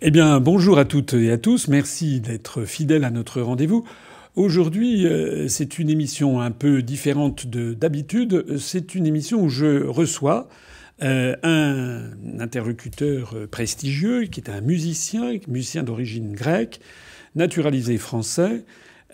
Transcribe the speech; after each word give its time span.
Eh 0.00 0.12
bien, 0.12 0.38
bonjour 0.38 0.78
à 0.78 0.84
toutes 0.84 1.14
et 1.14 1.32
à 1.32 1.38
tous. 1.38 1.66
Merci 1.66 2.20
d'être 2.20 2.64
fidèles 2.64 3.02
à 3.02 3.10
notre 3.10 3.40
rendez-vous. 3.40 3.84
Aujourd'hui, 4.36 5.04
euh, 5.04 5.48
c'est 5.48 5.80
une 5.80 5.90
émission 5.90 6.40
un 6.40 6.52
peu 6.52 6.82
différente 6.82 7.48
de 7.48 7.74
d'habitude. 7.74 8.58
C'est 8.58 8.94
une 8.94 9.06
émission 9.06 9.42
où 9.42 9.48
je 9.48 9.84
reçois 9.84 10.48
euh, 11.02 11.34
un 11.42 12.12
interlocuteur 12.38 13.34
prestigieux 13.50 14.26
qui 14.26 14.38
est 14.38 14.48
un 14.48 14.60
musicien, 14.60 15.32
musicien 15.48 15.82
d'origine 15.82 16.32
grecque, 16.32 16.78
naturalisé 17.34 17.98
français, 17.98 18.64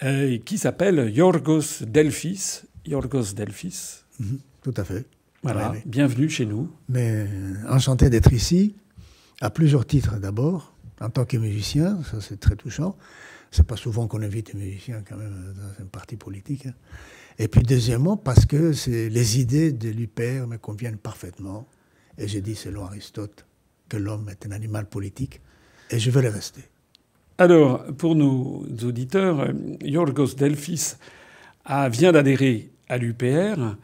euh, 0.03 0.37
qui 0.45 0.59
s'appelle 0.59 1.11
Yorgos 1.11 1.87
Delphis. 1.87 2.61
Yorgos 2.87 3.33
Delphis. 3.35 4.03
Mhm, 4.21 4.39
tout 4.63 4.75
à 4.77 4.85
fait. 4.85 5.07
Voilà, 5.43 5.73
bienvenue 5.87 6.29
chez 6.29 6.45
nous. 6.45 6.71
Mais 6.91 7.27
enchanté 7.71 8.11
d'être 8.11 8.35
ici, 8.35 8.75
à 9.41 9.49
plusieurs 9.49 9.87
titres 9.87 10.19
d'abord 10.19 10.74
en 11.05 11.11
tant 11.11 11.25
que 11.25 11.37
musicien, 11.37 12.03
ça 12.05 12.21
c'est 12.21 12.41
très 12.41 12.57
touchant. 12.57 12.97
C'est 13.51 13.67
pas 13.67 13.77
souvent 13.77 14.09
qu'on 14.09 14.23
invite 14.23 14.53
des 14.53 14.59
musiciens 14.59 15.03
quand 15.09 15.17
même 15.17 15.55
dans 15.57 15.85
un 15.85 15.87
parti 15.87 16.17
politique. 16.17 16.67
Hein. 16.67 16.75
Et 17.39 17.49
puis 17.49 17.63
deuxièmement, 17.63 18.17
parce 18.17 18.47
que 18.47 18.73
les 19.09 19.41
idées 19.41 19.73
de 19.73 19.91
l'UPR 19.91 20.47
me 20.47 20.57
conviennent 20.57 20.97
parfaitement. 20.97 21.67
Et 22.19 22.29
j'ai 22.29 22.41
dit, 22.41 22.55
selon 22.55 22.85
Aristote, 22.85 23.45
que 23.89 23.97
l'homme 23.97 24.29
est 24.29 24.47
un 24.47 24.53
animal 24.53 24.87
politique. 24.87 25.41
Et 25.91 25.99
je 25.99 26.11
veux 26.11 26.23
le 26.23 26.29
rester. 26.29 26.63
Alors, 27.39 27.85
pour 27.97 28.15
nos 28.15 28.65
auditeurs, 28.83 29.49
Yorgos 29.83 30.35
Delphis 30.35 30.95
a, 31.65 31.89
vient 31.89 32.13
d'adhérer 32.13 32.71
à 32.89 32.99
l'UPR. 32.99 33.77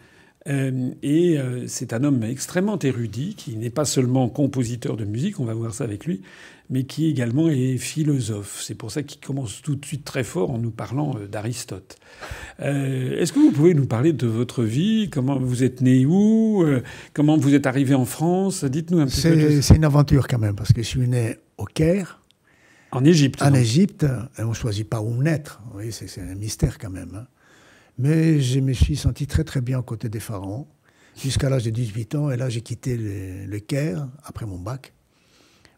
Euh, 0.49 0.91
et 1.03 1.39
euh, 1.39 1.67
c'est 1.67 1.93
un 1.93 2.03
homme 2.03 2.23
extrêmement 2.23 2.79
érudit, 2.79 3.35
qui 3.35 3.57
n'est 3.57 3.71
pas 3.71 3.85
seulement 3.85 4.29
compositeur 4.29 4.97
de 4.97 5.05
musique, 5.05 5.39
on 5.39 5.45
va 5.45 5.53
voir 5.53 5.75
ça 5.75 5.85
avec 5.85 6.07
lui, 6.07 6.23
mais 6.71 6.85
qui 6.85 7.09
également 7.09 7.49
est 7.51 7.77
philosophe. 7.77 8.63
C'est 8.63 8.75
pour 8.75 8.91
ça 8.91 9.03
qu'il 9.03 9.21
commence 9.21 9.61
tout 9.61 9.77
de 9.77 9.85
suite 9.85 10.05
très 10.05 10.25
fort 10.25 10.51
en 10.51 10.59
nous 10.59 10.71
parlant 10.71 11.15
euh, 11.17 11.27
d'Aristote. 11.27 11.97
Est-ce 12.59 13.33
que 13.33 13.39
vous 13.39 13.53
pouvez 13.53 13.75
nous 13.75 13.87
parler 13.87 14.13
de 14.13 14.27
votre 14.27 14.65
vie? 14.65 15.09
Comment 15.11 15.39
vous 15.39 15.63
êtes 15.63 15.81
né 15.81 16.05
où? 16.05 16.63
Comment 17.15 17.39
vous 17.39 17.55
êtes 17.55 17.67
arrivé 17.67 17.95
en 17.95 18.05
France? 18.05 18.65
Dites-nous 18.65 18.99
un 18.99 19.07
petit 19.07 19.23
peu. 19.23 19.63
C'est 19.63 19.77
une 19.77 19.85
aventure 19.85 20.29
quand 20.29 20.39
même, 20.39 20.55
parce 20.55 20.73
que 20.75 20.83
je 20.83 20.87
suis 20.87 21.09
né 21.09 21.37
au 21.57 21.65
Caire. 21.65 22.21
En 22.93 23.05
Égypte 23.05 23.41
En 23.41 23.55
Égypte, 23.55 24.05
et 24.39 24.43
on 24.43 24.51
ne 24.51 24.55
choisit 24.55 24.87
pas 24.87 25.01
où 25.01 25.23
naître. 25.23 25.63
Oui, 25.75 25.91
c'est 25.91 26.21
un 26.21 26.35
mystère 26.35 26.77
quand 26.79 26.91
même. 26.91 27.13
Hein. 27.15 27.27
Mais 28.01 28.41
je 28.41 28.61
me 28.61 28.73
suis 28.73 28.97
senti 28.97 29.27
très 29.27 29.45
très 29.45 29.61
bien 29.61 29.79
aux 29.79 29.83
côtés 29.83 30.09
des 30.09 30.21
pharaons 30.21 30.67
jusqu'à 31.21 31.51
l'âge 31.51 31.65
de 31.65 31.71
18 31.71 32.15
ans. 32.15 32.31
Et 32.31 32.37
là, 32.37 32.49
j'ai 32.49 32.63
quitté 32.63 32.97
le, 32.97 33.59
Caire 33.59 34.09
après 34.25 34.47
mon 34.47 34.59
bac, 34.59 34.95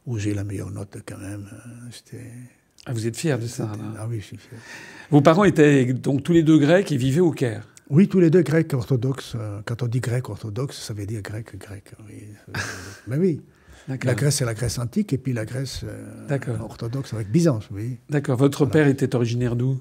où 0.06 0.18
j'ai 0.18 0.32
la 0.32 0.44
meilleure 0.44 0.70
note 0.70 0.98
quand 1.06 1.18
même. 1.18 1.48
Ah, 2.86 2.92
vous 2.92 3.06
êtes 3.06 3.16
fier 3.16 3.38
de 3.38 3.46
ça 3.46 3.72
Ah 3.98 4.06
oui, 4.08 4.20
je 4.20 4.26
suis 4.26 4.36
fier. 4.36 4.58
Vos 5.10 5.20
parents 5.20 5.44
étaient 5.44 5.92
donc 5.92 6.22
tous 6.22 6.32
les 6.32 6.44
deux 6.44 6.58
grecs 6.58 6.92
et 6.92 6.96
vivaient 6.96 7.20
au 7.20 7.32
Caire 7.32 7.66
Oui, 7.90 8.06
tous 8.06 8.20
les 8.20 8.30
deux 8.30 8.42
grecs 8.42 8.72
orthodoxes. 8.72 9.36
Quand 9.64 9.82
on 9.82 9.88
dit 9.88 10.00
grec 10.00 10.28
orthodoxe, 10.28 10.80
ça 10.80 10.94
veut 10.94 11.06
dire 11.06 11.22
grec, 11.22 11.56
grec. 11.58 11.92
Oui. 12.08 12.24
Mais 13.08 13.16
oui. 13.16 13.40
La 13.88 14.14
Grèce, 14.14 14.36
c'est 14.36 14.44
la 14.44 14.54
Grèce 14.54 14.78
antique, 14.78 15.12
et 15.12 15.18
puis 15.18 15.32
la 15.32 15.44
Grèce 15.44 15.80
euh, 15.82 16.58
orthodoxe 16.60 17.14
avec 17.14 17.30
Byzance, 17.30 17.68
oui. 17.72 17.98
D'accord. 18.08 18.36
Votre 18.36 18.64
père 18.64 18.86
était 18.86 19.16
originaire 19.16 19.56
d'où? 19.56 19.80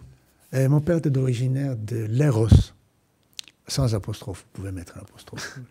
Euh, 0.54 0.70
mon 0.70 0.82
père 0.82 0.98
était 0.98 1.18
originaire 1.18 1.76
de 1.78 2.06
Léros, 2.06 2.74
sans 3.68 3.96
apostrophe, 3.96 4.46
vous 4.54 4.62
pouvez 4.62 4.72
mettre 4.72 4.98
un 4.98 5.02
apostrophe. 5.02 5.60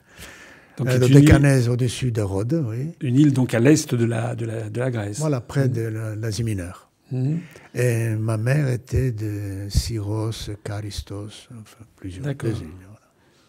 Donc, 0.79 0.89
euh, 0.89 0.99
de 0.99 1.69
au-dessus 1.69 2.11
de 2.11 2.23
Rhodes, 2.23 2.65
oui. 2.67 2.93
Une 3.03 3.17
île 3.17 3.35
donc 3.35 3.53
à 3.53 3.61
l'est 3.61 3.95
de 3.95 4.05
la, 4.07 4.35
de, 4.35 4.47
la, 4.47 4.71
de 4.71 4.81
la 4.81 4.91
Grèce. 4.91 5.19
Voilà, 5.19 5.43
près 5.43 5.69
de 5.69 5.83
l'Asie 5.83 6.45
mineure. 6.45 6.89
Mhm. 7.13 7.41
Et 7.75 8.11
ma 8.11 8.39
mère 8.39 8.69
était 8.69 9.13
de 9.13 9.67
Syros, 9.69 10.51
Charistos, 10.65 11.49
enfin 11.61 11.85
plusieurs 11.97 12.27
îles. 12.27 12.69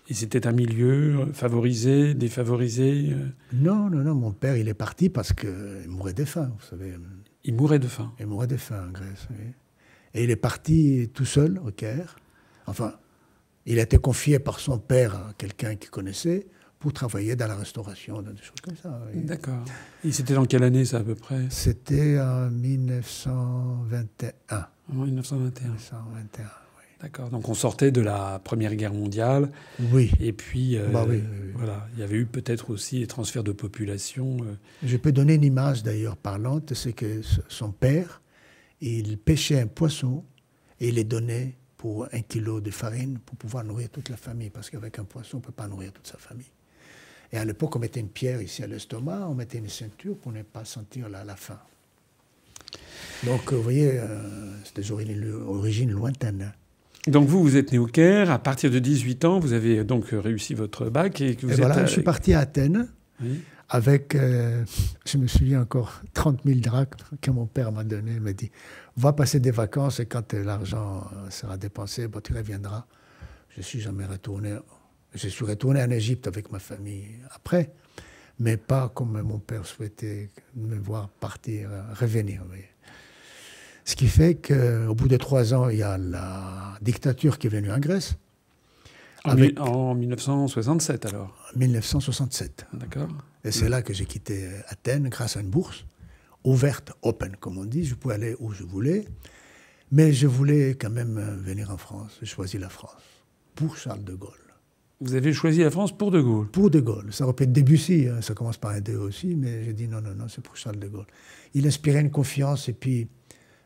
Et 0.10 0.14
c'était 0.14 0.46
un 0.46 0.52
milieu 0.52 1.28
favorisé, 1.32 2.14
défavorisé 2.16 3.12
euh? 3.12 3.28
Non, 3.54 3.90
non, 3.90 4.00
non. 4.00 4.14
Mon 4.14 4.34
père, 4.34 4.58
il 4.58 4.68
est 4.68 4.74
parti 4.74 5.08
parce 5.08 5.32
qu'il 5.32 5.88
mourait 5.88 6.14
de 6.14 6.26
faim, 6.26 6.52
vous 6.60 6.66
savez. 6.66 6.96
Il 7.46 7.56
mourait 7.56 7.80
de 7.80 7.88
faim 7.88 8.12
Il 8.20 8.28
mourait 8.28 8.48
de 8.48 8.58
faim 8.58 8.88
en 8.90 8.92
Grèce, 8.92 9.28
oui. 9.30 9.54
Et 10.14 10.24
il 10.24 10.30
est 10.30 10.36
parti 10.36 11.10
tout 11.14 11.26
seul 11.26 11.60
au 11.66 11.72
Caire. 11.72 12.18
Enfin, 12.68 12.94
il 13.66 13.80
a 13.80 13.84
été 13.84 13.98
confié 13.98 14.40
par 14.40 14.60
son 14.60 14.78
père 14.78 15.16
à 15.16 15.34
quelqu'un 15.38 15.76
qu'il 15.76 15.90
connaissait 15.90 16.48
pour 16.80 16.92
travailler 16.94 17.36
dans 17.36 17.48
la 17.48 17.56
restauration, 17.56 18.22
dans 18.22 18.32
des 18.32 18.42
choses 18.42 18.62
comme 18.62 18.76
ça. 18.76 19.02
D'accord. 19.14 19.64
Et 20.04 20.12
c'était 20.12 20.34
dans 20.34 20.46
quelle 20.46 20.64
année, 20.64 20.84
ça, 20.84 20.98
à 20.98 21.04
peu 21.04 21.16
près? 21.16 21.46
C'était 21.50 22.20
en 22.20 22.50
1921. 22.50 24.68
En 24.90 24.94
1921. 24.94 25.68
1921. 25.68 26.46
D'accord. 27.02 27.30
Donc 27.30 27.50
on 27.50 27.56
sortait 27.56 27.92
de 27.92 28.02
la 28.02 28.40
Première 28.44 28.76
Guerre 28.76 28.94
mondiale. 28.94 29.50
Oui. 29.92 30.12
Et 30.20 30.34
puis, 30.34 30.78
euh, 30.78 30.88
bah 30.90 31.08
voilà, 31.56 31.88
il 31.94 32.00
y 32.00 32.04
avait 32.04 32.18
eu 32.18 32.28
peut-être 32.28 32.70
aussi 32.70 33.00
des 33.00 33.08
transferts 33.08 33.44
de 33.44 33.52
population. 33.52 34.38
Euh. 34.42 34.54
Je 34.84 34.98
peux 34.98 35.12
donner 35.12 35.34
une 35.36 35.44
image 35.44 35.82
d'ailleurs 35.82 36.16
parlante, 36.16 36.76
c'est 36.76 36.94
que 36.94 37.22
son 37.48 37.72
père 37.72 38.22
il 38.82 39.18
pêchait 39.18 39.60
un 39.60 39.68
poisson 39.68 40.24
et 40.80 40.90
il 40.90 40.96
les 40.96 41.04
donnait 41.04 41.56
pour 41.78 42.08
un 42.12 42.22
kilo 42.22 42.62
de 42.62 42.72
farine 42.72 43.20
pour 43.26 43.38
pouvoir 43.38 43.64
nourrir 43.64 43.90
toute 43.90 44.10
la 44.10 44.18
famille, 44.18 44.50
parce 44.50 44.70
qu'avec 44.70 45.00
un 45.00 45.04
poisson, 45.04 45.38
on 45.38 45.40
ne 45.40 45.46
peut 45.46 45.52
pas 45.52 45.68
nourrir 45.68 45.92
toute 45.92 46.08
sa 46.08 46.18
famille. 46.18 46.52
Et 47.32 47.38
à 47.38 47.46
l'époque, 47.46 47.76
on 47.76 47.80
mettait 47.80 48.00
une 48.00 48.10
pierre 48.10 48.42
ici 48.42 48.62
à 48.64 48.68
l'estomac, 48.68 49.28
on 49.28 49.36
mettait 49.36 49.60
une 49.60 49.70
ceinture 49.70 50.18
pour 50.18 50.32
ne 50.32 50.44
pas 50.44 50.66
sentir 50.66 51.10
la, 51.10 51.24
la 51.24 51.36
faim. 51.36 51.60
Donc, 53.24 53.54
vous 53.54 53.64
voyez, 53.64 53.94
euh, 53.94 54.52
c'est 54.64 54.76
des 54.76 54.92
origines 54.92 55.92
lointaines. 55.92 56.52
Donc 57.08 57.28
vous, 57.28 57.42
vous 57.42 57.58
êtes 57.58 57.72
né 57.72 57.80
au 57.80 57.88
Caire. 57.88 58.30
À 58.30 58.38
partir 58.38 58.70
de 58.70 58.78
18 58.78 59.26
ans, 59.26 59.40
vous 59.40 59.54
avez 59.54 59.84
donc 59.84 60.10
réussi 60.12 60.54
votre 60.54 60.90
bac 60.92 61.20
et 61.20 61.36
que 61.36 61.48
vous 61.48 61.54
et 61.54 61.56
voilà, 61.56 61.84
je 61.88 61.92
suis 61.92 62.04
parti 62.04 62.34
à 62.34 62.42
Athènes. 62.42 62.90
Oui 63.24 63.42
avec, 63.74 64.16
euh, 64.16 64.66
je 65.06 65.18
me 65.18 65.28
souviens 65.28 65.62
encore, 65.62 66.02
30 66.14 66.42
000 66.46 66.60
drachmes 66.60 67.18
que 67.22 67.32
mon 67.32 67.46
père 67.46 67.72
m'a 67.72 67.86
donné. 67.86 68.12
Il 68.16 68.22
m'a 68.22 68.34
dit 68.34 68.52
Va 68.98 69.14
passer 69.14 69.40
des 69.40 69.52
vacances 69.52 70.02
et 70.02 70.06
quand 70.06 70.34
l'argent 70.34 71.10
sera 71.30 71.56
dépensé, 71.56 72.08
tu 72.22 72.34
reviendras. 72.34 72.86
Je 73.56 73.62
suis 73.62 73.80
jamais 73.80 74.06
retourné. 74.06 74.58
Je 75.14 75.28
suis 75.30 75.46
retourné 75.46 75.82
en 75.82 75.90
Égypte 75.90 76.28
avec 76.28 76.52
ma 76.52 76.60
famille 76.60 77.08
après, 77.34 77.72
mais 78.40 78.58
pas 78.58 78.90
comme 78.90 79.22
mon 79.22 79.40
père 79.40 79.66
souhaitait 79.66 80.30
me 80.56 80.76
voir 80.76 81.08
partir, 81.08 81.70
revenir. 81.98 82.44
Ce 83.86 83.96
qui 83.96 84.08
fait 84.08 84.36
qu'au 84.36 84.96
bout 84.96 85.08
de 85.08 85.18
trois 85.18 85.54
ans, 85.54 85.70
il 85.70 85.78
y 85.78 85.84
a 85.84 85.98
la 85.98 86.78
dictature 86.82 87.38
qui 87.38 87.48
est 87.48 87.50
venue 87.50 87.72
en 87.72 87.80
Grèce. 87.80 88.16
En 89.24 89.94
1967 89.96 91.06
alors 91.06 91.36
1967. 91.56 92.68
D'accord. 92.74 93.10
Et 93.44 93.52
c'est 93.52 93.70
là 93.70 93.82
que 93.82 93.94
j'ai 93.94 94.06
quitté 94.06 94.50
Athènes 94.68 95.10
grâce 95.10 95.38
à 95.38 95.42
une 95.42 95.50
bourse 95.50 95.86
ouverte, 96.44 96.92
open 97.02 97.36
comme 97.40 97.58
on 97.58 97.66
dit. 97.66 97.86
Je 97.86 97.96
pouvais 97.96 98.16
aller 98.16 98.36
où 98.40 98.52
je 98.52 98.64
voulais. 98.64 99.06
Mais 99.92 100.14
je 100.14 100.28
voulais 100.28 100.72
quand 100.72 100.90
même 100.90 101.20
venir 101.44 101.70
en 101.70 101.78
France. 101.78 102.18
J'ai 102.22 102.28
choisi 102.28 102.58
la 102.58 102.70
France 102.70 103.02
pour 103.56 103.78
Charles 103.78 104.04
de 104.04 104.14
Gaulle. 104.14 104.32
Vous 105.02 105.16
avez 105.16 105.34
choisi 105.34 105.60
la 105.62 105.72
France 105.72 105.96
pour 105.98 106.12
de 106.12 106.22
Gaulle 106.22 106.48
Pour 106.48 106.70
de 106.70 106.80
Gaulle. 106.80 107.12
Ça 107.12 107.26
aurait 107.26 107.34
pu 107.34 107.44
être 107.44 107.52
Debussy, 107.52 108.08
hein. 108.08 108.22
ça 108.22 108.34
commence 108.34 108.58
par 108.58 108.72
un 108.72 108.82
D 108.82 108.96
aussi, 108.96 109.36
mais 109.36 109.66
j'ai 109.66 109.74
dit 109.74 109.88
non, 109.88 110.00
non, 110.00 110.14
non, 110.14 110.28
c'est 110.28 110.42
pour 110.42 110.56
Charles 110.56 110.80
de 110.80 110.88
Gaulle. 110.88 111.08
Il 111.54 111.68
inspirait 111.68 112.02
une 112.02 112.12
confiance 112.12 112.70
et 112.70 112.74
puis 112.74 113.08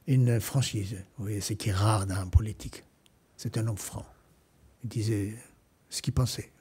une 0.08 0.40
franchise. 0.40 0.96
Vous 1.18 1.26
voyez, 1.26 1.42
c'est 1.42 1.56
qui 1.56 1.70
est 1.70 1.74
rare 1.74 2.08
dans 2.08 2.16
la 2.16 2.26
politique. 2.26 2.84
C'est 3.38 3.58
un 3.58 3.68
homme 3.68 3.78
franc. 3.78 4.06
Il 4.86 4.90
disait 4.90 5.34
ce 5.90 6.04
qu'il 6.04 6.14
pensait. 6.14 6.52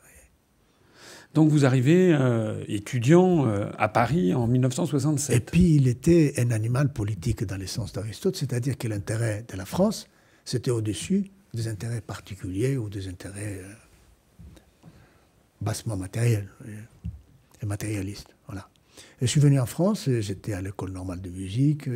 Donc 1.34 1.50
vous 1.50 1.66
arrivez 1.66 2.14
euh, 2.14 2.64
étudiant 2.68 3.46
euh, 3.46 3.68
à 3.76 3.88
Paris 3.88 4.32
en 4.32 4.46
1967. 4.46 5.36
Et 5.36 5.40
puis 5.40 5.74
il 5.74 5.88
était 5.88 6.32
un 6.38 6.52
animal 6.52 6.92
politique 6.92 7.44
dans 7.44 7.56
l'essence 7.56 7.92
d'Aristote, 7.92 8.36
c'est-à-dire 8.36 8.78
que 8.78 8.88
l'intérêt 8.88 9.44
de 9.46 9.56
la 9.58 9.66
France, 9.66 10.08
c'était 10.44 10.70
au-dessus 10.70 11.26
des 11.52 11.68
intérêts 11.68 12.00
particuliers 12.00 12.78
ou 12.78 12.88
des 12.88 13.08
intérêts 13.08 13.60
euh, 13.62 14.88
bassement 15.60 15.96
matériels 15.98 16.48
et 17.60 17.66
matérialistes. 17.66 18.34
Voilà. 18.46 18.68
Et 19.20 19.26
je 19.26 19.30
suis 19.30 19.40
venu 19.40 19.60
en 19.60 19.66
France, 19.66 20.08
j'étais 20.20 20.54
à 20.54 20.62
l'école 20.62 20.92
normale 20.92 21.20
de 21.20 21.30
musique, 21.30 21.90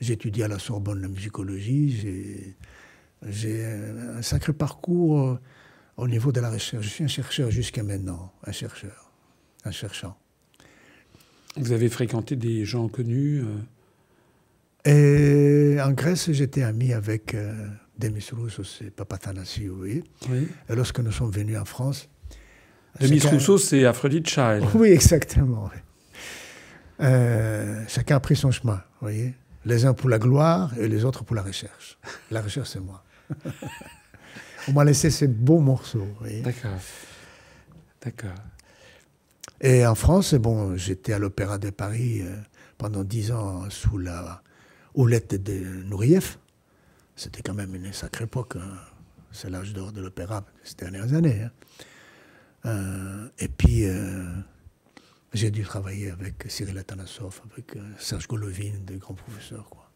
j'ai 0.00 0.12
étudié 0.12 0.44
à 0.44 0.48
la 0.48 0.58
Sorbonne 0.58 1.00
la 1.00 1.08
musicologie, 1.08 2.54
j'ai 3.26 3.64
un 3.64 4.22
sacré 4.22 4.52
parcours 4.52 5.38
au 5.96 6.08
niveau 6.08 6.32
de 6.32 6.40
la 6.40 6.50
recherche. 6.50 6.84
Je 6.84 6.90
suis 6.90 7.04
un 7.04 7.08
chercheur 7.08 7.50
jusqu'à 7.50 7.82
maintenant, 7.82 8.32
un 8.44 8.52
chercheur, 8.52 9.10
un 9.64 9.70
cherchant. 9.70 10.16
Vous 11.56 11.72
avez 11.72 11.88
fréquenté 11.88 12.36
des 12.36 12.64
gens 12.64 12.88
connus 12.88 13.42
euh? 13.42 13.58
Et 14.84 15.80
en 15.80 15.90
Grèce, 15.90 16.30
j'étais 16.30 16.62
ami 16.62 16.92
avec 16.92 17.34
euh, 17.34 17.66
Demis 17.98 18.24
Roussos 18.32 18.82
et 18.82 18.90
Papathanassiou, 18.90 19.76
oui. 19.82 20.04
oui. 20.30 20.48
Et 20.68 20.74
lorsque 20.74 21.00
nous 21.00 21.12
sommes 21.12 21.30
venus 21.30 21.58
en 21.58 21.64
France... 21.64 22.08
Demis 23.00 23.20
Rousseau, 23.20 23.58
c'est 23.58 23.84
Aphrodite 23.84 24.28
Child. 24.28 24.64
Oui, 24.74 24.88
exactement. 24.88 25.70
Euh, 27.00 27.84
chacun 27.86 28.16
a 28.16 28.20
pris 28.20 28.34
son 28.34 28.50
chemin, 28.50 28.76
vous 29.00 29.08
voyez. 29.08 29.34
Les 29.64 29.84
uns 29.84 29.94
pour 29.94 30.08
la 30.08 30.18
gloire 30.18 30.72
et 30.78 30.88
les 30.88 31.04
autres 31.04 31.22
pour 31.22 31.36
la 31.36 31.42
recherche. 31.42 31.98
La 32.30 32.40
recherche, 32.40 32.70
c'est 32.70 32.80
moi. 32.80 33.04
On 34.68 34.72
m'a 34.72 34.84
laissé 34.84 35.10
ces 35.10 35.28
beaux 35.28 35.60
morceaux. 35.60 36.08
D'accord. 36.42 36.78
D'accord. 38.02 38.38
Et 39.60 39.86
en 39.86 39.94
France, 39.94 40.34
bon, 40.34 40.76
j'étais 40.76 41.12
à 41.12 41.18
l'Opéra 41.18 41.58
de 41.58 41.70
Paris 41.70 42.20
euh, 42.22 42.36
pendant 42.76 43.02
dix 43.02 43.32
ans 43.32 43.68
sous 43.70 43.98
la 43.98 44.42
houlette 44.94 45.34
de 45.34 45.84
Nourieff. 45.84 46.38
C'était 47.16 47.42
quand 47.42 47.54
même 47.54 47.74
une 47.74 47.92
sacrée 47.92 48.24
époque. 48.24 48.56
Hein. 48.56 48.78
C'est 49.32 49.50
l'âge 49.50 49.72
d'or 49.72 49.92
de 49.92 50.00
l'opéra 50.00 50.44
ces 50.62 50.76
dernières 50.76 51.12
années. 51.12 51.42
Hein. 51.42 51.50
Euh, 52.66 53.28
et 53.38 53.48
puis, 53.48 53.84
euh, 53.84 54.26
j'ai 55.32 55.50
dû 55.50 55.62
travailler 55.64 56.10
avec 56.10 56.44
Cyril 56.48 56.78
Atanasoff, 56.78 57.42
avec 57.52 57.76
Serge 57.98 58.28
Golovin, 58.28 58.72
des 58.86 58.96
grands 58.96 59.14
professeurs. 59.14 59.68
Quoi. 59.68 59.90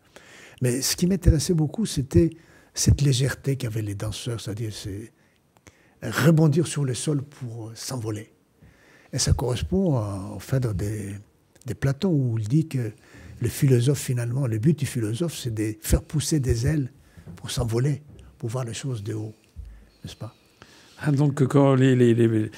Mais 0.60 0.82
ce 0.82 0.96
qui 0.96 1.06
m'intéressait 1.06 1.54
beaucoup, 1.54 1.86
c'était 1.86 2.30
cette 2.74 3.00
légèreté 3.02 3.56
qu'avaient 3.56 3.82
les 3.82 3.94
danseurs, 3.94 4.40
c'est-à-dire 4.40 4.72
rebondir 6.02 6.66
sur 6.66 6.84
le 6.84 6.94
sol 6.94 7.22
pour 7.22 7.70
s'envoler. 7.74 8.32
Et 9.12 9.18
ça 9.18 9.32
correspond 9.32 10.02
au 10.34 10.38
fait 10.38 10.66
des, 10.74 11.14
des 11.66 11.74
Platon, 11.74 12.10
où 12.10 12.38
il 12.38 12.48
dit 12.48 12.66
que 12.66 12.92
le 13.40 13.48
philosophe, 13.48 13.98
finalement, 13.98 14.46
le 14.46 14.58
but 14.58 14.78
du 14.78 14.86
philosophe, 14.86 15.36
c'est 15.36 15.52
de 15.52 15.74
faire 15.80 16.02
pousser 16.02 16.40
des 16.40 16.66
ailes 16.66 16.90
pour 17.36 17.50
s'envoler, 17.50 18.02
pour 18.38 18.48
voir 18.48 18.64
les 18.64 18.74
choses 18.74 19.02
de 19.02 19.14
haut, 19.14 19.34
n'est-ce 20.04 20.16
pas? 20.16 20.34
Ah, 21.04 21.10
donc, 21.10 21.44
quand 21.48 21.74
les, 21.74 22.50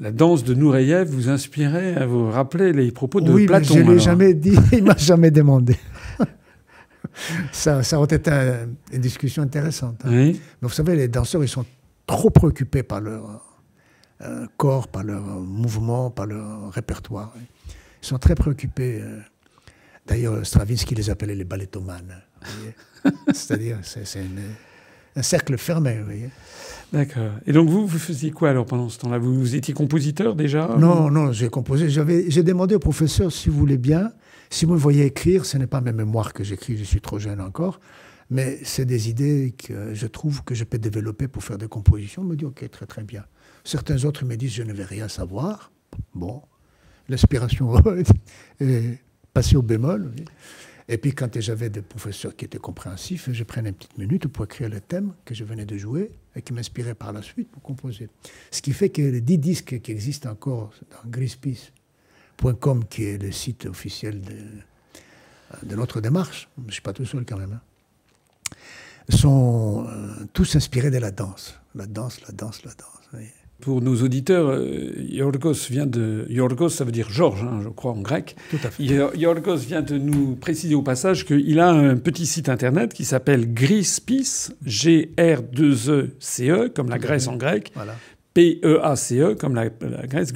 la 0.00 0.10
danse 0.10 0.42
de 0.42 0.54
Nureyev 0.54 1.08
vous 1.08 1.28
inspirait 1.28 1.94
à 1.94 2.04
vous 2.04 2.28
rappeler 2.28 2.72
les 2.72 2.90
propos 2.90 3.20
de 3.20 3.32
Platon 3.46 3.74
Oui, 3.74 3.80
je 3.80 3.84
ne 3.84 3.92
l'ai 3.92 4.00
jamais 4.00 4.34
dit, 4.34 4.56
il 4.72 4.82
m'a 4.82 4.96
jamais 4.96 5.30
demandé. 5.30 5.76
ça, 7.52 7.82
ça 7.82 7.98
aurait 7.98 8.16
été 8.16 8.30
une 8.92 9.00
discussion 9.00 9.42
intéressante. 9.42 10.00
Hein. 10.04 10.10
Mais 10.10 10.36
vous 10.60 10.68
savez, 10.70 10.96
les 10.96 11.08
danseurs, 11.08 11.42
ils 11.42 11.48
sont 11.48 11.66
trop 12.06 12.30
préoccupés 12.30 12.82
par 12.82 13.00
leur 13.00 13.42
euh, 14.22 14.46
corps, 14.56 14.88
par 14.88 15.02
leur 15.02 15.22
mouvement, 15.22 16.10
par 16.10 16.26
leur 16.26 16.70
répertoire. 16.72 17.32
Ils 18.02 18.06
sont 18.06 18.18
très 18.18 18.34
préoccupés. 18.34 19.00
Euh. 19.02 19.20
D'ailleurs, 20.06 20.44
Stravinsky 20.44 20.94
les 20.94 21.10
appelait 21.10 21.34
les 21.34 21.44
ballettomanes. 21.44 22.22
C'est-à-dire, 23.32 23.78
c'est 23.82 24.04
un 25.14 25.22
cercle 25.22 25.56
fermé. 25.58 25.98
Vous 25.98 26.04
voyez 26.04 26.30
D'accord. 26.92 27.32
Et 27.46 27.52
donc 27.52 27.68
vous, 27.68 27.86
vous 27.86 27.98
faisiez 27.98 28.30
quoi 28.30 28.50
alors 28.50 28.66
pendant 28.66 28.88
ce 28.88 28.98
temps-là? 28.98 29.18
Vous, 29.18 29.34
vous, 29.34 29.54
étiez 29.54 29.72
compositeur 29.72 30.34
déjà? 30.34 30.68
Non, 30.78 31.10
non, 31.10 31.32
j'ai 31.32 31.48
composé. 31.48 31.88
J'ai 31.88 32.42
demandé 32.42 32.74
au 32.74 32.80
professeur 32.80 33.32
si 33.32 33.48
vous 33.48 33.58
voulez 33.58 33.78
bien, 33.78 34.12
si 34.52 34.66
vous 34.66 34.74
me 34.74 34.78
voyez 34.78 35.06
écrire, 35.06 35.46
ce 35.46 35.56
n'est 35.56 35.66
pas 35.66 35.80
mes 35.80 35.92
mémoires 35.92 36.34
que 36.34 36.44
j'écris, 36.44 36.76
je 36.76 36.84
suis 36.84 37.00
trop 37.00 37.18
jeune 37.18 37.40
encore, 37.40 37.80
mais 38.28 38.58
c'est 38.64 38.84
des 38.84 39.08
idées 39.08 39.54
que 39.56 39.94
je 39.94 40.06
trouve 40.06 40.44
que 40.44 40.54
je 40.54 40.64
peux 40.64 40.78
développer 40.78 41.26
pour 41.26 41.42
faire 41.42 41.56
des 41.56 41.68
compositions. 41.68 42.20
On 42.20 42.26
me 42.26 42.36
dit 42.36 42.44
ok, 42.44 42.68
très 42.70 42.86
très 42.86 43.02
bien. 43.02 43.24
Certains 43.64 44.04
autres 44.04 44.26
me 44.26 44.36
disent 44.36 44.52
je 44.52 44.62
ne 44.62 44.74
vais 44.74 44.84
rien 44.84 45.08
savoir. 45.08 45.72
Bon, 46.14 46.42
l'inspiration 47.08 47.74
est 48.60 48.98
passée 49.32 49.56
au 49.56 49.62
bémol. 49.62 50.12
Et 50.86 50.98
puis 50.98 51.14
quand 51.14 51.40
j'avais 51.40 51.70
des 51.70 51.80
professeurs 51.80 52.36
qui 52.36 52.44
étaient 52.44 52.58
compréhensifs, 52.58 53.30
je 53.32 53.44
prenais 53.44 53.70
une 53.70 53.74
petite 53.74 53.96
minute 53.96 54.28
pour 54.28 54.44
écrire 54.44 54.68
le 54.68 54.80
thème 54.80 55.14
que 55.24 55.34
je 55.34 55.44
venais 55.44 55.64
de 55.64 55.78
jouer 55.78 56.10
et 56.36 56.42
qui 56.42 56.52
m'inspirait 56.52 56.94
par 56.94 57.14
la 57.14 57.22
suite 57.22 57.50
pour 57.50 57.62
composer. 57.62 58.08
Ce 58.50 58.60
qui 58.60 58.72
fait 58.72 58.90
que 58.90 59.00
les 59.00 59.22
dix 59.22 59.38
disques 59.38 59.80
qui 59.80 59.92
existent 59.92 60.30
encore 60.30 60.72
dans 60.90 61.08
grispice.com, 62.38 62.84
qui 62.88 63.04
est 63.04 63.22
le 63.22 63.32
site 63.32 63.66
officiel 63.66 64.20
de, 64.20 65.68
de 65.68 65.76
notre 65.76 66.00
démarche, 66.00 66.48
je 66.58 66.66
ne 66.66 66.72
suis 66.72 66.82
pas 66.82 66.92
tout 66.92 67.04
seul 67.04 67.24
quand 67.24 67.38
même, 67.38 67.60
hein, 67.60 68.54
sont 69.08 69.86
euh, 69.88 70.24
tous 70.32 70.56
inspirés 70.56 70.90
de 70.90 70.98
la 70.98 71.10
danse. 71.10 71.58
La 71.74 71.86
danse, 71.86 72.20
la 72.22 72.32
danse, 72.32 72.64
la 72.64 72.72
danse 72.72 73.02
pour 73.62 73.80
nos 73.80 74.02
auditeurs, 74.02 74.50
euh, 74.50 74.92
Yorgos 74.98 75.68
vient 75.70 75.86
de. 75.86 76.26
Yorgos, 76.28 76.68
ça 76.68 76.84
veut 76.84 76.90
dire 76.90 77.08
Georges, 77.08 77.44
hein, 77.44 77.60
je 77.62 77.68
crois, 77.68 77.92
en 77.92 78.00
grec. 78.02 78.36
Tout 78.50 78.58
à 78.62 78.70
fait. 78.70 78.82
Yorgos 78.82 79.56
vient 79.56 79.82
de 79.82 79.96
nous 79.96 80.34
préciser 80.34 80.74
au 80.74 80.82
passage 80.82 81.24
qu'il 81.24 81.60
a 81.60 81.70
un 81.70 81.96
petit 81.96 82.26
site 82.26 82.48
internet 82.48 82.92
qui 82.92 83.04
s'appelle 83.04 83.54
Grispis, 83.54 84.48
G-R-2-E-C-E, 84.66 86.64
e, 86.64 86.68
comme 86.68 86.90
la 86.90 86.98
Grèce 86.98 87.28
en 87.28 87.36
grec. 87.36 87.70
Voilà. 87.74 87.94
P-E-A-C-E, 88.34 89.36
comme 89.36 89.54
la, 89.54 89.68
Grèce, 89.68 90.32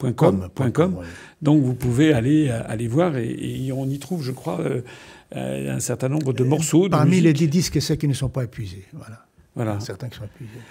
grispis.com. 0.00 0.98
Donc 1.42 1.62
vous 1.62 1.74
pouvez 1.74 2.12
aller, 2.12 2.50
aller 2.50 2.88
voir 2.88 3.16
et, 3.16 3.70
on 3.72 3.86
y 3.86 3.98
trouve, 3.98 4.22
je 4.22 4.32
crois, 4.32 4.60
euh, 4.60 5.76
un 5.76 5.80
certain 5.80 6.08
nombre 6.08 6.32
de 6.32 6.44
morceaux. 6.44 6.88
Parmi 6.88 7.20
les 7.20 7.32
dix 7.32 7.48
disques, 7.48 7.80
ceux 7.80 7.96
qui 7.96 8.08
ne 8.08 8.14
sont 8.14 8.28
pas 8.28 8.44
épuisés. 8.44 8.84
Voilà. 8.92 9.24
Voilà. 9.54 9.80
Certains 9.80 10.08
qui 10.08 10.18
sont 10.18 10.24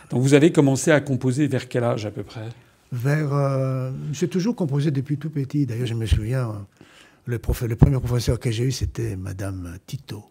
Donc 0.10 0.22
vous 0.22 0.34
avez 0.34 0.52
commencé 0.52 0.92
à 0.92 1.02
composer 1.02 1.48
vers 1.48 1.68
quel 1.68 1.84
âge 1.84 2.06
à 2.06 2.12
peu 2.12 2.24
près? 2.24 2.48
Vers. 2.92 3.34
Euh, 3.34 3.92
j'ai 4.14 4.30
toujours 4.30 4.56
composé 4.56 4.92
depuis 4.92 5.18
tout 5.18 5.30
petit. 5.30 5.66
D'ailleurs, 5.66 5.88
je 5.88 5.94
me 5.94 6.06
souviens, 6.06 6.66
le, 7.26 7.38
le 7.68 7.76
premier 7.76 8.00
professeur 8.00 8.40
que 8.40 8.50
j'ai 8.50 8.64
eu, 8.64 8.72
c'était 8.72 9.18
Madame 9.18 9.78
Tito. 9.86 10.24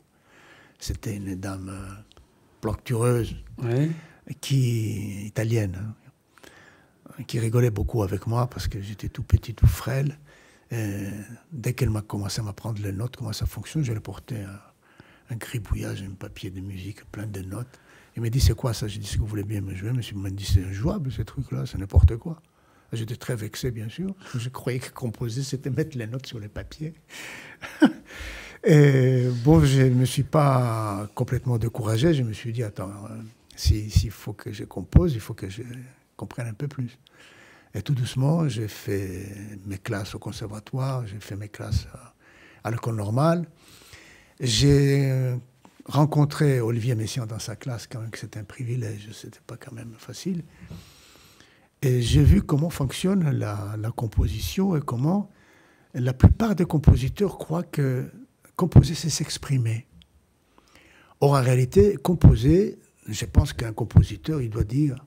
C'était 0.78 1.16
une 1.16 1.34
dame 1.34 1.70
euh, 1.70 1.94
plactureuse, 2.60 3.36
qui 4.40 5.26
italienne, 5.26 5.78
hein, 5.78 5.94
qui 7.26 7.38
rigolait 7.38 7.70
beaucoup 7.70 8.02
avec 8.02 8.26
moi 8.26 8.48
parce 8.48 8.68
que 8.68 8.80
j'étais 8.80 9.08
tout 9.08 9.22
petit, 9.22 9.54
tout 9.54 9.66
frêle. 9.66 10.18
dès 11.52 11.72
qu'elle 11.74 11.90
m'a 11.90 12.02
commencé 12.02 12.40
à 12.40 12.44
m'apprendre 12.44 12.82
les 12.82 12.92
notes, 12.92 13.16
comment 13.16 13.32
ça 13.32 13.46
fonctionne, 13.46 13.84
je 13.84 13.92
lui 13.92 14.00
portais 14.00 14.42
un, 14.42 14.60
un 15.30 15.36
gribouillage, 15.36 16.02
un 16.02 16.14
papier 16.14 16.50
de 16.50 16.60
musique 16.60 17.04
plein 17.10 17.26
de 17.26 17.40
notes. 17.42 17.80
Il 18.16 18.22
m'a 18.22 18.30
dit, 18.30 18.40
c'est 18.40 18.54
quoi 18.54 18.72
ça? 18.72 18.88
J'ai 18.88 18.98
dit, 18.98 19.06
ce 19.06 19.16
que 19.16 19.20
vous 19.20 19.26
voulez 19.26 19.44
bien 19.44 19.60
me 19.60 19.74
jouer 19.74 19.92
Monsieur 19.92 20.16
m'a 20.16 20.30
dit, 20.30 20.44
c'est 20.44 20.64
injouable 20.64 21.12
ces 21.12 21.24
trucs-là, 21.24 21.66
c'est 21.66 21.78
n'importe 21.78 22.16
quoi. 22.16 22.40
J'étais 22.92 23.16
très 23.16 23.36
vexé, 23.36 23.70
bien 23.70 23.88
sûr. 23.88 24.14
Je 24.34 24.48
croyais 24.48 24.78
que 24.78 24.90
composer, 24.90 25.42
c'était 25.42 25.70
mettre 25.70 25.98
les 25.98 26.06
notes 26.06 26.26
sur 26.26 26.38
les 26.38 26.48
papiers. 26.48 26.94
Et 28.64 29.28
bon, 29.44 29.64
je 29.64 29.82
ne 29.82 29.94
me 29.94 30.04
suis 30.04 30.24
pas 30.24 31.08
complètement 31.14 31.56
découragé. 31.56 32.14
Je 32.14 32.24
me 32.24 32.32
suis 32.32 32.52
dit, 32.52 32.64
attends, 32.64 32.90
euh, 33.10 33.22
s'il 33.54 34.10
faut 34.10 34.32
que 34.32 34.50
je 34.50 34.64
compose, 34.64 35.14
il 35.14 35.20
faut 35.20 35.34
que 35.34 35.48
je 35.48 35.62
comprenne 36.16 36.48
un 36.48 36.54
peu 36.54 36.68
plus. 36.68 36.98
Et 37.74 37.82
tout 37.82 37.94
doucement, 37.94 38.48
j'ai 38.48 38.68
fait 38.68 39.26
mes 39.66 39.78
classes 39.78 40.14
au 40.14 40.18
conservatoire, 40.18 41.06
j'ai 41.06 41.20
fait 41.20 41.36
mes 41.36 41.48
classes 41.48 41.86
à 42.64 42.70
l'école 42.70 42.96
normale. 42.96 43.46
J'ai 44.40 45.36
rencontrer 45.88 46.60
Olivier 46.60 46.94
Messiaen 46.94 47.26
dans 47.26 47.38
sa 47.38 47.56
classe, 47.56 47.86
quand 47.86 48.00
même, 48.00 48.10
que 48.10 48.18
c'était 48.18 48.40
un 48.40 48.44
privilège, 48.44 49.08
c'était 49.12 49.40
pas 49.46 49.56
quand 49.56 49.72
même 49.72 49.94
facile. 49.98 50.42
Et 51.82 52.02
j'ai 52.02 52.22
vu 52.22 52.42
comment 52.42 52.70
fonctionne 52.70 53.30
la, 53.30 53.76
composition 53.94 54.76
et 54.76 54.80
comment 54.80 55.30
la 55.94 56.12
plupart 56.12 56.54
des 56.54 56.64
compositeurs 56.64 57.38
croient 57.38 57.62
que 57.62 58.10
composer, 58.56 58.94
c'est 58.94 59.10
s'exprimer. 59.10 59.86
Or, 61.20 61.32
en 61.32 61.42
réalité, 61.42 61.96
composer, 61.96 62.78
je 63.06 63.24
pense 63.24 63.52
qu'un 63.52 63.72
compositeur, 63.72 64.40
il 64.40 64.50
doit 64.50 64.64
dire, 64.64 65.04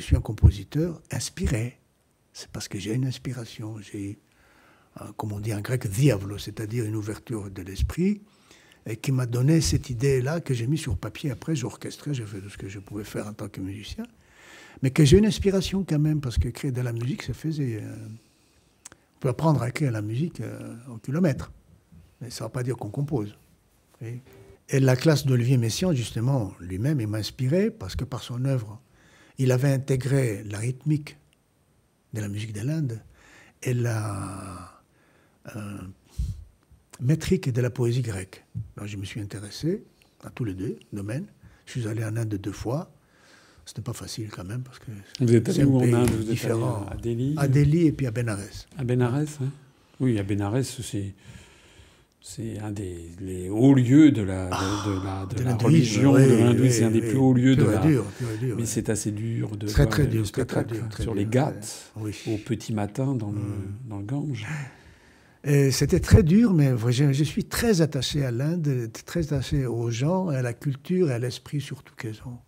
suis 0.00 0.16
un 0.16 0.20
compositeur 0.20 1.00
inspiré. 1.10 1.78
C'est 2.32 2.48
parce 2.48 2.68
que 2.68 2.78
j'ai 2.78 2.94
une 2.94 3.06
inspiration, 3.06 3.76
j'ai, 3.80 4.18
comme 5.16 5.32
on 5.32 5.40
dit 5.40 5.52
en 5.52 5.60
grec, 5.60 5.86
diavolo, 5.86 6.38
c'est-à-dire 6.38 6.84
une 6.84 6.96
ouverture 6.96 7.50
de 7.50 7.62
l'esprit 7.62 8.22
et 8.86 8.96
qui 8.96 9.12
m'a 9.12 9.26
donné 9.26 9.60
cette 9.60 9.90
idée-là 9.90 10.40
que 10.40 10.54
j'ai 10.54 10.66
mis 10.66 10.78
sur 10.78 10.96
papier. 10.96 11.30
Après, 11.30 11.54
j'ai 11.54 11.64
orchestré, 11.64 12.14
j'ai 12.14 12.26
fait 12.26 12.40
tout 12.40 12.48
ce 12.48 12.58
que 12.58 12.68
je 12.68 12.78
pouvais 12.78 13.04
faire 13.04 13.26
en 13.26 13.32
tant 13.32 13.48
que 13.48 13.60
musicien. 13.60 14.04
Mais 14.82 14.90
que 14.90 15.04
j'ai 15.04 15.18
une 15.18 15.26
inspiration 15.26 15.84
quand 15.88 15.98
même, 15.98 16.20
parce 16.20 16.38
que 16.38 16.48
créer 16.48 16.72
de 16.72 16.80
la 16.80 16.92
musique, 16.92 17.22
ça 17.22 17.34
faisait. 17.34 17.80
Euh, 17.82 17.96
on 18.90 19.20
peut 19.20 19.28
apprendre 19.28 19.62
à 19.62 19.68
écrire 19.68 19.92
la 19.92 20.02
musique 20.02 20.40
euh, 20.40 20.74
au 20.88 20.96
kilomètre. 20.96 21.52
Mais 22.20 22.30
ça 22.30 22.44
ne 22.44 22.48
veut 22.48 22.52
pas 22.52 22.62
dire 22.64 22.76
qu'on 22.76 22.90
compose. 22.90 23.36
Et 24.00 24.80
la 24.80 24.96
classe 24.96 25.26
d'Olivier 25.26 25.58
Messiaen, 25.58 25.92
justement, 25.92 26.52
lui-même, 26.58 27.00
il 27.00 27.06
m'a 27.06 27.18
inspiré 27.18 27.70
parce 27.70 27.94
que 27.94 28.04
par 28.04 28.22
son 28.24 28.44
œuvre, 28.44 28.80
il 29.38 29.52
avait 29.52 29.72
intégré 29.72 30.44
la 30.44 30.58
rythmique 30.58 31.16
de 32.12 32.20
la 32.20 32.28
musique 32.28 32.52
de 32.52 32.60
l'Inde 32.60 33.00
et 33.62 33.74
la. 33.74 34.82
Euh, 35.56 35.78
métrique 37.00 37.52
de 37.52 37.60
la 37.60 37.70
poésie 37.70 38.02
grecque. 38.02 38.44
Alors, 38.76 38.86
je 38.86 38.96
me 38.96 39.04
suis 39.04 39.20
intéressé 39.20 39.82
à 40.24 40.30
tous 40.30 40.44
les 40.44 40.54
deux 40.54 40.78
domaines. 40.92 41.26
Je 41.66 41.72
suis 41.72 41.88
allé 41.88 42.04
en 42.04 42.16
Inde 42.16 42.34
deux 42.34 42.52
fois. 42.52 42.92
C'était 43.64 43.82
pas 43.82 43.92
facile 43.92 44.28
quand 44.28 44.44
même 44.44 44.62
parce 44.62 44.78
que 44.78 44.90
vous 45.20 45.34
êtes 45.34 45.48
allé 45.48 45.64
où 45.64 45.78
en 45.78 45.92
Inde? 45.92 46.10
Vous 46.10 46.30
êtes 46.30 46.44
allé 46.44 46.62
à 46.90 46.96
Delhi? 46.96 47.34
À 47.36 47.48
Delhi 47.48 47.86
et 47.86 47.92
puis 47.92 48.06
à 48.06 48.10
Benares. 48.10 48.66
À 48.76 48.84
Benares, 48.84 49.14
hein 49.14 49.50
oui, 50.00 50.18
à 50.18 50.24
Benares, 50.24 50.64
c'est 50.64 51.14
c'est 52.24 52.60
un 52.60 52.70
des 52.70 53.10
les 53.20 53.50
hauts 53.50 53.74
lieux 53.74 54.12
de 54.12 54.22
la, 54.22 54.46
de, 54.46 54.94
de 54.94 55.42
la, 55.44 55.54
de 55.54 55.64
religion, 55.64 56.12
de 56.12 56.18
l'hindouisme. 56.20 56.78
c'est 56.78 56.84
un 56.84 56.90
des 56.92 57.00
plus 57.00 57.18
hauts 57.18 57.34
lieux 57.34 57.56
de 57.56 57.64
la. 57.64 57.78
Dur, 57.78 58.06
mais 58.56 58.64
c'est 58.64 58.88
assez 58.90 59.10
dur 59.10 59.56
de 59.56 59.66
très, 59.66 59.86
très 59.86 60.06
dur, 60.06 60.24
spectacle 60.24 60.76
très, 60.88 61.02
sur 61.02 61.14
les 61.14 61.26
Ghats 61.26 61.52
au 61.96 62.36
petit 62.38 62.72
matin 62.72 63.16
dans, 63.16 63.32
le, 63.32 63.40
mm. 63.40 63.78
dans 63.86 63.98
le 63.98 64.04
Gange. 64.04 64.46
C'était 65.72 65.98
très 65.98 66.22
dur, 66.22 66.54
mais 66.54 66.72
je, 66.90 67.12
je, 67.12 67.24
suis 67.24 67.44
très 67.44 67.80
attaché 67.80 68.24
à 68.24 68.30
l'Inde, 68.30 68.88
très 69.04 69.32
attaché 69.32 69.66
aux 69.66 69.90
gens, 69.90 70.28
à 70.28 70.40
la 70.40 70.54
culture 70.54 71.10
et 71.10 71.14
à 71.14 71.18
l'esprit 71.18 71.60
surtout 71.60 71.96
qu'ils 71.96 72.22
ont. 72.24 72.38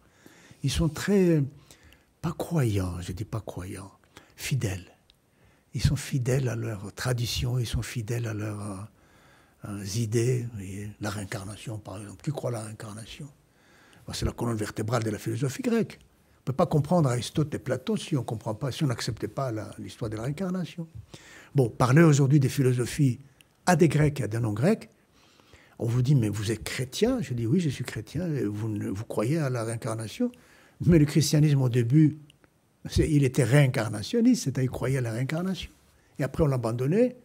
Ils 0.62 0.70
sont 0.70 0.88
très, 0.88 1.42
pas 2.22 2.32
croyants, 2.32 3.00
je 3.00 3.10
dis 3.10 3.24
pas 3.24 3.40
croyants, 3.40 3.90
fidèles. 4.36 4.96
Ils 5.74 5.82
sont 5.82 5.96
fidèles 5.96 6.48
à 6.48 6.54
leurs 6.54 6.92
traditions, 6.92 7.58
ils 7.58 7.66
sont 7.66 7.82
fidèles 7.82 8.28
à 8.28 8.34
leurs 8.34 8.88
euh, 9.68 9.84
idées. 9.96 10.46
La 11.00 11.10
réincarnation, 11.10 11.78
par 11.78 12.00
exemple. 12.00 12.22
Qui 12.22 12.30
croit 12.30 12.50
à 12.50 12.52
la 12.54 12.62
réincarnation? 12.64 13.28
C'est 14.12 14.26
la 14.26 14.32
colonne 14.32 14.56
vertébrale 14.56 15.02
de 15.02 15.10
la 15.10 15.18
philosophie 15.18 15.62
grecque. 15.62 15.98
On 16.00 16.40
ne 16.40 16.44
peut 16.44 16.52
pas 16.52 16.66
comprendre 16.66 17.08
Aristote 17.08 17.54
et 17.54 17.58
Platon 17.58 17.96
si 17.96 18.16
on 18.16 18.22
comprend 18.22 18.54
pas, 18.54 18.70
si 18.70 18.84
on 18.84 18.88
n'acceptait 18.88 19.28
pas 19.28 19.50
l'histoire 19.78 20.10
de 20.10 20.16
la 20.16 20.24
réincarnation. 20.24 20.86
Bon, 21.54 21.70
parler 21.70 22.02
aujourd'hui 22.02 22.38
des 22.38 22.50
philosophies 22.50 23.20
à 23.64 23.76
des 23.76 23.88
Grecs 23.88 24.20
et 24.20 24.24
à 24.24 24.28
des 24.28 24.40
non-Grecs, 24.40 24.90
on 25.78 25.86
vous 25.86 26.02
dit, 26.02 26.14
mais 26.14 26.28
vous 26.28 26.52
êtes 26.52 26.62
chrétien? 26.62 27.22
Je 27.22 27.32
dis, 27.32 27.46
oui, 27.46 27.60
je 27.60 27.70
suis 27.70 27.84
chrétien. 27.84 28.26
Et 28.26 28.44
vous, 28.44 28.68
vous 28.92 29.04
croyez 29.04 29.38
à 29.38 29.48
la 29.48 29.64
réincarnation 29.64 30.30
Mais 30.84 30.98
le 30.98 31.06
christianisme, 31.06 31.62
au 31.62 31.68
début, 31.68 32.18
il 32.98 33.24
était 33.24 33.44
réincarnationniste, 33.44 34.44
c'est-à-dire 34.44 34.64
il 34.64 34.70
croyait 34.70 34.98
à 34.98 35.00
la 35.00 35.12
réincarnation. 35.12 35.70
Et 36.18 36.24
après, 36.24 36.44
on 36.44 36.46
l'a 36.46 36.56
abandonné. 36.56 37.16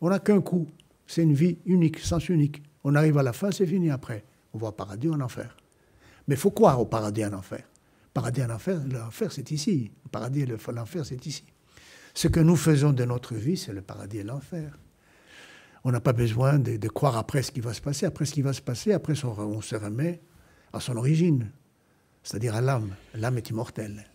On 0.00 0.10
n'a 0.10 0.20
qu'un 0.20 0.40
coup. 0.40 0.68
C'est 1.06 1.22
une 1.22 1.34
vie 1.34 1.58
unique, 1.66 1.98
sens 1.98 2.28
unique. 2.28 2.62
On 2.82 2.94
arrive 2.94 3.18
à 3.18 3.22
la 3.22 3.32
fin, 3.32 3.50
c'est 3.50 3.66
fini 3.66 3.90
après. 3.90 4.24
On 4.52 4.58
voit 4.58 4.76
paradis 4.76 5.08
en 5.08 5.20
enfer. 5.20 5.56
Mais 6.28 6.34
il 6.34 6.38
faut 6.38 6.50
croire 6.50 6.80
au 6.80 6.86
paradis 6.86 7.24
en 7.24 7.32
enfer. 7.32 7.64
Paradis 8.12 8.42
en 8.42 8.50
enfer, 8.50 8.80
l'enfer, 8.90 9.32
c'est 9.32 9.50
ici. 9.50 9.90
Paradis 10.10 10.42
et 10.42 10.46
l'enfer, 10.46 11.04
c'est 11.04 11.26
ici. 11.26 11.44
Ce 12.14 12.28
que 12.28 12.40
nous 12.40 12.56
faisons 12.56 12.92
de 12.92 13.04
notre 13.04 13.34
vie, 13.34 13.56
c'est 13.56 13.72
le 13.72 13.82
paradis 13.82 14.18
et 14.18 14.22
l'enfer. 14.22 14.78
On 15.82 15.90
n'a 15.90 16.00
pas 16.00 16.12
besoin 16.12 16.58
de, 16.58 16.88
croire 16.88 17.16
après 17.16 17.42
ce 17.42 17.50
qui 17.50 17.60
va 17.60 17.74
se 17.74 17.80
passer. 17.80 18.06
Après 18.06 18.24
ce 18.24 18.32
qui 18.32 18.40
va 18.40 18.52
se 18.52 18.62
passer, 18.62 18.92
après 18.92 19.14
on 19.24 19.60
se 19.60 19.76
remet 19.76 20.20
à 20.72 20.80
son 20.80 20.96
origine, 20.96 21.50
c'est-à-dire 22.22 22.54
à 22.54 22.60
l'âme. 22.60 22.94
L'âme 23.14 23.36
est 23.36 23.50
immortelle. 23.50 24.06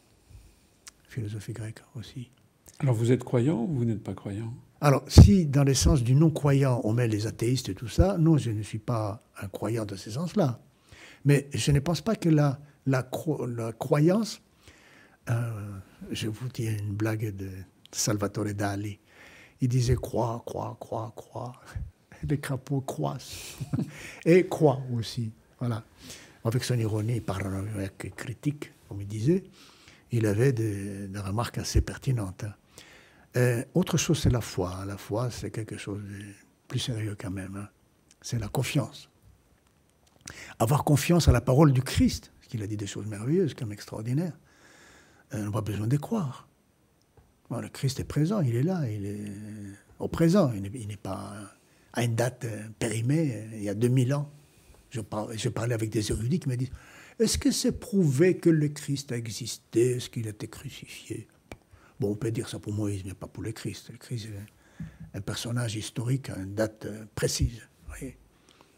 Philosophie 1.09 1.53
grecque 1.53 1.81
aussi. 1.95 2.31
Alors 2.79 2.95
vous 2.95 3.11
êtes 3.11 3.23
croyant 3.23 3.63
ou 3.63 3.75
vous 3.75 3.85
n'êtes 3.85 4.03
pas 4.03 4.13
croyant? 4.13 4.53
Alors 4.81 5.03
si 5.07 5.45
dans 5.45 5.63
le 5.63 5.73
sens 5.73 6.03
du 6.03 6.15
non-croyant 6.15 6.81
on 6.83 6.93
met 6.93 7.07
les 7.07 7.27
athéistes 7.27 7.69
et 7.69 7.75
tout 7.75 7.89
ça, 7.89 8.17
non, 8.17 8.37
je 8.37 8.51
ne 8.51 8.61
suis 8.61 8.79
pas 8.79 9.23
un 9.41 9.47
croyant 9.47 9.85
de 9.85 9.95
ce 9.95 10.11
sens-là. 10.11 10.59
Mais 11.25 11.49
je 11.53 11.71
ne 11.71 11.79
pense 11.79 12.01
pas 12.01 12.15
que 12.15 12.29
la, 12.29 12.59
croyance, 13.77 14.41
euh, 15.29 15.51
je 16.11 16.27
vous 16.27 16.47
dis 16.47 16.65
une 16.65 16.93
blague 16.93 17.35
de 17.35 17.49
Salvatore 17.91 18.53
Dali, 18.53 18.99
il 19.61 19.67
disait 19.67 19.95
croix, 19.95 20.41
croix, 20.45 20.77
croix, 20.79 21.11
croix. 21.15 21.53
Les 22.27 22.37
crapauds 22.37 22.81
croissent. 22.81 23.57
et 24.25 24.45
croix 24.47 24.81
aussi. 24.93 25.31
Voilà. 25.59 25.83
Avec 26.43 26.63
son 26.63 26.77
ironie, 26.77 27.21
par 27.21 27.39
avec 27.45 28.13
critique, 28.15 28.71
comme 28.87 29.01
il 29.01 29.07
disait, 29.07 29.43
il 30.11 30.25
avait 30.25 30.53
des, 30.53 31.07
remarques 31.17 31.57
assez 31.57 31.81
pertinentes. 31.81 32.45
Euh, 33.37 33.63
autre 33.73 33.97
chose, 33.97 34.19
c'est 34.19 34.29
la 34.29 34.41
foi. 34.41 34.83
La 34.85 34.97
foi, 34.97 35.29
c'est 35.29 35.51
quelque 35.51 35.77
chose 35.77 36.01
de 36.01 36.23
plus 36.67 36.79
sérieux 36.79 37.15
quand 37.19 37.31
même. 37.31 37.55
Hein. 37.55 37.69
C'est 38.21 38.39
la 38.39 38.47
confiance. 38.47 39.09
Avoir 40.59 40.83
confiance 40.83 41.27
à 41.27 41.31
la 41.31 41.41
parole 41.41 41.73
du 41.73 41.81
Christ, 41.81 42.31
parce 42.37 42.47
qu'il 42.47 42.61
a 42.63 42.67
dit 42.67 42.77
des 42.77 42.87
choses 42.87 43.05
merveilleuses, 43.05 43.53
comme 43.53 43.71
extraordinaires. 43.71 44.37
Euh, 45.33 45.41
on 45.41 45.45
n'a 45.45 45.51
pas 45.51 45.61
besoin 45.61 45.87
de 45.87 45.97
croire. 45.97 46.47
le 47.51 47.69
Christ 47.69 47.99
est 47.99 48.05
présent, 48.05 48.41
il 48.41 48.55
est 48.55 48.63
là, 48.63 48.89
il 48.89 49.05
est 49.05 49.31
au 49.99 50.07
présent, 50.07 50.51
il 50.53 50.61
n'est 50.61 50.97
pas 50.97 51.33
à 51.93 52.03
une 52.03 52.15
date 52.15 52.45
euh, 52.45 52.67
périmée, 52.77 53.47
il 53.53 53.63
y 53.63 53.69
a 53.69 53.73
2000 53.73 54.13
ans. 54.13 54.31
Je, 54.91 55.01
je 55.35 55.49
parlais 55.49 55.73
avec 55.73 55.89
des 55.89 56.11
érudits 56.11 56.39
qui 56.39 56.49
me 56.49 56.57
disent 56.57 56.71
Est-ce 57.19 57.37
que 57.37 57.51
c'est 57.51 57.79
prouvé 57.79 58.37
que 58.37 58.49
le 58.49 58.69
Christ 58.69 59.11
a 59.11 59.17
existé? 59.17 59.97
Est-ce 59.97 60.09
qu'il 60.09 60.27
a 60.27 60.31
été 60.31 60.47
crucifié? 60.47 61.27
Bon, 61.99 62.11
on 62.11 62.15
peut 62.15 62.31
dire 62.31 62.47
ça 62.47 62.59
pour 62.59 62.73
Moïse, 62.73 63.03
mais 63.05 63.13
pas 63.13 63.27
pour 63.27 63.43
le 63.43 63.51
Christ. 63.51 63.89
Le 63.91 63.97
Christ 63.97 64.27
est 64.27 65.17
un 65.17 65.21
personnage 65.21 65.75
historique 65.75 66.29
à 66.29 66.37
une 66.37 66.53
date 66.53 66.85
euh, 66.85 67.05
précise. 67.15 67.61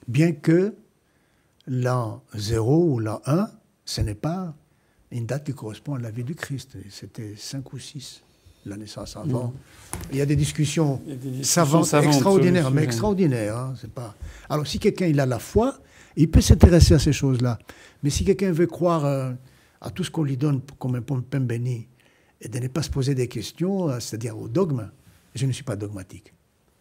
Bien 0.07 0.31
que 0.31 0.73
l'an 1.67 2.23
0 2.33 2.85
ou 2.85 2.99
l'an 2.99 3.21
1, 3.25 3.49
ce 3.85 4.01
n'est 4.01 4.15
pas 4.15 4.55
une 5.11 5.25
date 5.25 5.45
qui 5.45 5.53
correspond 5.53 5.93
à 5.93 5.99
la 5.99 6.09
vie 6.09 6.23
du 6.23 6.33
Christ. 6.33 6.75
C'était 6.89 7.35
5 7.37 7.71
ou 7.71 7.77
6, 7.77 8.23
la 8.65 8.77
naissance 8.77 9.15
avant. 9.15 9.47
Mm. 9.47 9.53
Il 10.11 10.17
y 10.17 10.21
a 10.21 10.25
des 10.25 10.35
discussions, 10.35 10.99
savantes, 11.43 11.93
extraordinaires, 11.93 12.71
mais 12.71 12.83
extraordinaires. 12.83 13.57
Hein, 13.57 13.73
pas... 13.93 14.15
Alors 14.49 14.65
si 14.65 14.79
quelqu'un 14.79 15.05
il 15.05 15.19
a 15.19 15.27
la 15.27 15.39
foi, 15.39 15.77
il 16.15 16.29
peut 16.29 16.41
s'intéresser 16.41 16.95
à 16.95 16.99
ces 16.99 17.13
choses-là. 17.13 17.59
Mais 18.01 18.09
si 18.09 18.25
quelqu'un 18.25 18.51
veut 18.51 18.67
croire 18.67 19.05
euh, 19.05 19.31
à 19.81 19.91
tout 19.91 20.03
ce 20.03 20.11
qu'on 20.11 20.23
lui 20.23 20.37
donne 20.37 20.61
comme 20.79 20.95
un 20.95 21.01
pain 21.01 21.39
béni, 21.39 21.87
et 22.41 22.47
de 22.47 22.59
ne 22.59 22.67
pas 22.67 22.81
se 22.81 22.89
poser 22.89 23.15
des 23.15 23.27
questions, 23.27 23.89
euh, 23.89 23.99
c'est-à-dire 23.99 24.37
au 24.37 24.47
dogme, 24.47 24.89
je 25.35 25.45
ne 25.45 25.51
suis 25.51 25.63
pas 25.63 25.75
dogmatique. 25.75 26.33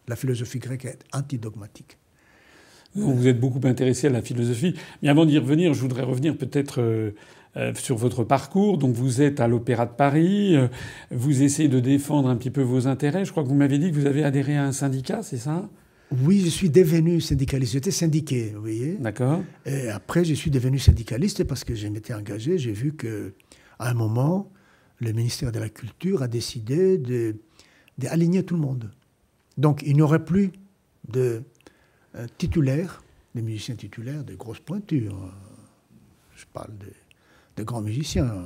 La 0.07 0.15
philosophie 0.15 0.59
grecque 0.59 0.85
est 0.85 0.99
antidogmatique. 1.13 1.97
Vous 2.93 3.27
êtes 3.27 3.39
beaucoup 3.39 3.65
intéressé 3.65 4.07
à 4.07 4.09
la 4.09 4.21
philosophie. 4.21 4.75
Mais 5.01 5.07
avant 5.07 5.25
d'y 5.25 5.37
revenir, 5.37 5.73
je 5.73 5.79
voudrais 5.79 6.03
revenir 6.03 6.35
peut-être 6.35 6.81
euh, 6.81 7.73
sur 7.75 7.95
votre 7.95 8.25
parcours. 8.25 8.77
Donc 8.77 8.95
vous 8.95 9.21
êtes 9.21 9.39
à 9.39 9.47
l'Opéra 9.47 9.85
de 9.85 9.93
Paris, 9.93 10.57
vous 11.09 11.41
essayez 11.41 11.69
de 11.69 11.79
défendre 11.79 12.27
un 12.27 12.35
petit 12.35 12.49
peu 12.49 12.61
vos 12.61 12.87
intérêts. 12.87 13.23
Je 13.23 13.31
crois 13.31 13.43
que 13.43 13.47
vous 13.47 13.55
m'avez 13.55 13.77
dit 13.77 13.91
que 13.91 13.95
vous 13.95 14.07
avez 14.07 14.25
adhéré 14.25 14.57
à 14.57 14.65
un 14.65 14.73
syndicat, 14.73 15.23
c'est 15.23 15.37
ça? 15.37 15.69
Oui, 16.11 16.41
je 16.43 16.49
suis 16.49 16.69
devenu 16.69 17.21
syndicaliste. 17.21 17.71
J'étais 17.71 17.91
syndiqué, 17.91 18.51
vous 18.53 18.61
voyez. 18.61 18.97
D'accord. 18.99 19.41
Et 19.65 19.87
après, 19.87 20.25
je 20.25 20.33
suis 20.33 20.51
devenu 20.51 20.77
syndicaliste 20.77 21.45
parce 21.45 21.63
que 21.63 21.73
je 21.73 21.87
m'étais 21.87 22.13
engagé. 22.13 22.57
J'ai 22.57 22.73
vu 22.73 22.91
que, 22.93 23.33
à 23.79 23.89
un 23.89 23.93
moment, 23.93 24.51
le 25.01 25.11
ministère 25.11 25.51
de 25.51 25.59
la 25.59 25.69
Culture 25.69 26.23
a 26.23 26.27
décidé 26.27 26.97
d'aligner 27.97 28.43
tout 28.43 28.55
le 28.55 28.61
monde. 28.61 28.91
Donc, 29.57 29.83
il 29.85 29.95
n'y 29.95 30.01
aurait 30.01 30.23
plus 30.23 30.51
de 31.09 31.43
euh, 32.15 32.27
titulaires, 32.37 33.03
des 33.35 33.41
musiciens 33.41 33.75
titulaires, 33.75 34.23
de 34.23 34.35
grosses 34.35 34.59
pointures. 34.59 35.33
Je 36.35 36.45
parle 36.53 36.71
de 37.57 37.63
grands 37.63 37.81
musiciens. 37.81 38.45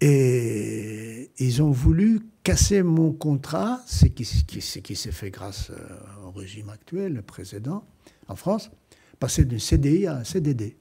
Et 0.00 1.30
ils 1.38 1.62
ont 1.62 1.70
voulu 1.70 2.20
casser 2.42 2.82
mon 2.82 3.12
contrat, 3.12 3.80
ce 3.86 4.06
qui, 4.06 4.24
qui 4.44 4.96
s'est 4.96 5.12
fait 5.12 5.30
grâce 5.30 5.70
euh, 5.70 6.26
au 6.26 6.30
régime 6.30 6.68
actuel, 6.68 7.14
le 7.14 7.22
précédent, 7.22 7.86
en 8.28 8.36
France, 8.36 8.70
passer 9.18 9.46
d'un 9.46 9.58
CDI 9.58 10.06
à 10.06 10.16
un 10.16 10.24
CDD. 10.24 10.76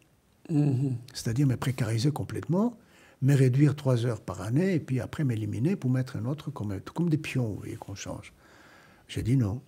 Mhm. 0.50 0.98
C'est-à-dire 1.14 1.48
me 1.48 1.56
précariser 1.56 2.12
complètement, 2.12 2.78
me 3.24 3.36
réduire 3.36 3.76
trois 3.76 4.06
heures 4.06 4.22
par 4.22 4.42
année, 4.42 4.76
et 4.76 4.80
puis 4.80 5.00
après 5.00 5.24
m'éliminer 5.24 5.78
pour 5.78 5.90
mettre 5.90 6.18
un 6.18 6.26
autre 6.26 6.52
comme, 6.52 7.10
des 7.10 7.18
pions, 7.18 7.48
vous 7.48 7.56
voyez, 7.56 7.78
qu'on 7.78 7.96
change. 7.96 8.34
J'ai 9.08 9.24
dit 9.24 9.38
non. 9.38 9.62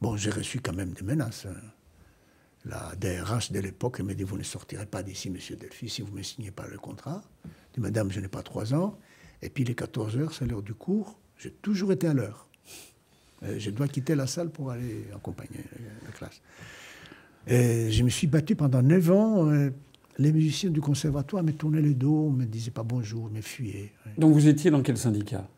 Bon, 0.00 0.16
j'ai 0.16 0.30
reçu 0.30 0.60
quand 0.60 0.72
même 0.72 0.92
des 0.92 1.02
menaces. 1.02 1.46
Hein. 1.46 1.54
La 2.64 2.94
DRH 2.96 3.52
de 3.52 3.58
l'époque 3.58 4.00
m'a 4.00 4.14
dit 4.14 4.22
Vous 4.22 4.38
ne 4.38 4.42
sortirez 4.44 4.86
pas 4.86 5.02
d'ici, 5.02 5.30
monsieur 5.30 5.56
Delphi, 5.56 5.88
si 5.88 6.02
vous 6.02 6.12
ne 6.12 6.18
me 6.18 6.22
signez 6.22 6.50
pas 6.52 6.66
le 6.68 6.78
contrat. 6.78 7.22
Je 7.44 7.74
dis 7.74 7.80
Madame, 7.80 8.10
je 8.10 8.20
n'ai 8.20 8.28
pas 8.28 8.42
trois 8.42 8.72
ans. 8.72 8.98
Et 9.42 9.50
puis 9.50 9.64
les 9.64 9.74
14 9.74 10.16
heures, 10.18 10.32
c'est 10.32 10.46
l'heure 10.46 10.62
du 10.62 10.74
cours. 10.74 11.18
J'ai 11.38 11.50
toujours 11.50 11.90
été 11.92 12.06
à 12.06 12.14
l'heure. 12.14 12.46
Euh, 13.42 13.58
je 13.58 13.70
dois 13.70 13.88
quitter 13.88 14.14
la 14.14 14.26
salle 14.26 14.50
pour 14.50 14.70
aller 14.70 15.06
accompagner 15.14 15.64
la 16.04 16.12
classe. 16.12 16.40
Et 17.46 17.90
je 17.90 18.04
me 18.04 18.10
suis 18.10 18.26
battu 18.26 18.54
pendant 18.54 18.82
9 18.82 19.10
ans. 19.10 19.70
Euh, 20.20 20.22
les 20.22 20.32
musiciens 20.32 20.70
du 20.70 20.80
conservatoire 20.80 21.42
me 21.42 21.52
tournaient 21.52 21.82
le 21.82 21.94
dos, 21.94 22.30
me 22.30 22.44
disaient 22.44 22.70
pas 22.70 22.82
bonjour, 22.82 23.30
me 23.30 23.40
fuyaient. 23.40 23.92
Donc 24.18 24.32
vous 24.32 24.46
étiez 24.46 24.70
dans 24.70 24.82
quel 24.82 24.96
syndicat? 24.96 25.48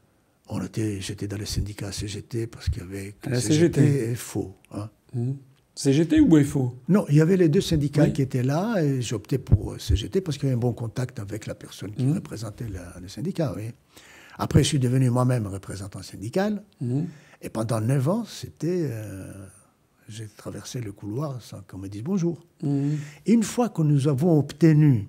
On 0.48 0.62
était, 0.62 1.00
J'étais 1.00 1.28
dans 1.28 1.38
le 1.38 1.46
syndicat 1.46 1.92
CGT 1.92 2.46
parce 2.46 2.68
qu'il 2.68 2.82
y 2.82 2.86
avait... 2.86 3.14
La 3.26 3.40
CGT, 3.40 4.10
est 4.10 4.14
faux. 4.14 4.54
Hein. 4.72 4.90
Mmh. 5.14 5.32
CGT 5.74 6.20
ou 6.20 6.44
FO 6.44 6.74
Non, 6.88 7.06
il 7.08 7.16
y 7.16 7.20
avait 7.20 7.36
les 7.36 7.48
deux 7.48 7.62
syndicats 7.62 8.10
qui 8.10 8.20
étaient 8.20 8.42
là 8.42 8.82
et 8.82 9.00
j'ai 9.00 9.14
opté 9.14 9.38
pour 9.38 9.80
CGT 9.80 10.20
parce 10.20 10.36
qu'il 10.36 10.48
y 10.48 10.52
avait 10.52 10.56
un 10.56 10.60
bon 10.60 10.74
contact 10.74 11.18
avec 11.18 11.46
la 11.46 11.54
personne 11.54 11.92
qui 11.92 12.04
mmh. 12.04 12.14
représentait 12.14 12.66
le 13.00 13.08
syndicat. 13.08 13.54
Oui. 13.56 13.70
Après, 14.38 14.62
je 14.62 14.68
suis 14.68 14.78
devenu 14.78 15.08
moi-même 15.08 15.46
représentant 15.46 16.02
syndical 16.02 16.62
mmh. 16.80 17.00
et 17.40 17.48
pendant 17.48 17.80
neuf 17.80 18.08
ans, 18.08 18.24
c'était. 18.26 18.88
Euh, 18.90 19.32
j'ai 20.08 20.28
traversé 20.28 20.80
le 20.80 20.92
couloir 20.92 21.40
sans 21.42 21.62
qu'on 21.62 21.78
me 21.78 21.88
dise 21.88 22.02
bonjour. 22.02 22.44
Mmh. 22.62 22.94
Une 23.26 23.42
fois 23.42 23.68
que 23.68 23.82
nous 23.82 24.08
avons 24.08 24.38
obtenu 24.38 25.08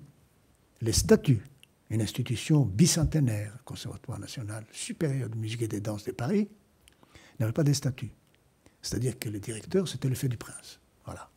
les 0.80 0.92
statuts, 0.92 1.42
une 1.90 2.02
institution 2.02 2.64
bicentenaire, 2.64 3.58
Conservatoire 3.64 4.18
national 4.18 4.64
supérieur 4.72 5.28
de 5.28 5.36
musique 5.36 5.62
et 5.62 5.68
de 5.68 5.78
danse 5.78 6.04
de 6.04 6.12
Paris, 6.12 6.48
n'avait 7.38 7.52
pas 7.52 7.64
de 7.64 7.72
statuts. 7.72 8.12
C'est-à-dire 8.82 9.18
que 9.18 9.28
le 9.28 9.40
directeur, 9.40 9.88
c'était 9.88 10.08
le 10.08 10.14
fait 10.14 10.28
du 10.28 10.36
prince. 10.36 10.80
Voilà. 11.04 11.30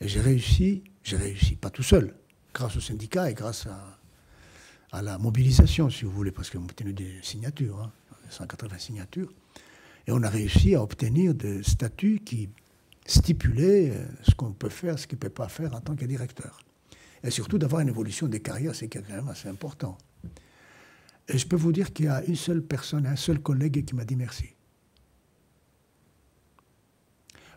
Et 0.00 0.08
j'ai 0.08 0.20
réussi, 0.20 0.82
j'ai 1.02 1.16
réussi, 1.16 1.56
pas 1.56 1.70
tout 1.70 1.82
seul, 1.82 2.14
grâce 2.52 2.76
au 2.76 2.80
syndicat 2.80 3.30
et 3.30 3.34
grâce 3.34 3.66
à, 4.92 5.02
la 5.02 5.18
mobilisation, 5.18 5.90
si 5.90 6.04
vous 6.04 6.10
voulez, 6.10 6.32
parce 6.32 6.50
qu'on 6.50 6.60
a 6.60 6.64
obtenu 6.64 6.92
des 6.92 7.20
signatures, 7.22 7.90
180 8.30 8.74
hein, 8.74 8.78
signatures. 8.78 9.32
Et 10.08 10.10
on 10.10 10.22
a 10.22 10.30
réussi 10.30 10.74
à 10.74 10.82
obtenir 10.82 11.34
des 11.34 11.62
statuts 11.62 12.22
qui 12.24 12.48
stipulaient 13.04 13.90
euh, 13.90 14.06
ce 14.22 14.34
qu'on 14.34 14.52
peut 14.52 14.70
faire, 14.70 14.98
ce 14.98 15.06
qu'on 15.06 15.16
ne 15.16 15.20
peut 15.20 15.28
pas 15.28 15.48
faire 15.48 15.74
en 15.74 15.82
tant 15.82 15.94
que 15.94 16.06
directeur. 16.06 16.60
Et 17.22 17.30
surtout 17.30 17.58
d'avoir 17.58 17.82
une 17.82 17.88
évolution 17.88 18.26
des 18.26 18.40
carrières, 18.40 18.74
c'est 18.74 18.88
quand 18.88 19.06
même 19.10 19.28
assez 19.28 19.50
important. 19.50 19.98
Et 21.28 21.36
je 21.36 21.46
peux 21.46 21.56
vous 21.56 21.72
dire 21.72 21.92
qu'il 21.92 22.06
y 22.06 22.08
a 22.08 22.24
une 22.24 22.36
seule 22.36 22.62
personne, 22.62 23.06
un 23.06 23.16
seul 23.16 23.40
collègue 23.40 23.84
qui 23.84 23.94
m'a 23.94 24.06
dit 24.06 24.16
merci. 24.16 24.46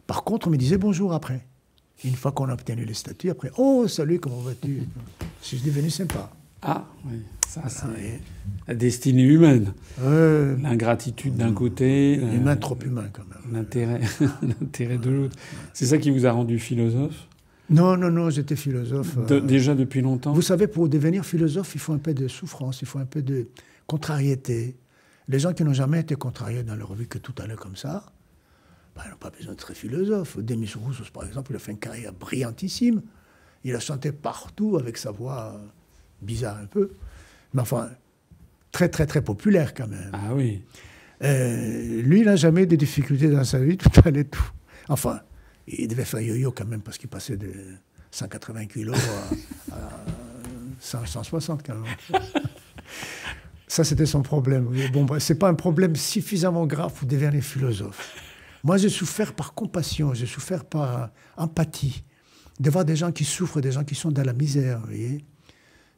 Par 0.05 0.25
contre, 0.25 0.49
on 0.49 0.51
me 0.51 0.57
disait 0.57 0.77
bonjour 0.77 1.13
après. 1.13 1.47
Une 2.03 2.15
fois 2.15 2.33
qu'on 2.33 2.49
a 2.49 2.53
obtenu 2.53 2.83
les 2.83 2.95
statuts, 2.95 3.29
après, 3.29 3.51
oh, 3.55 3.87
salut, 3.87 4.19
comment 4.19 4.41
vas-tu? 4.41 4.81
Je 5.41 5.47
suis 5.47 5.61
devenu 5.61 5.89
sympa. 5.89 6.29
Ah, 6.61 6.85
oui. 7.05 7.19
Ça, 7.47 7.63
c'est 7.67 8.21
la 8.67 8.75
destinée 8.75 9.23
humaine. 9.23 9.73
L'ingratitude 10.01 11.35
d'un 11.35 11.51
côté. 11.51 12.15
Humain 12.15 12.55
trop 12.55 12.77
humain, 12.79 13.09
quand 13.11 13.23
même. 13.27 13.53
L'intérêt 13.53 14.97
de 14.97 15.09
l'autre. 15.09 15.35
C'est 15.73 15.87
ça 15.87 15.97
qui 15.97 16.11
vous 16.11 16.25
a 16.25 16.31
rendu 16.31 16.59
philosophe? 16.59 17.27
Non, 17.69 17.97
non, 17.97 18.09
non, 18.09 18.29
j'étais 18.29 18.55
philosophe. 18.55 19.17
Euh, 19.31 19.39
déjà 19.39 19.75
depuis 19.75 20.01
longtemps? 20.01 20.33
Vous 20.33 20.41
savez, 20.41 20.67
pour 20.67 20.87
devenir 20.87 21.25
philosophe, 21.25 21.73
il 21.75 21.79
faut 21.79 21.93
un 21.93 21.97
peu 21.97 22.13
de 22.13 22.27
souffrance, 22.27 22.81
il 22.81 22.87
faut 22.87 22.99
un 22.99 23.05
peu 23.05 23.21
de 23.21 23.47
contrariété. 23.87 24.77
Les 25.27 25.39
gens 25.39 25.53
qui 25.53 25.63
n'ont 25.63 25.73
jamais 25.73 26.01
été 26.01 26.15
contrariés 26.15 26.63
dans 26.63 26.75
leur 26.75 26.93
vie, 26.93 27.07
que 27.07 27.17
tout 27.17 27.33
allait 27.41 27.55
comme 27.55 27.75
ça, 27.77 28.05
ben, 28.95 29.03
ils 29.05 29.11
n'ont 29.11 29.17
pas 29.17 29.29
besoin 29.29 29.53
d'être 29.53 29.73
philosophe. 29.73 30.37
Demis 30.37 30.71
Rousseau, 30.75 31.03
par 31.13 31.25
exemple, 31.25 31.51
il 31.51 31.55
a 31.55 31.59
fait 31.59 31.71
une 31.71 31.79
carrière 31.79 32.13
brillantissime. 32.13 33.01
Il 33.63 33.75
a 33.75 33.79
chanté 33.79 34.11
partout 34.11 34.77
avec 34.77 34.97
sa 34.97 35.11
voix 35.11 35.61
bizarre 36.21 36.57
un 36.57 36.65
peu 36.65 36.91
mais 37.53 37.61
enfin, 37.61 37.89
très, 38.71 38.89
très, 38.89 39.05
très 39.05 39.21
populaire 39.21 39.73
quand 39.73 39.87
même. 39.87 40.11
Ah 40.13 40.33
oui. 40.33 40.63
Euh, 41.23 42.01
lui, 42.01 42.21
il 42.21 42.25
n'a 42.25 42.35
jamais 42.35 42.65
de 42.65 42.75
difficultés 42.75 43.29
dans 43.29 43.43
sa 43.43 43.59
vie, 43.59 43.77
tout 43.77 43.89
allait 44.05 44.23
tout. 44.23 44.49
Enfin, 44.89 45.21
il 45.67 45.87
devait 45.87 46.05
faire 46.05 46.21
yo-yo 46.21 46.51
quand 46.51 46.65
même 46.65 46.81
parce 46.81 46.97
qu'il 46.97 47.09
passait 47.09 47.37
de 47.37 47.51
180 48.11 48.65
kilos 48.65 48.97
à, 49.71 49.75
160 50.79 51.65
quand 51.65 51.75
même. 51.75 52.21
Ça, 53.67 53.85
c'était 53.85 54.05
son 54.05 54.21
problème. 54.21 54.69
Bon, 54.91 55.07
c'est 55.19 55.35
pas 55.35 55.47
un 55.47 55.53
problème 55.53 55.95
suffisamment 55.95 56.65
grave 56.65 56.91
pour 56.93 57.07
devenir 57.07 57.41
philosophe. 57.41 58.15
Moi, 58.63 58.75
j'ai 58.77 58.89
souffert 58.89 59.33
par 59.33 59.53
compassion, 59.53 60.13
j'ai 60.13 60.25
souffert 60.25 60.65
par 60.65 61.09
empathie, 61.37 62.03
de 62.59 62.69
voir 62.69 62.83
des 62.83 62.97
gens 62.97 63.13
qui 63.13 63.23
souffrent, 63.23 63.61
des 63.61 63.71
gens 63.71 63.85
qui 63.85 63.95
sont 63.95 64.11
dans 64.11 64.23
la 64.23 64.33
misère, 64.33 64.79
vous 64.81 64.87
voyez 64.87 65.25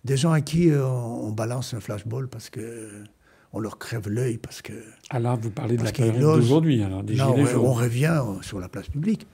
des 0.04 0.18
gens 0.18 0.32
à 0.32 0.42
qui 0.42 0.70
euh, 0.70 0.86
on 0.86 1.32
balance 1.32 1.74
un 1.74 1.80
flashball 1.80 2.28
parce 2.28 2.50
que 2.50 3.04
on 3.56 3.60
leur 3.60 3.78
crève 3.78 4.10
l'œil 4.10 4.38
parce 4.38 4.62
que. 4.62 4.74
Alors, 5.10 5.38
vous 5.38 5.52
parlez 5.52 5.78
de 5.78 5.84
la 5.84 5.92
période 5.92 6.20
d'aujourd'hui, 6.20 6.84
alors 6.84 7.04
des 7.04 7.16
non, 7.16 7.36
on, 7.36 7.74
revient 7.74 8.24
sur 8.42 8.60
la 8.60 8.68
place 8.68 8.88
publique. 8.88 9.28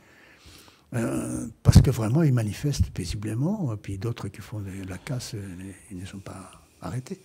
Euh, 0.95 1.47
parce 1.63 1.81
que 1.81 1.91
vraiment, 1.91 2.23
ils 2.23 2.33
manifestent 2.33 2.89
paisiblement, 2.89 3.75
puis 3.81 3.97
d'autres 3.97 4.27
qui 4.27 4.41
font 4.41 4.59
de 4.59 4.89
la 4.89 4.97
casse, 4.97 5.35
euh, 5.35 5.71
ils 5.91 5.97
ne 5.97 6.05
sont 6.05 6.19
pas 6.19 6.51
arrêtés. 6.81 7.21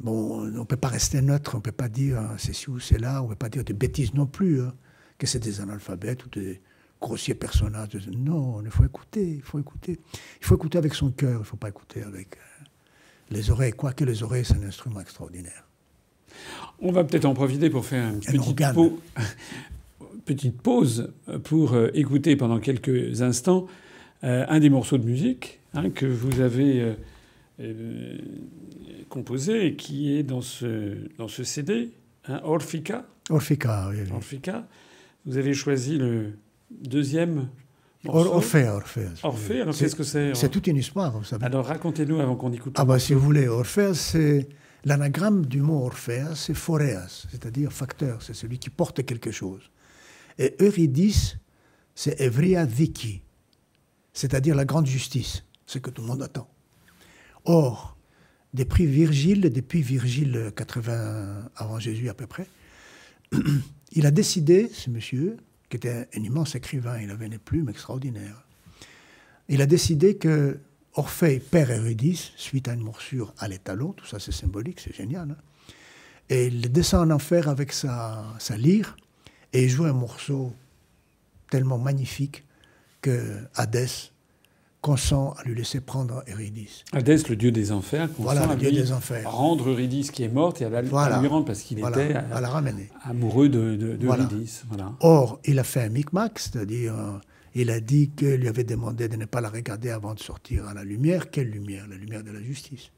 Bon, 0.00 0.40
on 0.40 0.44
ne 0.44 0.62
peut 0.62 0.76
pas 0.76 0.88
rester 0.88 1.20
neutre, 1.20 1.52
on 1.54 1.58
ne 1.58 1.62
peut 1.62 1.72
pas 1.72 1.88
dire 1.88 2.22
c'est 2.38 2.54
ci 2.54 2.70
ou 2.70 2.78
c'est 2.78 2.98
là, 2.98 3.20
on 3.20 3.24
ne 3.24 3.30
peut 3.30 3.38
pas 3.38 3.48
dire 3.48 3.64
des 3.64 3.72
bêtises 3.72 4.14
non 4.14 4.26
plus, 4.26 4.62
hein, 4.62 4.72
que 5.18 5.26
c'est 5.26 5.40
des 5.40 5.60
analphabètes 5.60 6.24
ou 6.24 6.28
des, 6.28 6.62
grossier 7.00 7.34
personnage. 7.34 8.08
Non, 8.12 8.62
il 8.62 8.70
faut 8.70 8.84
écouter, 8.84 9.34
il 9.36 9.42
faut 9.42 9.58
écouter. 9.58 9.98
Il 10.40 10.46
faut 10.46 10.56
écouter 10.56 10.78
avec 10.78 10.94
son 10.94 11.10
cœur, 11.10 11.32
il 11.32 11.38
ne 11.38 11.44
faut 11.44 11.56
pas 11.56 11.68
écouter 11.68 12.02
avec 12.02 12.36
euh, 12.36 12.40
les 13.30 13.50
oreilles. 13.50 13.72
Quoique 13.72 14.04
les 14.04 14.22
oreilles, 14.22 14.44
c'est 14.44 14.54
un 14.54 14.66
instrument 14.66 15.00
extraordinaire. 15.00 15.64
On 16.80 16.92
va 16.92 17.04
peut-être 17.04 17.24
en 17.24 17.34
profiter 17.34 17.70
pour 17.70 17.84
faire 17.84 18.08
une 18.08 18.20
petite, 18.20 18.60
petite 20.24 20.60
pause 20.60 21.12
pour 21.44 21.74
euh, 21.74 21.90
écouter 21.94 22.36
pendant 22.36 22.60
quelques 22.60 23.22
instants 23.22 23.66
euh, 24.24 24.44
un 24.48 24.60
des 24.60 24.70
morceaux 24.70 24.98
de 24.98 25.04
musique 25.04 25.60
hein, 25.74 25.90
que 25.90 26.06
vous 26.06 26.40
avez 26.40 26.96
composé 29.08 29.66
et 29.66 29.74
qui 29.74 30.16
est 30.16 30.22
dans 30.22 30.42
ce, 30.42 30.94
dans 31.18 31.26
ce 31.26 31.42
CD, 31.42 31.90
hein, 32.28 32.40
Orfica. 32.44 33.04
Orfica, 33.30 33.88
oui, 33.90 33.98
Orfica. 34.12 34.68
Vous 35.26 35.38
avez 35.38 35.54
choisi 35.54 35.98
le, 35.98 36.34
Deuxième 36.70 37.48
Orphée, 38.06 38.68
Orphée. 38.68 39.08
Orphée, 39.22 39.60
alors 39.62 39.76
qu'est-ce 39.76 39.96
que 39.96 40.04
c'est 40.04 40.34
C'est 40.34 40.48
toute 40.48 40.66
une 40.68 40.76
histoire, 40.76 41.18
vous 41.18 41.24
savez. 41.24 41.44
Alors 41.44 41.66
racontez-nous 41.66 42.20
avant 42.20 42.36
qu'on 42.36 42.52
écoute. 42.52 42.74
Ah 42.76 42.84
bah 42.84 42.98
si 42.98 43.14
vous 43.14 43.20
voulez, 43.20 43.48
Orphée, 43.48 43.94
c'est... 43.94 44.48
L'anagramme 44.84 45.44
du 45.44 45.60
mot 45.60 45.84
Orphée, 45.84 46.24
c'est 46.36 46.54
Phoreas, 46.54 47.26
c'est-à-dire 47.30 47.72
facteur, 47.72 48.22
c'est 48.22 48.32
celui 48.32 48.60
qui 48.60 48.70
porte 48.70 49.04
quelque 49.04 49.32
chose. 49.32 49.70
Et 50.38 50.54
Eurydice, 50.60 51.36
c'est 51.96 52.20
Evria 52.20 52.64
Viki, 52.64 53.22
c'est-à-dire 54.12 54.54
la 54.54 54.64
grande 54.64 54.86
justice, 54.86 55.42
ce 55.66 55.78
que 55.78 55.90
tout 55.90 56.02
le 56.02 56.08
monde 56.08 56.22
attend. 56.22 56.48
Or, 57.44 57.96
depuis 58.54 58.86
Virgile, 58.86 59.40
depuis 59.40 59.82
Virgile 59.82 60.52
80 60.54 61.50
avant 61.56 61.80
Jésus 61.80 62.08
à 62.08 62.14
peu 62.14 62.28
près, 62.28 62.46
il 63.92 64.06
a 64.06 64.12
décidé, 64.12 64.70
ce 64.72 64.90
monsieur, 64.90 65.38
qui 65.68 65.76
était 65.76 66.08
un 66.14 66.22
immense 66.22 66.54
écrivain, 66.54 67.00
il 67.00 67.10
avait 67.10 67.26
une 67.26 67.38
plume 67.38 67.68
extraordinaire. 67.68 68.42
Il 69.48 69.62
a 69.62 69.66
décidé 69.66 70.16
que 70.16 70.58
Orphée 70.94 71.38
perd 71.38 71.70
Eurydice 71.70 72.32
suite 72.36 72.68
à 72.68 72.72
une 72.72 72.80
morsure 72.80 73.32
à 73.38 73.48
l'étalon, 73.48 73.92
tout 73.92 74.06
ça 74.06 74.18
c'est 74.18 74.32
symbolique, 74.32 74.80
c'est 74.80 74.94
génial. 74.94 75.30
Hein. 75.30 75.36
et 76.28 76.46
il 76.46 76.72
descend 76.72 77.10
en 77.10 77.14
enfer 77.14 77.48
avec 77.48 77.72
sa, 77.72 78.24
sa 78.38 78.56
lyre 78.56 78.96
et 79.52 79.64
il 79.64 79.68
joue 79.68 79.84
un 79.84 79.92
morceau 79.92 80.52
tellement 81.50 81.78
magnifique 81.78 82.44
que 83.00 83.38
Hadès 83.54 84.10
consent 84.80 85.34
à 85.38 85.42
lui 85.44 85.54
laisser 85.54 85.80
prendre 85.80 86.22
Eurydice. 86.28 86.84
Hadès, 86.92 87.22
le 87.28 87.36
dieu 87.36 87.50
des 87.50 87.72
enfers, 87.72 88.08
consent 88.08 88.22
voilà, 88.22 88.46
le 88.46 88.56
dieu 88.56 88.70
des 88.70 88.92
enfers. 88.92 89.30
rendre 89.30 89.68
Eurydice 89.70 90.10
qui 90.10 90.22
est 90.22 90.28
morte 90.28 90.62
et 90.62 90.64
à, 90.64 90.70
la, 90.70 90.82
lui 90.82 90.90
rendre 90.90 91.44
parce 91.44 91.62
qu'il 91.62 91.78
était 91.80 92.14
à 92.14 92.40
la 92.40 92.48
ramener. 92.48 92.88
amoureux 93.02 93.48
de, 93.48 93.76
de, 93.76 93.98
Voilà. 94.68 94.92
Or, 95.00 95.40
il 95.44 95.58
a 95.58 95.64
fait 95.64 95.82
un 95.82 95.88
micmac, 95.88 96.38
c'est-à-dire 96.38 96.94
euh, 96.94 97.18
il 97.54 97.70
a 97.70 97.80
dit 97.80 98.10
qu'il 98.10 98.34
lui 98.36 98.48
avait 98.48 98.64
demandé 98.64 99.08
de 99.08 99.16
ne 99.16 99.24
pas 99.24 99.40
la 99.40 99.48
regarder 99.48 99.90
avant 99.90 100.14
de 100.14 100.20
sortir 100.20 100.68
à 100.68 100.74
la 100.74 100.84
lumière. 100.84 101.30
Quelle 101.30 101.50
lumière? 101.50 101.86
La 101.88 101.96
lumière 101.96 102.22
de 102.22 102.30
la 102.30 102.40
justice. 102.40 102.90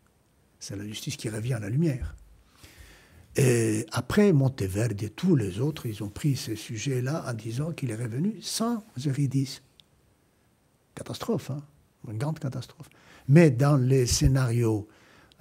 C'est 0.58 0.76
la 0.76 0.84
justice 0.84 1.16
qui 1.16 1.30
revient 1.30 1.54
à 1.54 1.60
la 1.60 1.70
lumière. 1.70 2.14
Et 3.36 3.86
après, 3.92 4.32
Monteverdi 4.32 5.06
et 5.06 5.10
tous 5.10 5.36
les 5.36 5.60
autres, 5.60 5.86
ils 5.86 6.02
ont 6.02 6.08
pris 6.08 6.36
ces 6.36 6.56
sujets-là 6.56 7.24
en 7.26 7.32
disant 7.32 7.72
qu'il 7.72 7.90
est 7.90 7.96
revenu 7.96 8.36
sans 8.42 8.84
Eurydice. 9.06 9.62
Catastrophe, 10.94 11.50
hein 11.50 11.62
une 12.08 12.18
grande 12.18 12.38
catastrophe. 12.38 12.88
Mais 13.28 13.50
dans 13.50 13.76
les 13.76 14.06
scénarios, 14.06 14.88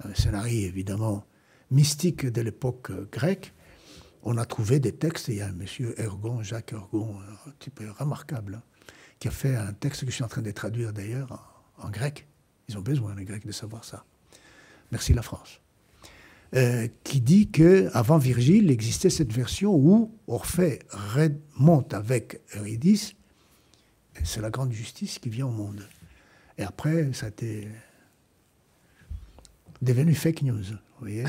euh, 0.04 0.14
scénarios 0.14 0.68
évidemment 0.68 1.24
mystiques 1.70 2.26
de 2.26 2.42
l'époque 2.42 2.90
euh, 2.90 3.08
grecque, 3.10 3.52
on 4.22 4.36
a 4.36 4.44
trouvé 4.44 4.80
des 4.80 4.92
textes. 4.92 5.28
Il 5.28 5.36
y 5.36 5.40
a 5.40 5.46
un 5.46 5.52
monsieur 5.52 5.98
Ergon, 5.98 6.42
Jacques 6.42 6.72
Ergon, 6.72 7.16
un 7.46 7.50
type 7.58 7.80
remarquable, 7.98 8.56
hein, 8.56 8.62
qui 9.18 9.28
a 9.28 9.30
fait 9.30 9.56
un 9.56 9.72
texte 9.72 10.04
que 10.04 10.10
je 10.10 10.16
suis 10.16 10.24
en 10.24 10.28
train 10.28 10.42
de 10.42 10.50
traduire 10.50 10.92
d'ailleurs 10.92 11.64
en, 11.78 11.90
grec. 11.90 12.26
Ils 12.68 12.78
ont 12.78 12.82
besoin, 12.82 13.14
les 13.14 13.24
Grecs, 13.24 13.46
de 13.46 13.52
savoir 13.52 13.84
ça. 13.84 14.04
Merci 14.92 15.14
la 15.14 15.22
France. 15.22 15.60
Euh, 16.54 16.88
qui 17.04 17.20
dit 17.20 17.50
que 17.50 17.88
avant 17.92 18.18
Virgile 18.18 18.70
existait 18.70 19.10
cette 19.10 19.32
version 19.32 19.74
où 19.74 20.12
Orphée 20.26 20.80
remonte 20.90 21.94
avec 21.94 22.40
Eurydice. 22.56 23.14
C'est 24.24 24.40
la 24.40 24.50
grande 24.50 24.72
justice 24.72 25.18
qui 25.18 25.28
vient 25.28 25.46
au 25.46 25.52
monde. 25.52 25.82
Et 26.60 26.62
après, 26.62 27.08
ça 27.14 27.26
a 27.26 27.28
été 27.30 27.68
devenu 29.80 30.14
fake 30.14 30.42
news, 30.42 30.62
vous 30.62 31.00
voyez 31.00 31.24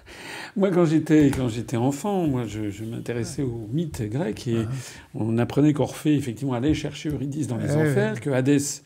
Moi, 0.56 0.70
quand 0.70 0.84
j'étais 0.84 1.30
quand 1.30 1.48
j'étais 1.48 1.76
enfant, 1.76 2.26
moi, 2.26 2.44
je, 2.46 2.84
m'intéressais 2.84 3.42
aux 3.42 3.68
mythes 3.72 4.02
grecs 4.02 4.46
et 4.48 4.66
ah. 4.68 4.72
on 5.14 5.38
apprenait 5.38 5.72
qu'Orphée 5.72 6.16
effectivement 6.16 6.52
allait 6.52 6.74
chercher 6.74 7.10
Eurydice 7.10 7.46
dans 7.46 7.56
les 7.56 7.70
enfers, 7.70 8.20
que 8.20 8.28
Hadès 8.28 8.82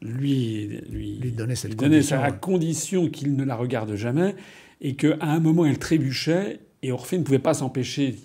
lui 0.00 0.80
lui, 0.90 1.18
lui 1.20 1.30
donnait, 1.30 1.54
cette 1.54 1.76
condition, 1.76 2.22
à 2.22 2.32
condition 2.32 3.08
qu'il 3.08 3.36
ne 3.36 3.44
la 3.44 3.54
regarde 3.54 3.94
jamais 3.94 4.34
et 4.80 4.96
qu'à 4.96 5.16
un 5.20 5.40
moment 5.40 5.66
elle 5.66 5.78
trébuchait 5.78 6.60
et 6.82 6.90
Orphée 6.90 7.18
ne 7.18 7.22
pouvait 7.22 7.38
pas 7.38 7.54
s'empêcher 7.54 8.16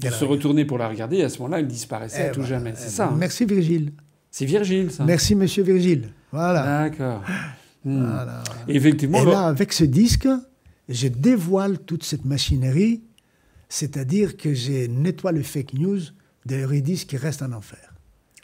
de 0.00 0.08
se 0.08 0.24
retourner 0.24 0.64
pour 0.64 0.78
la 0.78 0.88
regarder. 0.88 1.18
Et 1.18 1.22
à 1.22 1.28
ce 1.28 1.38
moment-là, 1.38 1.60
elle 1.60 1.68
disparaissait 1.68 2.22
à 2.22 2.28
eh 2.28 2.32
tout 2.32 2.40
ben, 2.40 2.46
jamais. 2.46 2.72
C'est 2.76 2.88
eh 2.88 2.90
ça. 2.90 3.06
Ben, 3.06 3.12
hein. 3.12 3.16
Merci 3.18 3.44
Virgile. 3.44 3.92
C'est 4.30 4.46
Virgile, 4.46 4.90
ça. 4.90 5.04
Merci, 5.04 5.34
monsieur 5.34 5.62
Virgile. 5.62 6.10
Voilà. 6.32 6.88
D'accord. 6.88 7.22
Hmm. 7.84 8.06
Effectivement. 8.68 9.22
Et 9.22 9.24
là, 9.26 9.46
avec 9.46 9.72
ce 9.72 9.84
disque, 9.84 10.28
je 10.88 11.08
dévoile 11.08 11.78
toute 11.78 12.02
cette 12.04 12.24
machinerie, 12.24 13.02
c'est-à-dire 13.68 14.36
que 14.36 14.54
je 14.54 14.86
nettoie 14.88 15.32
le 15.32 15.42
fake 15.42 15.74
news 15.74 16.00
de 16.46 16.56
Eurydice 16.56 17.04
qui 17.04 17.16
reste 17.16 17.42
en 17.42 17.52
enfer. 17.52 17.92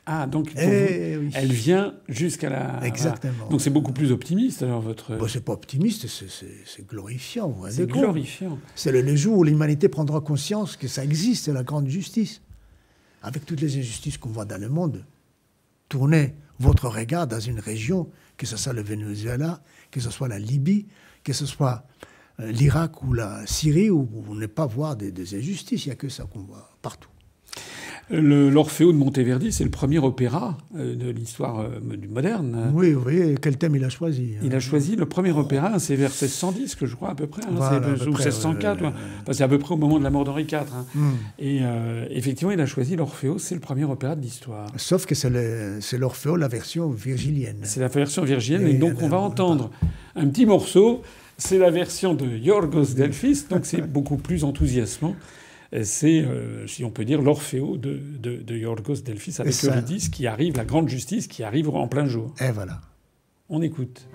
Ah, 0.05 0.27
donc 0.27 0.51
Eh 0.57 1.17
oui. 1.17 1.31
elle 1.33 1.53
vient 1.53 1.95
jusqu'à 2.09 2.51
la. 2.51 2.85
Exactement. 2.85 3.33
voilà. 3.37 3.51
Donc 3.51 3.61
c'est 3.61 3.71
beaucoup 3.71 3.93
plus 3.93 4.11
optimiste 4.11 4.65
alors 4.65 4.81
votre. 4.81 5.17
Bon, 5.17 5.29
c'est 5.29 5.45
pas 5.45 5.53
optimiste, 5.53 6.09
c'est- 6.09 6.87
glorifiant. 6.89 7.49
vous 7.51 7.67
c'est 7.71 7.87
glorifiant. 7.87 8.59
C'est 8.75 8.91
le, 8.91 9.01
le 9.01 9.15
jour 9.15 9.39
où 9.39 9.45
l'humanité 9.45 9.89
prendra 9.89 10.21
conscience 10.21 10.77
que 10.77 10.89
ça 10.89 11.05
existe, 11.05 11.47
la 11.49 11.63
grande 11.63 11.87
justice. 11.89 12.43
Avec 13.23 13.47
toutes 13.47 13.61
les 13.61 13.77
injustices 13.79 14.19
qu'on 14.19 14.31
voit 14.31 14.45
dans 14.45 14.61
le 14.61 14.69
monde, 14.69 15.05
tournez 15.89 16.35
votre 16.59 16.89
regard 16.89 17.27
dans 17.27 17.41
une 17.41 17.61
région, 17.61 18.11
que 18.37 18.47
ce 18.47 18.57
soit 18.57 18.73
le 18.73 18.83
Venezuela, 18.83 19.63
que 19.91 20.01
ce 20.01 20.11
soit 20.11 20.29
la 20.29 20.39
Libye, 20.39 20.87
que 21.25 21.33
ce 21.33 21.47
soit 21.47 21.85
euh, 22.41 22.51
l'Irak 22.51 23.03
ou 23.03 23.13
la 23.13 23.47
Syrie, 23.47 23.91
où 23.91 24.09
on 24.29 24.35
n'est 24.35 24.49
pas 24.49 24.67
voir 24.67 24.97
des, 24.97 25.13
des 25.13 25.35
injustices. 25.37 25.87
Il 25.87 25.89
n'y 25.89 25.93
a 25.93 25.97
que 25.97 26.09
ça 26.09 26.25
qu'on 26.25 26.43
voit 26.43 26.71
partout. 26.83 27.12
L'Orfeo 28.11 28.93
de 28.93 28.97
Monteverdi, 28.99 29.53
c'est 29.53 29.65
le 29.65 29.71
premier 29.71 29.99
opéra 29.99 30.59
euh, 30.77 30.95
de 30.95 31.09
l'histoire 31.11 31.61
euh, 31.61 31.69
moderne. 32.11 32.71
Oui, 32.75 32.93
vous 32.93 33.01
voyez 33.01 33.37
quel 33.41 33.57
thème 33.57 33.77
il 33.77 33.85
a 33.85 33.89
choisi. 33.89 34.35
hein. 34.37 34.43
Il 34.45 34.55
a 34.55 34.61
choisi 34.61 34.97
le 34.97 35.07
premier 35.07 35.31
opéra, 35.33 35.79
c'est 35.79 35.97
vers 35.97 36.11
1610 36.11 36.75
que 36.75 36.85
je 36.85 36.95
crois 36.95 37.11
à 37.11 37.15
peu 37.15 37.27
près, 37.27 37.43
hein, 37.45 37.51
Voilà, 37.53 37.71
c'est- 37.71 37.77
à 37.77 37.81
peu 38.05 38.09
ou 38.09 38.13
près, 38.13 38.25
1604, 38.25 38.81
ouais, 38.83 38.87
ouais. 38.89 38.93
Enfin, 39.23 39.33
c'est 39.33 39.45
à 39.45 39.49
peu 39.49 39.59
près 39.59 39.75
au 39.75 39.79
moment 39.79 39.99
de 39.99 40.05
la 40.05 40.11
mort 40.11 40.25
d'Henri 40.25 40.43
IV. 40.43 40.55
hein. 40.57 40.85
Hmm. 40.95 41.11
Et 41.39 41.61
euh, 41.63 42.07
effectivement, 42.11 42.53
il 42.53 42.61
a 42.61 42.67
choisi 42.67 42.97
l'Orfeo, 42.97 43.39
c'est 43.39 43.55
le 43.55 43.61
premier 43.63 43.85
opéra 43.85 44.15
de 44.15 44.21
l'histoire. 44.21 44.67
Sauf 44.77 45.07
que 45.07 45.15
c'est 45.15 45.31
l'Orfeo, 45.99 46.37
la 46.37 46.49
version 46.49 46.91
virgilienne. 46.91 47.61
C'est 47.63 47.81
la 47.81 47.89
version 47.89 48.25
virginienne, 48.25 48.67
Et 48.67 48.73
et 48.73 48.75
donc 48.79 49.01
on 49.01 49.09
va 49.09 49.19
entendre 49.19 49.71
un 50.17 50.27
petit 50.29 50.45
morceau. 50.45 51.03
C'est 51.39 51.59
la 51.59 51.71
version 51.71 52.15
de 52.15 52.27
Yorgos 52.27 52.95
Delphis, 52.95 53.45
donc 53.49 53.65
c'est 53.65 53.81
beaucoup 53.81 54.17
plus 54.19 54.45
enthousiasmant. 54.45 55.17
C'est, 55.83 56.21
euh, 56.21 56.67
si 56.67 56.85
on 56.85 56.91
peut 56.91 57.05
dire, 57.05 57.23
l'Orfeo 57.23 57.79
de, 57.79 57.99
de, 58.19 58.37
de 58.37 58.57
Yorgos 58.57 58.97
Delphis 58.97 59.37
avec 59.39 59.55
Eurydice 59.65 60.11
qui 60.11 60.27
arrive, 60.27 60.57
la 60.57 60.67
grande 60.67 60.89
justice 60.89 61.27
qui 61.27 61.43
arrive 61.43 61.71
en 61.71 61.89
plein 61.89 62.07
jour. 62.07 62.35
Et 62.41 62.51
voilà. 62.51 62.81
On 63.49 63.63
écoute. 63.63 64.07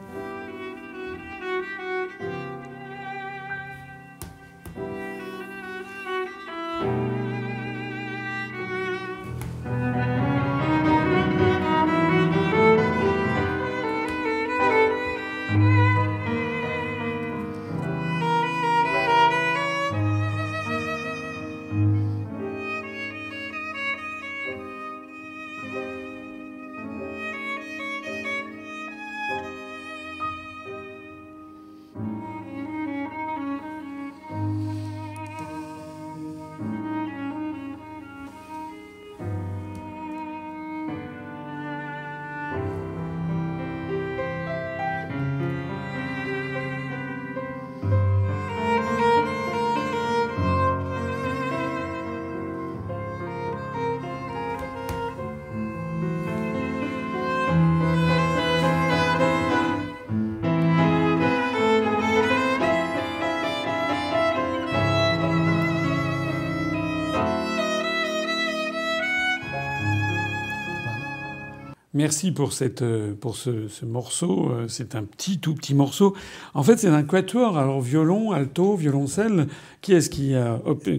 Merci 71.97 72.31
pour, 72.31 72.53
cette, 72.53 72.83
euh, 72.83 73.15
pour 73.15 73.35
ce, 73.35 73.67
ce 73.67 73.83
morceau. 73.85 74.51
Euh, 74.51 74.67
C'est 74.67 74.93
un 74.93 75.03
petit, 75.03 75.39
tout 75.39 75.55
petit 75.55 75.73
morceau. 75.73 76.15
En 76.53 76.61
fait, 76.61 76.77
c'est 76.77 76.89
un 76.89 77.01
quatuor. 77.03 77.57
Alors, 77.57 77.81
violon, 77.81 78.31
alto, 78.31 78.75
violoncelle. 78.75 79.47
Qui 79.81 79.93
est-ce 79.93 80.11
qui, 80.11 80.35
a, 80.35 80.61
op- 80.65 80.83
qui, 80.83 80.91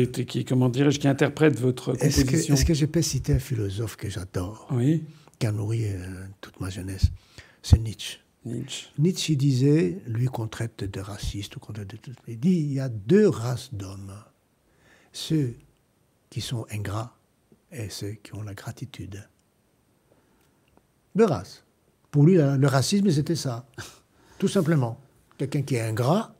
est, 0.00 0.24
qui, 0.24 0.44
comment 0.46 0.70
dirais-je, 0.70 0.98
qui 0.98 1.08
interprète 1.08 1.60
votre 1.60 1.94
Est-ce 2.02 2.22
que, 2.22 2.26
composition 2.26 2.54
est-ce 2.54 2.64
que 2.64 2.72
je 2.74 2.86
peux 2.86 3.02
citer 3.02 3.34
un 3.34 3.38
philosophe 3.38 3.96
que 3.96 4.08
j'adore, 4.08 4.66
Oui, 4.70 5.04
qui 5.38 5.46
a 5.46 5.52
nourri 5.52 5.84
euh, 5.84 5.98
toute 6.40 6.58
ma 6.58 6.70
jeunesse? 6.70 7.10
C'est 7.62 7.78
Nietzsche. 7.78 8.18
Nietzsche. 8.46 8.86
Nietzsche 8.98 9.36
disait, 9.36 9.98
lui 10.06 10.24
qu'on 10.26 10.48
traite 10.48 10.84
de 10.90 11.00
raciste, 11.00 11.56
ou 11.56 11.60
qu'on 11.60 11.74
traite 11.74 11.90
de 11.90 11.96
tout, 11.98 12.12
il 12.26 12.40
dit 12.40 12.52
il 12.60 12.72
y 12.72 12.80
a 12.80 12.88
deux 12.88 13.28
races 13.28 13.68
d'hommes. 13.74 14.14
Ceux 15.12 15.52
qui 16.30 16.40
sont 16.40 16.64
ingrats 16.72 17.14
et 17.70 17.90
ceux 17.90 18.12
qui 18.22 18.34
ont 18.34 18.42
la 18.42 18.54
gratitude. 18.54 19.28
Deux 21.14 21.24
races. 21.24 21.64
Pour 22.10 22.24
lui, 22.24 22.34
le 22.36 22.66
racisme, 22.66 23.10
c'était 23.10 23.36
ça. 23.36 23.66
Tout 24.38 24.48
simplement. 24.48 25.00
Quelqu'un 25.38 25.62
qui 25.62 25.76
est 25.76 25.80
ingrat 25.80 26.34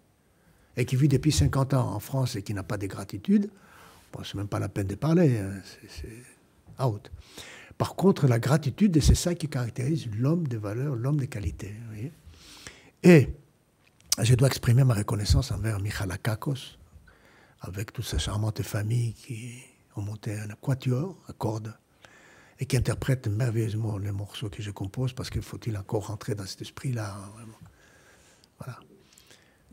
et 0.76 0.84
qui 0.84 0.96
vit 0.96 1.08
depuis 1.08 1.32
50 1.32 1.74
ans 1.74 1.94
en 1.94 2.00
France 2.00 2.36
et 2.36 2.42
qui 2.42 2.54
n'a 2.54 2.62
pas 2.62 2.76
de 2.76 2.86
gratitude, 2.86 3.50
bon, 4.12 4.22
c'est 4.24 4.34
même 4.34 4.48
pas 4.48 4.58
la 4.58 4.68
peine 4.68 4.86
de 4.86 4.94
parler. 4.94 5.38
hein, 5.38 5.60
c'est 5.88 6.08
out. 6.82 7.10
Par 7.78 7.94
contre, 7.94 8.26
la 8.26 8.38
gratitude, 8.38 9.00
c'est 9.00 9.14
ça 9.14 9.34
qui 9.34 9.48
caractérise 9.48 10.06
l'homme 10.18 10.46
de 10.46 10.58
valeur, 10.58 10.96
l'homme 10.96 11.18
de 11.18 11.24
qualité. 11.26 11.74
vous 11.80 11.94
voyez. 11.94 12.12
Et 13.02 13.28
je 14.20 14.34
dois 14.34 14.48
exprimer 14.48 14.84
ma 14.84 14.94
reconnaissance 14.94 15.50
envers 15.50 15.80
Michalakakos, 15.80 16.76
avec 17.62 17.92
toute 17.92 18.04
sa 18.04 18.18
charmante 18.18 18.62
famille 18.62 19.14
qui 19.14 19.54
ont 19.96 20.02
monté 20.02 20.34
un 20.38 20.48
quatuor 20.60 21.16
à 21.28 21.32
cordes 21.32 21.72
et 22.60 22.66
qui 22.66 22.76
interprète 22.76 23.26
merveilleusement 23.26 23.98
les 23.98 24.12
morceaux 24.12 24.48
que 24.50 24.62
je 24.62 24.70
compose 24.70 25.12
parce 25.14 25.30
qu'il 25.30 25.42
faut-il 25.42 25.76
encore 25.76 26.06
rentrer 26.08 26.34
dans 26.34 26.44
cet 26.46 26.60
esprit-là. 26.62 27.16
hein. 27.18 27.42
Voilà. 28.58 28.78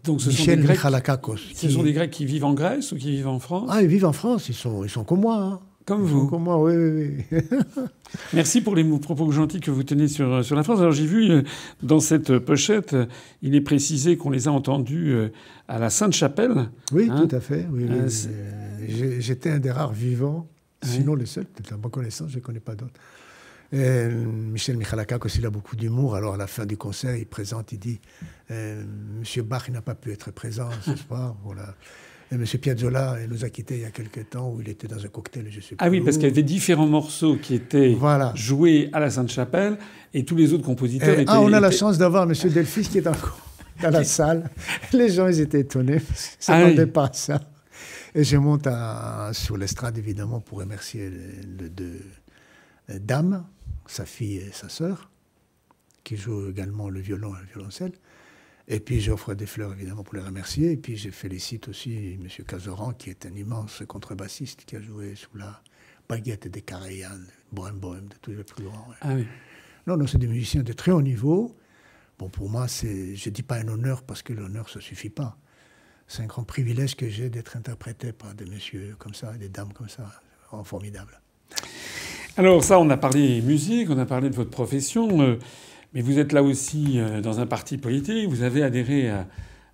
Donc, 0.03 0.21
ce 0.21 0.31
sont, 0.31 0.37
Michel 0.39 0.59
des 0.61 0.65
Grecs, 0.67 0.79
ce 0.79 1.53
qui- 1.53 1.71
sont 1.71 1.83
des 1.83 1.91
Grecs 1.93 2.11
qui 2.11 2.25
vivent 2.25 2.45
en 2.45 2.53
Grèce 2.53 2.93
ou 2.93 2.95
qui 2.97 3.11
vivent 3.11 3.27
en 3.27 3.39
France? 3.39 3.69
Ah, 3.71 3.81
ils 3.81 3.89
vivent 3.89 4.05
en 4.05 4.13
France, 4.13 4.47
ils 4.47 4.55
sont, 4.55 4.83
ils 4.85 4.89
sont 4.89 5.03
comme 5.03 5.19
moi. 5.21 5.37
hein. 5.37 5.59
Comme 5.85 6.01
Ils 6.03 6.07
vous. 6.07 6.21
sont 6.21 6.27
comme 6.27 6.43
moi, 6.43 6.61
oui, 6.61 6.73
oui, 6.75 7.25
oui. 7.31 7.37
Merci 8.33 8.59
pour 8.61 8.75
les 8.75 8.83
propos 8.99 9.29
gentils 9.31 9.61
que 9.61 9.71
vous 9.71 9.83
tenez 9.83 10.07
sur, 10.09 10.43
sur 10.43 10.55
la 10.57 10.63
France. 10.63 10.79
Alors 10.79 10.91
j'ai 10.91 11.05
vu 11.05 11.29
euh, 11.31 11.43
dans 11.81 12.01
cette 12.01 12.39
pochette, 12.39 12.93
euh, 12.93 13.05
il 13.41 13.55
est 13.55 13.61
précisé 13.61 14.17
qu'on 14.17 14.29
les 14.29 14.49
a 14.49 14.51
entendus 14.51 15.11
euh, 15.13 15.29
à 15.69 15.79
la 15.79 15.89
Sainte-Chapelle. 15.89 16.69
Oui, 16.91 17.07
Hein 17.09 17.25
tout 17.27 17.33
à 17.35 17.39
fait. 17.39 17.65
oui, 17.71 17.85
Euh, 17.89 18.09
Euh, 18.29 19.15
J'étais 19.19 19.49
un 19.49 19.59
des 19.59 19.71
rares 19.71 19.93
vivants, 19.93 20.47
Oui. 20.83 20.89
sinon 20.89 21.15
le 21.15 21.25
seul, 21.25 21.45
peut-être 21.45 21.73
à 21.73 21.77
ma 21.77 21.89
connaissance, 21.89 22.29
je 22.31 22.35
ne 22.37 22.41
connais 22.41 22.59
pas 22.59 22.75
d'autres. 22.75 22.93
Et 23.73 24.05
Michel 24.07 24.77
Michalakakos, 24.77 25.27
il 25.37 25.45
a 25.45 25.49
beaucoup 25.49 25.75
d'humour. 25.75 26.15
Alors, 26.15 26.35
à 26.35 26.37
la 26.37 26.47
fin 26.47 26.65
du 26.65 26.77
concert, 26.77 27.15
il 27.17 27.25
présente, 27.25 27.73
il 27.73 27.79
dit 27.79 27.99
euh, 28.51 28.81
Monsieur 29.19 29.43
Bach 29.43 29.67
n'a 29.69 29.81
pas 29.81 29.95
pu 29.95 30.11
être 30.13 30.31
présent 30.31 30.69
ce 30.85 30.95
soir. 31.07 31.35
Voilà. 31.43 31.75
Et 32.31 32.35
Monsieur 32.37 32.59
Piazzolla 32.59 33.17
il 33.23 33.29
nous 33.29 33.43
a 33.45 33.49
quittés 33.49 33.75
il 33.75 33.81
y 33.81 33.85
a 33.85 33.91
quelques 33.91 34.29
temps 34.29 34.51
où 34.51 34.61
il 34.61 34.69
était 34.69 34.87
dans 34.87 35.03
un 35.03 35.07
cocktail, 35.09 35.47
je 35.49 35.59
sais 35.61 35.75
Ah 35.79 35.89
oui, 35.89 35.97
plus 35.99 36.05
parce 36.05 36.17
qu'il 36.17 36.27
y 36.27 36.31
avait 36.31 36.43
différents 36.43 36.87
morceaux 36.87 37.37
qui 37.37 37.55
étaient 37.55 37.93
Voilà. 37.93 38.31
joués 38.35 38.89
à 38.93 38.99
la 38.99 39.09
Sainte-Chapelle 39.09 39.77
et 40.13 40.23
tous 40.25 40.35
les 40.35 40.53
autres 40.53 40.65
compositeurs 40.65 41.17
Et, 41.19 41.21
étaient. 41.23 41.31
ah, 41.31 41.41
on 41.41 41.51
a 41.53 41.59
la 41.59 41.71
chance 41.71 41.97
d'avoir 41.97 42.25
Monsieur 42.27 42.49
Delphis 42.49 42.83
qui 42.89 42.97
est 42.99 43.07
encore 43.07 43.39
dans 43.81 43.89
la 43.91 44.03
salle. 44.05 44.49
Les 44.93 45.09
gens, 45.09 45.27
ils 45.27 45.39
étaient 45.41 45.61
étonnés. 45.61 45.95
Ne 45.95 45.99
Ah 45.99 46.13
s'attendaient 46.39 46.83
oui. 46.83 46.91
pas 46.91 47.05
à 47.07 47.13
ça. 47.13 47.41
Et 48.17 48.23
je 48.23 48.35
monte 48.35 48.65
à- 48.65 49.29
sur 49.31 49.57
l'estrade, 49.57 49.95
évidemment, 49.99 50.41
pour 50.41 50.57
remercier 50.57 51.11
les, 51.11 51.41
les 51.43 51.69
deux 51.69 52.01
euh, 52.89 52.97
dames, 52.97 53.45
sa 53.85 54.07
fille 54.07 54.37
et 54.37 54.51
sa 54.51 54.69
sœur, 54.69 55.11
qui 56.03 56.17
jouent 56.17 56.49
également 56.49 56.89
le 56.89 56.99
violon 56.99 57.35
et 57.35 57.41
le 57.41 57.45
violoncelle. 57.45 57.91
Et 58.67 58.79
puis 58.79 59.01
j'offre 59.01 59.35
des 59.35 59.45
fleurs, 59.45 59.71
évidemment, 59.71 60.01
pour 60.01 60.15
les 60.15 60.23
remercier. 60.23 60.71
Et 60.71 60.77
puis 60.77 60.97
je 60.97 61.11
félicite 61.11 61.67
aussi 61.67 62.17
M. 62.19 62.27
Cazoran, 62.43 62.93
qui 62.93 63.11
est 63.11 63.27
un 63.27 63.35
immense 63.35 63.83
contrebassiste, 63.87 64.65
qui 64.65 64.75
a 64.77 64.81
joué 64.81 65.13
sous 65.13 65.37
la 65.37 65.61
baguette 66.09 66.47
des 66.47 66.63
Carayan, 66.63 67.19
Bohème 67.51 67.77
Bohème, 67.77 68.07
de 68.07 68.15
tous 68.19 68.31
les 68.31 68.43
plus 68.43 68.63
grands. 68.63 68.87
Ah 69.01 69.13
oui. 69.13 69.27
Non, 69.85 69.95
non, 69.95 70.07
c'est 70.07 70.17
des 70.17 70.27
musiciens 70.27 70.63
de 70.63 70.73
très 70.73 70.91
haut 70.91 71.03
niveau. 71.03 71.55
Bon, 72.17 72.29
pour 72.29 72.49
moi, 72.49 72.67
c'est, 72.67 73.15
je 73.15 73.29
ne 73.29 73.35
dis 73.35 73.43
pas 73.43 73.57
un 73.57 73.67
honneur 73.67 74.01
parce 74.01 74.23
que 74.23 74.33
l'honneur, 74.33 74.69
ça 74.69 74.79
ne 74.79 74.83
suffit 74.83 75.11
pas. 75.11 75.37
C'est 76.07 76.23
un 76.23 76.25
grand 76.25 76.43
privilège 76.43 76.95
que 76.95 77.09
j'ai 77.09 77.29
d'être 77.29 77.57
interprété 77.57 78.13
par 78.13 78.33
des 78.33 78.45
messieurs 78.45 78.95
comme 78.97 79.13
ça, 79.13 79.33
des 79.33 79.49
dames 79.49 79.73
comme 79.73 79.89
ça. 79.89 80.03
Vraiment 80.49 80.63
formidable. 80.63 81.19
Alors 82.37 82.63
ça, 82.63 82.79
on 82.79 82.89
a 82.89 82.97
parlé 82.97 83.41
musique, 83.41 83.89
on 83.89 83.97
a 83.97 84.05
parlé 84.05 84.29
de 84.29 84.35
votre 84.35 84.49
profession, 84.49 85.21
euh, 85.21 85.37
mais 85.93 86.01
vous 86.01 86.19
êtes 86.19 86.31
là 86.31 86.43
aussi 86.43 86.99
euh, 86.99 87.19
dans 87.19 87.39
un 87.39 87.45
parti 87.45 87.77
politique, 87.77 88.29
vous 88.29 88.43
avez 88.43 88.63
adhéré 88.63 89.09
à, 89.09 89.27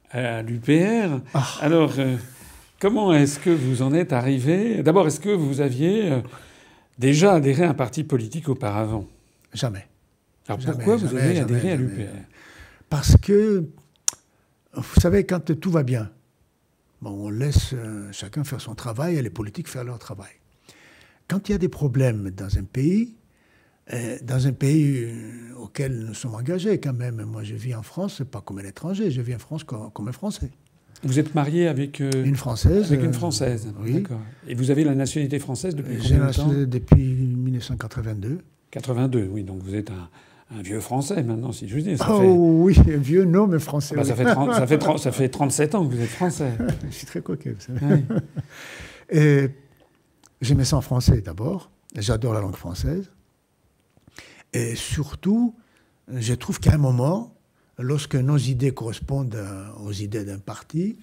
à 0.09 0.41
l'UPR. 0.41 1.19
Ah. 1.33 1.45
Alors, 1.61 1.93
euh, 1.99 2.15
comment 2.79 3.13
est-ce 3.13 3.37
que 3.37 3.49
vous 3.49 3.81
en 3.83 3.93
êtes 3.93 4.13
arrivé? 4.13 4.81
D'abord, 4.81 5.05
est-ce 5.07 5.19
que 5.19 5.29
vous 5.29 5.61
aviez 5.61 6.23
déjà 6.97 7.33
adhéré 7.33 7.63
à 7.63 7.69
un 7.69 7.73
parti 7.75 8.03
politique 8.03 8.49
auparavant? 8.49 9.05
Jamais. 9.53 9.85
Alors 10.47 10.59
pourquoi 10.59 10.95
vous 10.95 11.15
avez 11.15 11.39
adhéré 11.39 11.73
à 11.73 11.75
l'UPR 11.75 12.15
Parce 12.89 13.17
que, 13.17 13.65
vous 14.73 14.99
savez, 14.99 15.25
quand 15.25 15.59
tout 15.59 15.71
va 15.71 15.83
bien, 15.83 16.09
bon, 17.03 17.27
on 17.27 17.29
laisse 17.29 17.73
euh, 17.73 18.09
chacun 18.11 18.43
faire 18.43 18.61
son 18.61 18.75
travail 18.75 19.17
et 19.17 19.21
les 19.21 19.29
politiques 19.29 19.67
faire 19.67 19.83
leur 19.83 19.99
travail. 19.99 20.31
Quand 21.27 21.49
il 21.49 21.51
y 21.51 21.55
a 21.55 21.57
des 21.57 21.69
problèmes 21.69 22.31
dans 22.31 22.57
un 22.57 22.63
pays, 22.63 23.15
euh, 23.93 24.17
dans 24.23 24.47
un 24.47 24.53
pays 24.53 25.03
euh, 25.03 25.53
auquel 25.57 26.05
nous 26.07 26.13
sommes 26.13 26.35
engagés 26.35 26.79
quand 26.79 26.93
même, 26.93 27.23
moi 27.23 27.43
je 27.43 27.55
vis 27.55 27.75
en 27.75 27.83
France, 27.83 28.21
pas 28.29 28.41
comme 28.41 28.59
un 28.59 28.63
étranger, 28.63 29.11
je 29.11 29.21
vis 29.21 29.35
en 29.35 29.39
France 29.39 29.63
comme, 29.63 30.07
un 30.07 30.11
Français. 30.11 30.49
Vous 31.03 31.19
êtes 31.19 31.35
marié 31.35 31.67
avec 31.67 31.99
une 31.99 32.37
française. 32.37 32.85
Avec 32.85 33.03
une 33.03 33.13
française. 33.13 33.67
oui. 33.81 33.95
D'accord. 33.95 34.21
Et 34.47 34.55
vous 34.55 34.71
avez 34.71 34.85
la 34.85 34.95
nationalité 34.95 35.37
française 35.37 35.75
depuis 35.75 35.97
combien 35.97 36.27
de 36.27 36.33
temps? 36.33 36.47
Depuis 36.47 37.03
1982. 37.03 38.39
82, 38.71 39.29
oui. 39.29 39.43
Donc 39.43 39.61
vous 39.61 39.75
êtes 39.75 39.91
un, 39.91 40.09
un 40.57 40.61
vieux 40.61 40.79
français 40.79 41.23
maintenant, 41.23 41.51
si 41.51 41.67
je 41.67 41.75
veux 41.75 41.81
dire. 41.81 41.97
oh 42.09 42.63
oui, 42.63 42.77
vieux 42.85 43.25
non, 43.25 43.47
mais 43.47 43.59
français. 43.59 43.95
Ah 43.97 44.01
bah, 44.01 44.05
ça, 44.05 44.15
fait 44.15 44.23
ça, 44.23 44.67
fait 44.67 44.81
ça, 44.99 45.11
fait 45.11 45.29
37 45.29 45.75
ans 45.75 45.87
que 45.87 45.93
vous 45.93 46.01
êtes 46.01 46.09
français. 46.09 46.51
je 46.85 46.95
suis 46.95 47.07
très 47.07 47.21
coquet, 47.21 47.51
vous 47.51 47.61
savez. 47.61 48.03
Et 49.09 49.49
j'aimais 50.41 50.65
ça 50.65 50.77
en 50.77 50.81
français 50.81 51.21
d'abord. 51.21 51.71
J'adore 51.95 52.33
la 52.33 52.41
langue 52.41 52.55
française. 52.55 53.11
Et 54.53 54.75
surtout, 54.75 55.55
je 56.11 56.33
trouve 56.33 56.59
qu'à 56.59 56.73
un 56.73 56.77
moment, 56.77 57.35
lorsque 57.77 58.15
nos 58.15 58.37
idées 58.37 58.71
correspondent 58.71 59.37
aux 59.83 59.91
idées 59.91 60.25
d'un 60.25 60.39
parti, 60.39 60.97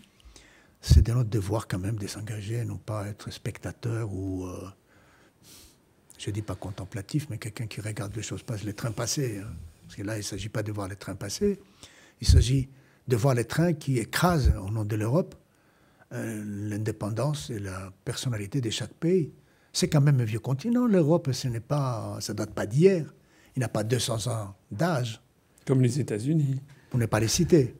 c'est 0.80 1.02
de 1.02 1.12
notre 1.12 1.28
devoir 1.28 1.68
quand 1.68 1.78
même 1.78 1.96
de 1.96 2.06
s'engager, 2.06 2.64
non 2.64 2.78
pas 2.78 3.06
être 3.08 3.30
spectateur 3.30 4.12
ou 4.12 4.46
euh, 4.46 4.68
je 6.20 6.28
ne 6.28 6.34
dis 6.34 6.42
pas 6.42 6.54
contemplatif, 6.54 7.28
mais 7.30 7.38
quelqu'un 7.38 7.66
qui 7.66 7.80
regarde 7.80 8.14
les 8.14 8.22
choses 8.22 8.42
passer, 8.42 8.66
les 8.66 8.74
trains 8.74 8.92
passer. 8.92 9.38
Hein. 9.38 9.50
Parce 9.82 9.96
que 9.96 10.02
là, 10.02 10.16
il 10.16 10.18
ne 10.18 10.22
s'agit 10.22 10.50
pas 10.50 10.62
de 10.62 10.70
voir 10.70 10.86
les 10.86 10.96
trains 10.96 11.14
passer, 11.14 11.58
il 12.20 12.26
s'agit 12.26 12.68
de 13.08 13.16
voir 13.16 13.34
les 13.34 13.46
trains 13.46 13.72
qui 13.72 13.98
écrasent, 13.98 14.52
au 14.62 14.70
nom 14.70 14.84
de 14.84 14.96
l'Europe, 14.96 15.34
euh, 16.12 16.44
l'indépendance 16.68 17.48
et 17.48 17.58
la 17.58 17.90
personnalité 18.04 18.60
de 18.60 18.68
chaque 18.68 18.92
pays. 18.92 19.32
C'est 19.72 19.88
quand 19.88 20.02
même 20.02 20.20
un 20.20 20.24
vieux 20.24 20.40
continent, 20.40 20.86
l'Europe, 20.86 21.30
ce 21.32 21.48
n'est 21.48 21.58
pas, 21.58 22.18
ça 22.20 22.34
date 22.34 22.50
pas 22.50 22.66
d'hier. 22.66 23.14
Il 23.56 23.60
n'a 23.60 23.68
pas 23.68 23.82
200 23.82 24.30
ans 24.30 24.54
d'âge. 24.70 25.22
Comme 25.66 25.80
les 25.80 26.00
États-Unis. 26.00 26.60
Pour 26.90 27.00
ne 27.00 27.06
pas 27.06 27.20
les 27.20 27.28
citer. 27.28 27.74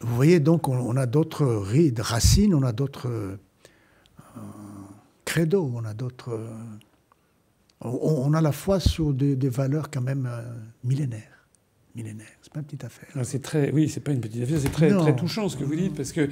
Vous 0.00 0.14
voyez, 0.14 0.38
donc, 0.38 0.68
on, 0.68 0.96
a 0.96 1.06
d'autres 1.06 1.46
rides, 1.46 1.98
racines, 1.98 2.54
on 2.54 2.62
a 2.62 2.72
d'autres 2.72 3.08
euh, 3.08 3.36
credos, 5.24 5.72
on 5.74 5.84
a 5.84 5.94
d'autres 5.94 6.38
on, 7.84 8.32
a 8.32 8.40
la 8.40 8.52
foi 8.52 8.80
sur 8.80 9.12
des, 9.12 9.48
valeurs 9.48 9.90
quand 9.90 10.00
même 10.00 10.28
euh, 10.30 10.42
millénaires. 10.82 11.46
Millénaires, 11.94 12.26
c'est 12.42 12.52
pas 12.52 12.58
une 12.60 12.66
petite 12.66 12.84
affaire. 12.84 13.08
C'est 13.22 13.42
très, 13.42 13.70
oui, 13.70 13.88
c'est 13.88 14.00
pas 14.00 14.12
une 14.12 14.20
petite 14.20 14.42
affaire, 14.42 14.58
c'est 14.58 14.72
très, 14.72 14.88
très 14.88 15.14
touchant 15.14 15.48
ce 15.48 15.56
que 15.56 15.62
vous 15.62 15.76
dites 15.76 15.94
parce 15.94 16.10
que 16.10 16.28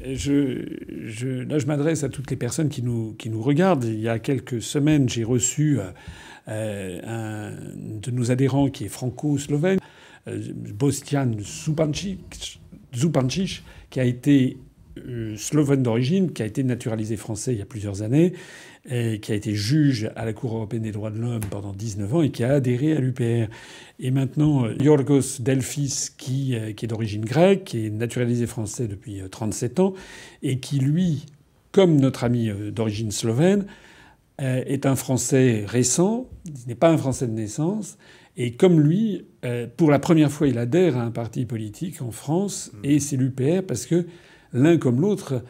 je, 0.00 1.44
là, 1.44 1.58
je 1.58 1.66
m'adresse 1.66 2.02
à 2.02 2.08
toutes 2.08 2.30
les 2.30 2.36
personnes 2.36 2.68
qui 2.68 2.82
nous, 2.82 3.14
qui 3.14 3.30
nous 3.30 3.42
regardent. 3.42 3.84
Il 3.84 4.00
y 4.00 4.08
a 4.08 4.18
quelques 4.18 4.60
semaines, 4.60 5.08
j'ai 5.08 5.22
reçu 5.22 5.78
euh, 5.78 5.84
euh, 6.48 7.00
un 7.04 7.52
de 8.00 8.10
nos 8.10 8.32
adhérents 8.32 8.70
qui 8.70 8.86
est 8.86 8.88
franco-slovène, 8.88 9.78
Bostian 10.26 11.30
Zupancic, 12.94 13.62
qui 13.90 14.00
a 14.00 14.04
été 14.04 14.58
slovène 15.36 15.82
d'origine, 15.84 16.32
qui 16.32 16.42
a 16.42 16.46
été 16.46 16.64
naturalisé 16.64 17.16
français 17.16 17.52
il 17.52 17.58
y 17.58 17.62
a 17.62 17.66
plusieurs 17.66 18.02
années 18.02 18.32
qui 18.88 19.32
a 19.32 19.34
été 19.34 19.54
juge 19.54 20.10
à 20.16 20.24
la 20.24 20.32
Cour 20.32 20.54
européenne 20.54 20.82
des 20.82 20.92
droits 20.92 21.10
de 21.10 21.18
l'homme 21.18 21.42
pendant 21.50 21.72
19 21.72 22.14
ans 22.14 22.22
et 22.22 22.30
qui 22.30 22.42
a 22.42 22.54
adhéré 22.54 22.96
à 22.96 23.00
l'UPR. 23.00 23.50
Et 24.00 24.10
maintenant, 24.10 24.68
Yorgos 24.80 25.40
Delphis, 25.40 26.10
qui, 26.16 26.54
euh, 26.54 26.72
qui 26.72 26.84
est 26.84 26.88
d'origine 26.88 27.24
grecque, 27.24 27.64
qui 27.64 27.86
est 27.86 27.90
naturalisé 27.90 28.46
français 28.46 28.86
depuis 28.86 29.20
37 29.28 29.78
euh, 29.78 29.82
ans, 29.82 29.94
et 30.42 30.60
qui, 30.60 30.78
lui, 30.78 31.26
comme 31.72 31.96
notre 31.96 32.24
ami 32.24 32.48
euh, 32.48 32.70
d'origine 32.70 33.10
slovène, 33.10 33.66
est 34.40 34.86
un 34.86 34.94
Français 34.94 35.64
récent, 35.66 36.28
il 36.46 36.68
n'est 36.68 36.76
pas 36.76 36.90
un 36.90 36.96
Français 36.96 37.26
de 37.26 37.32
naissance, 37.32 37.98
et 38.36 38.52
comme 38.52 38.78
lui, 38.80 39.24
pour 39.76 39.90
la 39.90 39.98
première 39.98 40.30
fois, 40.30 40.46
il 40.46 40.58
adhère 40.58 40.96
à 40.96 41.02
un 41.02 41.10
parti 41.10 41.44
politique 41.44 42.00
en 42.02 42.12
France, 42.12 42.70
mmh. 42.72 42.78
et 42.84 43.00
c'est 43.00 43.16
l'UPR, 43.16 43.64
parce 43.66 43.84
que 43.84 44.06
l'un 44.52 44.78
comme 44.78 45.00
l'autre, 45.00 45.42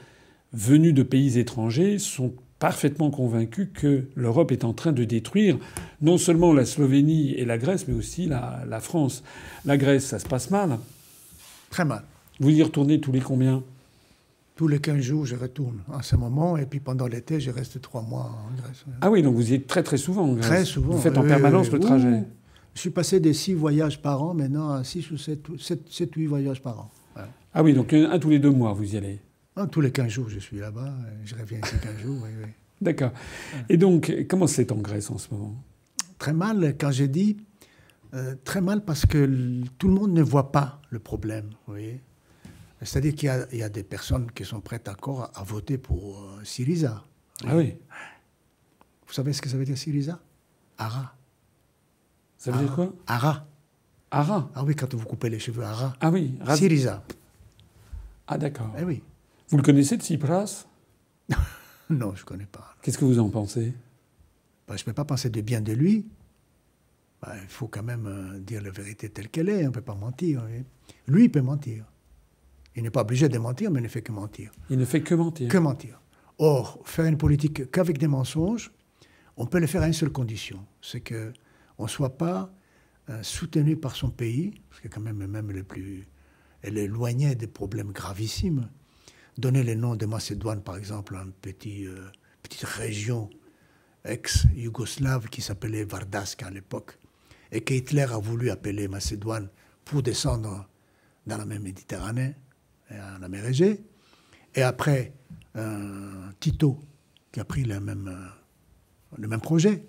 venus 0.54 0.94
de 0.94 1.02
pays 1.02 1.38
étrangers, 1.38 1.98
sont 1.98 2.32
parfaitement 2.58 3.10
convaincu 3.10 3.68
que 3.68 4.04
l'Europe 4.14 4.52
est 4.52 4.64
en 4.64 4.72
train 4.72 4.92
de 4.92 5.04
détruire 5.04 5.58
non 6.02 6.18
seulement 6.18 6.52
la 6.52 6.66
Slovénie 6.66 7.32
et 7.34 7.44
la 7.44 7.58
Grèce, 7.58 7.86
mais 7.88 7.94
aussi 7.94 8.26
la, 8.26 8.80
France. 8.80 9.22
La 9.64 9.76
Grèce, 9.76 10.06
ça 10.06 10.18
se 10.18 10.26
passe 10.26 10.50
mal. 10.50 10.78
Très 11.70 11.84
mal. 11.84 12.02
Vous 12.40 12.50
y 12.50 12.62
retournez 12.62 13.00
tous 13.00 13.12
les 13.12 13.20
combien? 13.20 13.62
Tous 14.56 14.66
les 14.66 14.80
15 14.80 15.00
jours, 15.00 15.24
je 15.24 15.36
retourne 15.36 15.78
en 15.92 16.02
ce 16.02 16.16
moment. 16.16 16.56
Et 16.56 16.66
puis 16.66 16.80
pendant 16.80 17.06
l'été, 17.06 17.38
je 17.38 17.50
reste 17.50 17.80
trois 17.80 18.02
mois 18.02 18.36
en 18.44 18.60
Grèce. 18.60 18.84
Ah 19.00 19.10
oui, 19.10 19.22
donc 19.22 19.36
vous 19.36 19.52
y 19.52 19.54
êtes 19.54 19.66
très 19.68 19.84
très 19.84 19.98
souvent 19.98 20.24
en 20.24 20.32
Grèce. 20.34 20.48
Très 20.48 20.64
souvent. 20.64 20.94
Vous 20.94 21.00
faites 21.00 21.18
en 21.18 21.22
permanence 21.22 21.70
le 21.70 21.78
trajet. 21.78 22.24
je 22.74 22.80
suis 22.80 22.90
passé 22.90 23.20
des 23.20 23.34
six 23.34 23.54
voyages 23.54 24.02
par 24.02 24.22
an 24.22 24.34
maintenant 24.34 24.70
à 24.70 24.82
six 24.82 25.10
ou 25.12 25.16
sept, 25.16 25.46
sept, 25.58 26.14
huit 26.14 26.26
voyages 26.26 26.60
par 26.60 26.80
an. 26.80 26.90
Ah 27.54 27.62
oui, 27.62 27.72
donc 27.72 27.92
un 27.92 28.18
tous 28.18 28.30
les 28.30 28.38
deux 28.38 28.50
mois, 28.50 28.72
vous 28.72 28.94
y 28.94 28.96
allez 28.96 29.20
ah, 29.58 29.66
tous 29.66 29.80
les 29.80 29.90
15 29.90 30.08
jours, 30.08 30.28
je 30.28 30.38
suis 30.38 30.58
là-bas. 30.58 30.92
Je 31.24 31.34
reviens 31.34 31.58
ici 31.58 31.74
15 31.82 31.98
jours. 31.98 32.18
Oui, 32.22 32.30
oui. 32.42 32.50
D'accord. 32.80 33.10
Et 33.68 33.76
donc, 33.76 34.12
comment 34.28 34.46
c'est 34.46 34.70
en 34.70 34.76
Grèce 34.76 35.10
en 35.10 35.18
ce 35.18 35.28
moment? 35.32 35.56
Très 36.18 36.32
mal, 36.32 36.76
quand 36.78 36.92
j'ai 36.92 37.08
dit. 37.08 37.36
Euh, 38.14 38.34
très 38.42 38.62
mal 38.62 38.84
parce 38.84 39.04
que 39.04 39.62
tout 39.78 39.88
le 39.88 39.94
monde 39.94 40.12
ne 40.12 40.22
voit 40.22 40.50
pas 40.50 40.80
le 40.90 40.98
problème. 40.98 41.50
Vous 41.66 41.74
voyez 41.74 42.00
C'est-à-dire 42.82 43.14
qu'il 43.14 43.58
y, 43.58 43.62
a 43.62 43.68
des 43.68 43.82
personnes 43.82 44.30
qui 44.30 44.44
sont 44.44 44.60
prêtes 44.60 44.88
encore 44.88 45.30
à, 45.34 45.42
voter 45.42 45.76
pour 45.76 46.22
euh, 46.22 46.44
Syriza. 46.44 47.04
Ah 47.46 47.54
oui 47.54 47.76
Vous 49.06 49.12
savez 49.12 49.32
ce 49.34 49.42
que 49.42 49.48
ça 49.48 49.58
veut 49.58 49.64
dire 49.64 49.76
Syriza? 49.76 50.18
Ara. 50.78 51.14
Ça 52.38 52.50
veut 52.50 52.64
dire 52.64 52.74
quoi? 52.74 52.94
Ara. 53.06 53.46
Ara 54.10 54.50
Ah 54.54 54.64
oui, 54.64 54.74
quand 54.74 54.94
vous 54.94 55.04
coupez 55.04 55.28
les 55.28 55.38
cheveux, 55.38 55.64
Ara. 55.64 55.92
Ah 56.00 56.10
oui. 56.10 56.38
Syriza. 56.54 57.04
Ah 58.26 58.38
d'accord. 58.38 58.74
Eh 58.78 58.84
oui. 58.84 59.02
Vous 59.50 59.56
le 59.56 59.62
connaissez, 59.62 59.96
Tsipras 59.96 60.66
Non, 61.90 62.14
je 62.14 62.20
ne 62.20 62.26
connais 62.26 62.46
pas. 62.46 62.76
Qu'est-ce 62.82 62.98
que 62.98 63.06
vous 63.06 63.18
en 63.18 63.30
pensez? 63.30 63.72
Bah, 64.66 64.76
Je 64.76 64.82
ne 64.82 64.84
peux 64.84 64.92
pas 64.92 65.06
penser 65.06 65.30
de 65.30 65.40
bien 65.40 65.62
de 65.62 65.72
lui. 65.72 66.06
Bah, 67.22 67.32
il 67.40 67.48
faut 67.48 67.66
quand 67.66 67.82
même 67.82 68.06
euh, 68.06 68.38
dire 68.40 68.62
la 68.62 68.70
vérité 68.70 69.08
telle 69.08 69.30
qu'elle 69.30 69.48
est. 69.48 69.62
On 69.64 69.68
ne 69.68 69.72
peut 69.72 69.80
pas 69.80 69.94
mentir. 69.94 70.42
Lui, 71.06 71.24
il 71.24 71.30
peut 71.30 71.40
mentir. 71.40 71.86
Il 72.76 72.82
n'est 72.82 72.90
pas 72.90 73.00
obligé 73.00 73.30
de 73.30 73.38
mentir, 73.38 73.70
mais 73.70 73.80
il 73.80 73.84
ne 73.84 73.88
fait 73.88 74.02
que 74.02 74.12
mentir. 74.12 74.52
Il 74.68 74.78
ne 74.78 74.84
fait 74.84 75.00
que 75.00 75.14
mentir. 75.14 75.48
Que 75.48 75.58
mentir. 75.58 76.00
Or, 76.38 76.78
faire 76.84 77.06
une 77.06 77.16
politique 77.16 77.70
qu'avec 77.70 77.96
des 77.96 78.06
mensonges, 78.06 78.70
on 79.38 79.46
peut 79.46 79.58
le 79.58 79.66
faire 79.66 79.82
à 79.82 79.86
une 79.86 79.94
seule 79.94 80.10
condition. 80.12 80.64
C'est 80.82 81.00
qu'on 81.00 81.84
ne 81.84 81.88
soit 81.88 82.18
pas 82.18 82.52
euh, 83.08 83.22
soutenu 83.22 83.76
par 83.76 83.96
son 83.96 84.10
pays, 84.10 84.52
parce 84.68 84.82
que 84.82 84.88
quand 84.88 85.00
même, 85.00 85.26
même 85.26 85.50
le 85.50 85.64
plus, 85.64 86.06
elle 86.60 86.76
est 86.76 86.84
éloignée 86.84 87.34
des 87.34 87.46
problèmes 87.46 87.92
gravissimes 87.92 88.68
donner 89.38 89.62
le 89.62 89.74
nom 89.74 89.96
de 89.96 90.04
Macédoine, 90.04 90.62
par 90.62 90.76
exemple, 90.76 91.16
à 91.16 91.22
une 91.22 91.32
petite, 91.32 91.86
euh, 91.86 92.10
petite 92.42 92.64
région 92.64 93.30
ex-yougoslave 94.04 95.28
qui 95.28 95.40
s'appelait 95.40 95.84
Vardask 95.84 96.42
à 96.42 96.50
l'époque, 96.50 96.98
et 97.50 97.62
que 97.62 97.72
Hitler 97.72 98.06
a 98.10 98.18
voulu 98.18 98.50
appeler 98.50 98.88
Macédoine 98.88 99.48
pour 99.84 100.02
descendre 100.02 100.68
dans 101.26 101.38
la 101.38 101.46
même 101.46 101.62
Méditerranée, 101.62 102.34
en 102.90 103.18
la 103.18 103.28
mer 103.28 103.46
Égée. 103.46 103.80
Et 104.54 104.62
après, 104.62 105.12
Tito 106.40 106.80
qui 107.32 107.40
a 107.40 107.44
pris 107.44 107.64
le 107.64 107.80
même, 107.80 108.08
euh, 108.08 109.16
le 109.18 109.28
même 109.28 109.40
projet. 109.40 109.84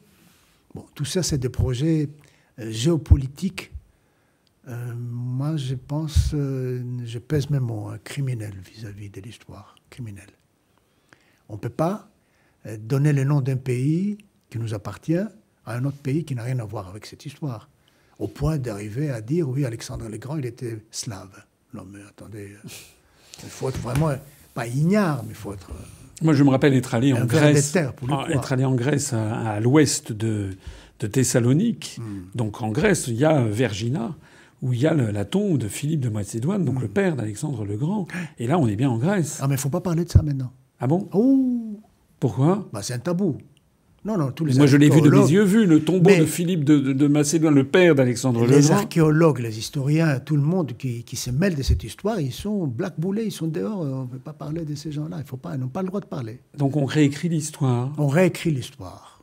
Bon, 0.73 0.85
tout 0.93 1.05
ça, 1.05 1.23
c'est 1.23 1.37
des 1.37 1.49
projets 1.49 2.09
euh, 2.59 2.71
géopolitiques 2.71 3.71
euh, 4.69 4.93
moi, 4.95 5.57
je 5.57 5.73
pense, 5.73 6.31
euh, 6.33 6.83
je 7.03 7.17
pèse 7.17 7.49
mes 7.49 7.59
mots, 7.59 7.87
hein, 7.87 7.97
criminel 8.03 8.53
vis-à-vis 8.71 9.09
de 9.09 9.19
l'histoire, 9.19 9.75
criminel. 9.89 10.27
On 11.47 11.53
ne 11.53 11.59
peut 11.59 11.69
pas 11.69 12.09
euh, 12.67 12.77
donner 12.77 13.11
le 13.11 13.23
nom 13.23 13.41
d'un 13.41 13.55
pays 13.55 14.19
qui 14.49 14.59
nous 14.59 14.75
appartient 14.75 15.15
à 15.15 15.73
un 15.73 15.85
autre 15.85 15.97
pays 15.97 16.23
qui 16.23 16.35
n'a 16.35 16.43
rien 16.43 16.59
à 16.59 16.65
voir 16.65 16.87
avec 16.87 17.07
cette 17.07 17.25
histoire, 17.25 17.69
au 18.19 18.27
point 18.27 18.57
d'arriver 18.57 19.09
à 19.09 19.21
dire, 19.21 19.49
oui, 19.49 19.65
Alexandre 19.65 20.07
le 20.07 20.17
Grand, 20.17 20.37
il 20.37 20.45
était 20.45 20.77
slave. 20.91 21.45
Non, 21.73 21.85
mais 21.91 21.99
attendez, 22.07 22.51
il 23.43 23.49
faut 23.49 23.69
être 23.69 23.79
vraiment, 23.79 24.11
pas 24.53 24.67
ignare, 24.67 25.23
mais 25.23 25.29
il 25.31 25.35
faut 25.35 25.53
être... 25.53 25.71
Moi, 26.21 26.33
je 26.33 26.43
me 26.43 26.49
rappelle 26.49 26.73
être 26.73 26.93
allé 26.93 27.13
en 27.13 27.25
Grèce, 27.25 27.75
ah, 27.75 28.25
être 28.29 28.51
allé 28.51 28.65
en 28.65 28.75
Grèce 28.75 29.13
à, 29.13 29.59
l'ouest 29.61 30.11
de, 30.11 30.49
de 30.99 31.07
Thessalonique. 31.07 31.97
Hmm. 31.97 32.23
Donc 32.35 32.61
en 32.61 32.69
Grèce, 32.69 33.07
il 33.07 33.15
y 33.15 33.23
a 33.23 33.41
Vergina, 33.41 34.15
où 34.61 34.73
il 34.73 34.79
y 34.81 34.87
a 34.87 34.93
la 34.93 35.25
tombe 35.25 35.57
de 35.57 35.67
Philippe 35.67 36.01
de 36.01 36.09
Macédoine, 36.09 36.65
donc 36.65 36.81
le 36.81 36.87
mm. 36.87 36.91
père 36.91 37.15
d'Alexandre 37.15 37.65
le 37.65 37.77
Grand. 37.77 38.07
Et 38.37 38.47
là, 38.47 38.57
on 38.59 38.67
est 38.67 38.75
bien 38.75 38.89
en 38.89 38.97
Grèce. 38.97 39.39
Ah, 39.41 39.47
mais 39.47 39.53
il 39.53 39.57
ne 39.57 39.61
faut 39.61 39.69
pas 39.69 39.81
parler 39.81 40.03
de 40.05 40.09
ça 40.09 40.21
maintenant. 40.21 40.51
Ah 40.79 40.87
bon? 40.87 41.07
Oh 41.13 41.79
Pourquoi? 42.19 42.67
Bah, 42.73 42.81
C'est 42.81 42.93
un 42.93 42.99
tabou. 42.99 43.37
Non, 44.05 44.17
non, 44.17 44.31
tous 44.31 44.45
les 44.45 44.55
Moi, 44.55 44.65
je 44.65 44.77
l'ai 44.77 44.89
vu 44.89 45.01
de 45.01 45.09
mes 45.09 45.29
yeux 45.29 45.43
vus, 45.43 45.65
le 45.65 45.83
tombeau 45.83 46.09
Mais- 46.09 46.19
de 46.19 46.25
Philippe 46.25 46.63
de, 46.63 46.79
de- 46.79 46.93
de 46.93 47.07
Macédoine, 47.07 47.53
le 47.53 47.65
père 47.65 47.95
d'Alexandre 47.95 48.45
le 48.45 48.55
Les 48.55 48.61
Grand. 48.61 48.75
archéologues, 48.75 49.39
les 49.39 49.59
historiens, 49.59 50.19
tout 50.21 50.37
le 50.37 50.41
monde 50.41 50.71
qui, 50.77 51.03
qui 51.03 51.17
se 51.17 51.31
mêle 51.31 51.53
de 51.55 51.61
cette 51.63 51.83
histoire, 51.83 52.19
ils 52.21 52.31
sont 52.31 52.65
blackboulés, 52.65 53.25
ils 53.25 53.31
sont 53.31 53.47
dehors. 53.47 53.81
On 53.81 54.03
ne 54.03 54.07
peut 54.07 54.17
pas 54.17 54.31
parler 54.31 54.63
de 54.63 54.73
ces 54.73 54.93
gens-là. 54.93 55.17
Il 55.19 55.25
faut 55.25 55.35
pas, 55.35 55.55
ils 55.55 55.59
n'ont 55.59 55.67
pas 55.67 55.81
le 55.81 55.89
droit 55.89 55.99
de 55.99 56.05
parler. 56.05 56.39
Donc 56.57 56.77
on 56.77 56.85
réécrit 56.85 57.27
l'histoire, 57.27 57.91
On 57.97 58.07
réécrit 58.07 58.51
l'histoire. 58.51 59.21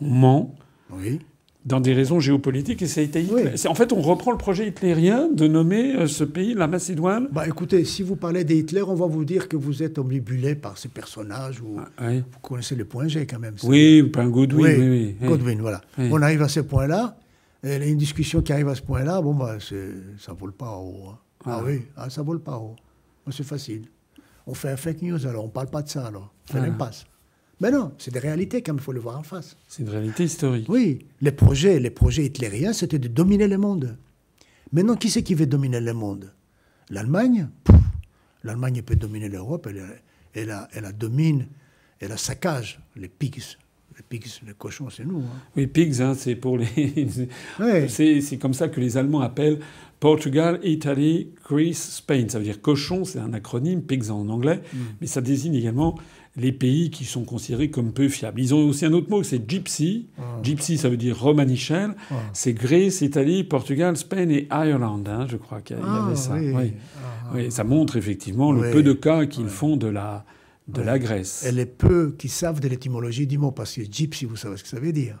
on 0.00 0.08
ment 0.10 0.54
Oui. 0.92 1.20
Dans 1.66 1.80
des 1.80 1.92
raisons 1.92 2.20
géopolitiques 2.20 2.80
et 2.80 2.86
ça 2.86 3.00
a 3.00 3.04
été 3.04 3.22
Hitler. 3.22 3.42
Oui. 3.44 3.50
C'est- 3.56 3.68
En 3.68 3.74
fait, 3.74 3.92
on 3.92 4.00
reprend 4.00 4.30
le 4.30 4.38
projet 4.38 4.68
hitlérien 4.68 5.28
de 5.28 5.46
nommer 5.48 5.96
euh, 5.96 6.06
ce 6.06 6.24
pays, 6.24 6.54
la 6.54 6.68
Macédoine. 6.68 7.28
Bah 7.32 7.46
écoutez, 7.46 7.84
si 7.84 8.02
vous 8.04 8.14
parlez 8.16 8.44
d'Hitler, 8.44 8.82
on 8.82 8.94
va 8.94 9.06
vous 9.06 9.24
dire 9.24 9.48
que 9.48 9.56
vous 9.56 9.82
êtes 9.82 9.98
omnibulé 9.98 10.54
par 10.54 10.78
ces 10.78 10.88
personnages. 10.88 11.60
Ou... 11.60 11.78
Oui, 12.00 12.18
Vous 12.18 12.38
connaissez 12.40 12.76
le 12.76 12.84
point 12.84 13.08
G 13.08 13.26
quand 13.26 13.40
même. 13.40 13.56
oui 13.64 14.00
ou 14.00 14.18
un 14.20 14.28
Godwin, 14.28 14.64
oui, 14.64 14.88
oui. 14.88 15.16
oui. 15.20 15.28
Godwin, 15.28 15.58
voilà. 15.60 15.80
On 15.98 16.22
arrive 16.22 16.42
à 16.42 16.48
ce 16.48 16.60
point-là. 16.60 17.16
et 17.64 17.74
il 17.76 17.82
y 17.82 17.84
a 17.84 17.88
une 17.88 17.98
discussion 17.98 18.42
qui 18.42 18.52
arrive 18.52 18.68
à 18.68 18.74
ce 18.76 18.82
point-là, 18.82 19.20
bon, 19.20 19.34
bah, 19.34 19.56
ça 19.60 20.32
vole 20.34 20.52
pas 20.52 20.70
haut. 20.76 21.08
hein. 21.10 21.18
Ah 21.44 21.58
Ah. 21.60 21.64
oui, 21.66 21.82
ah, 21.96 22.08
ça 22.10 22.22
vole 22.22 22.40
pas 22.40 22.56
haut. 22.58 22.76
Ah, 23.26 23.30
C'est 23.32 23.44
facile. 23.46 23.82
On 24.46 24.54
fait 24.54 24.68
un 24.70 24.76
fake 24.76 25.02
news 25.02 25.26
alors, 25.26 25.44
on 25.44 25.48
parle 25.48 25.66
pas 25.68 25.82
de 25.82 25.88
ça 25.88 26.06
alors. 26.06 26.32
On 26.48 26.52
fait 26.52 26.58
Ah. 26.62 26.66
l'impasse. 26.66 27.04
Mais 27.60 27.70
non, 27.70 27.92
c'est 27.98 28.12
des 28.12 28.18
réalités 28.18 28.62
même, 28.66 28.76
il 28.78 28.82
faut 28.82 28.92
le 28.92 29.00
voir 29.00 29.18
en 29.18 29.22
face. 29.22 29.56
C'est 29.66 29.82
une 29.82 29.88
réalité 29.88 30.24
historique. 30.24 30.66
Oui, 30.68 31.06
les 31.22 31.32
projets, 31.32 31.80
les 31.80 31.90
projets 31.90 32.24
hitlériens, 32.26 32.72
c'était 32.74 32.98
de 32.98 33.08
dominer 33.08 33.48
le 33.48 33.56
monde. 33.58 33.96
Maintenant, 34.72 34.96
qui 34.96 35.08
c'est 35.10 35.22
qui 35.22 35.34
veut 35.34 35.46
dominer 35.46 35.80
le 35.80 35.94
monde? 35.94 36.32
L'Allemagne? 36.90 37.48
L'Allemagne 38.44 38.82
peut 38.82 38.96
dominer 38.96 39.28
l'Europe, 39.28 39.66
elle, 39.70 39.82
elle, 40.34 40.48
la- 40.48 40.68
elle 40.72 40.82
la 40.82 40.92
domine, 40.92 41.46
elle 42.00 42.10
la 42.10 42.16
saccage. 42.16 42.78
Les 42.94 43.08
pigs, 43.08 43.42
les 43.96 44.02
pigs, 44.08 44.26
les 44.46 44.52
cochons, 44.54 44.90
c'est 44.90 45.04
nous. 45.04 45.18
hein. 45.20 45.40
Oui, 45.56 45.66
pigs, 45.66 46.00
hein, 46.02 46.14
c'est 46.14 46.36
pour 46.36 46.58
les. 46.58 46.66
Ouais. 47.58 47.88
c'est 47.88 48.38
comme 48.38 48.54
ça 48.54 48.68
que 48.68 48.78
les 48.80 48.96
Allemands 48.98 49.20
appellent 49.22 49.60
Portugal, 49.98 50.60
Italie, 50.62 51.30
Greece, 51.48 51.96
Spain. 51.96 52.26
Ça 52.28 52.38
veut 52.38 52.44
dire 52.44 52.60
cochon, 52.60 53.04
c'est 53.04 53.18
un 53.18 53.32
acronyme, 53.32 53.82
pigs 53.82 54.10
en 54.10 54.28
anglais, 54.28 54.60
Mm. 54.72 54.76
mais 55.00 55.06
ça 55.06 55.20
désigne 55.22 55.54
également 55.54 55.98
les 56.36 56.52
pays 56.52 56.90
qui 56.90 57.04
sont 57.04 57.24
considérés 57.24 57.70
comme 57.70 57.92
peu 57.92 58.08
fiables. 58.08 58.40
Ils 58.40 58.54
ont 58.54 58.68
aussi 58.68 58.84
un 58.84 58.92
autre 58.92 59.08
mot, 59.10 59.22
c'est 59.22 59.48
gypsy. 59.48 60.08
Ah. 60.18 60.22
Gypsy, 60.42 60.76
ça 60.76 60.88
veut 60.88 60.96
dire 60.98 61.18
romanichel. 61.18 61.94
C'est 62.32 62.52
Grèce, 62.52 63.00
Italie, 63.00 63.42
Portugal, 63.44 63.96
Spain 63.96 64.28
et 64.28 64.46
Ireland, 64.50 65.02
hein, 65.06 65.26
je 65.28 65.36
crois 65.38 65.60
qu'il 65.62 65.76
y 65.76 65.80
Ah, 65.82 66.06
avait 66.06 66.16
ça. 66.16 66.34
oui. 66.34 66.52
Oui. 66.54 66.72
Ah, 66.98 67.30
Oui, 67.34 67.50
ça 67.50 67.64
montre 67.64 67.96
effectivement 67.96 68.52
le 68.52 68.70
peu 68.70 68.82
de 68.82 68.92
cas 68.92 69.24
qu'ils 69.26 69.48
font 69.48 69.76
de 69.76 69.86
la, 69.86 70.24
de 70.68 70.82
la 70.82 70.98
Grèce. 70.98 71.44
Et 71.46 71.52
les 71.52 71.66
peu 71.66 72.14
qui 72.18 72.28
savent 72.28 72.60
de 72.60 72.68
l'étymologie 72.68 73.26
du 73.26 73.38
mot, 73.38 73.50
parce 73.50 73.74
que 73.74 73.82
gypsy, 73.90 74.26
vous 74.26 74.36
savez 74.36 74.56
ce 74.58 74.62
que 74.62 74.68
ça 74.68 74.78
veut 74.78 74.92
dire 74.92 75.18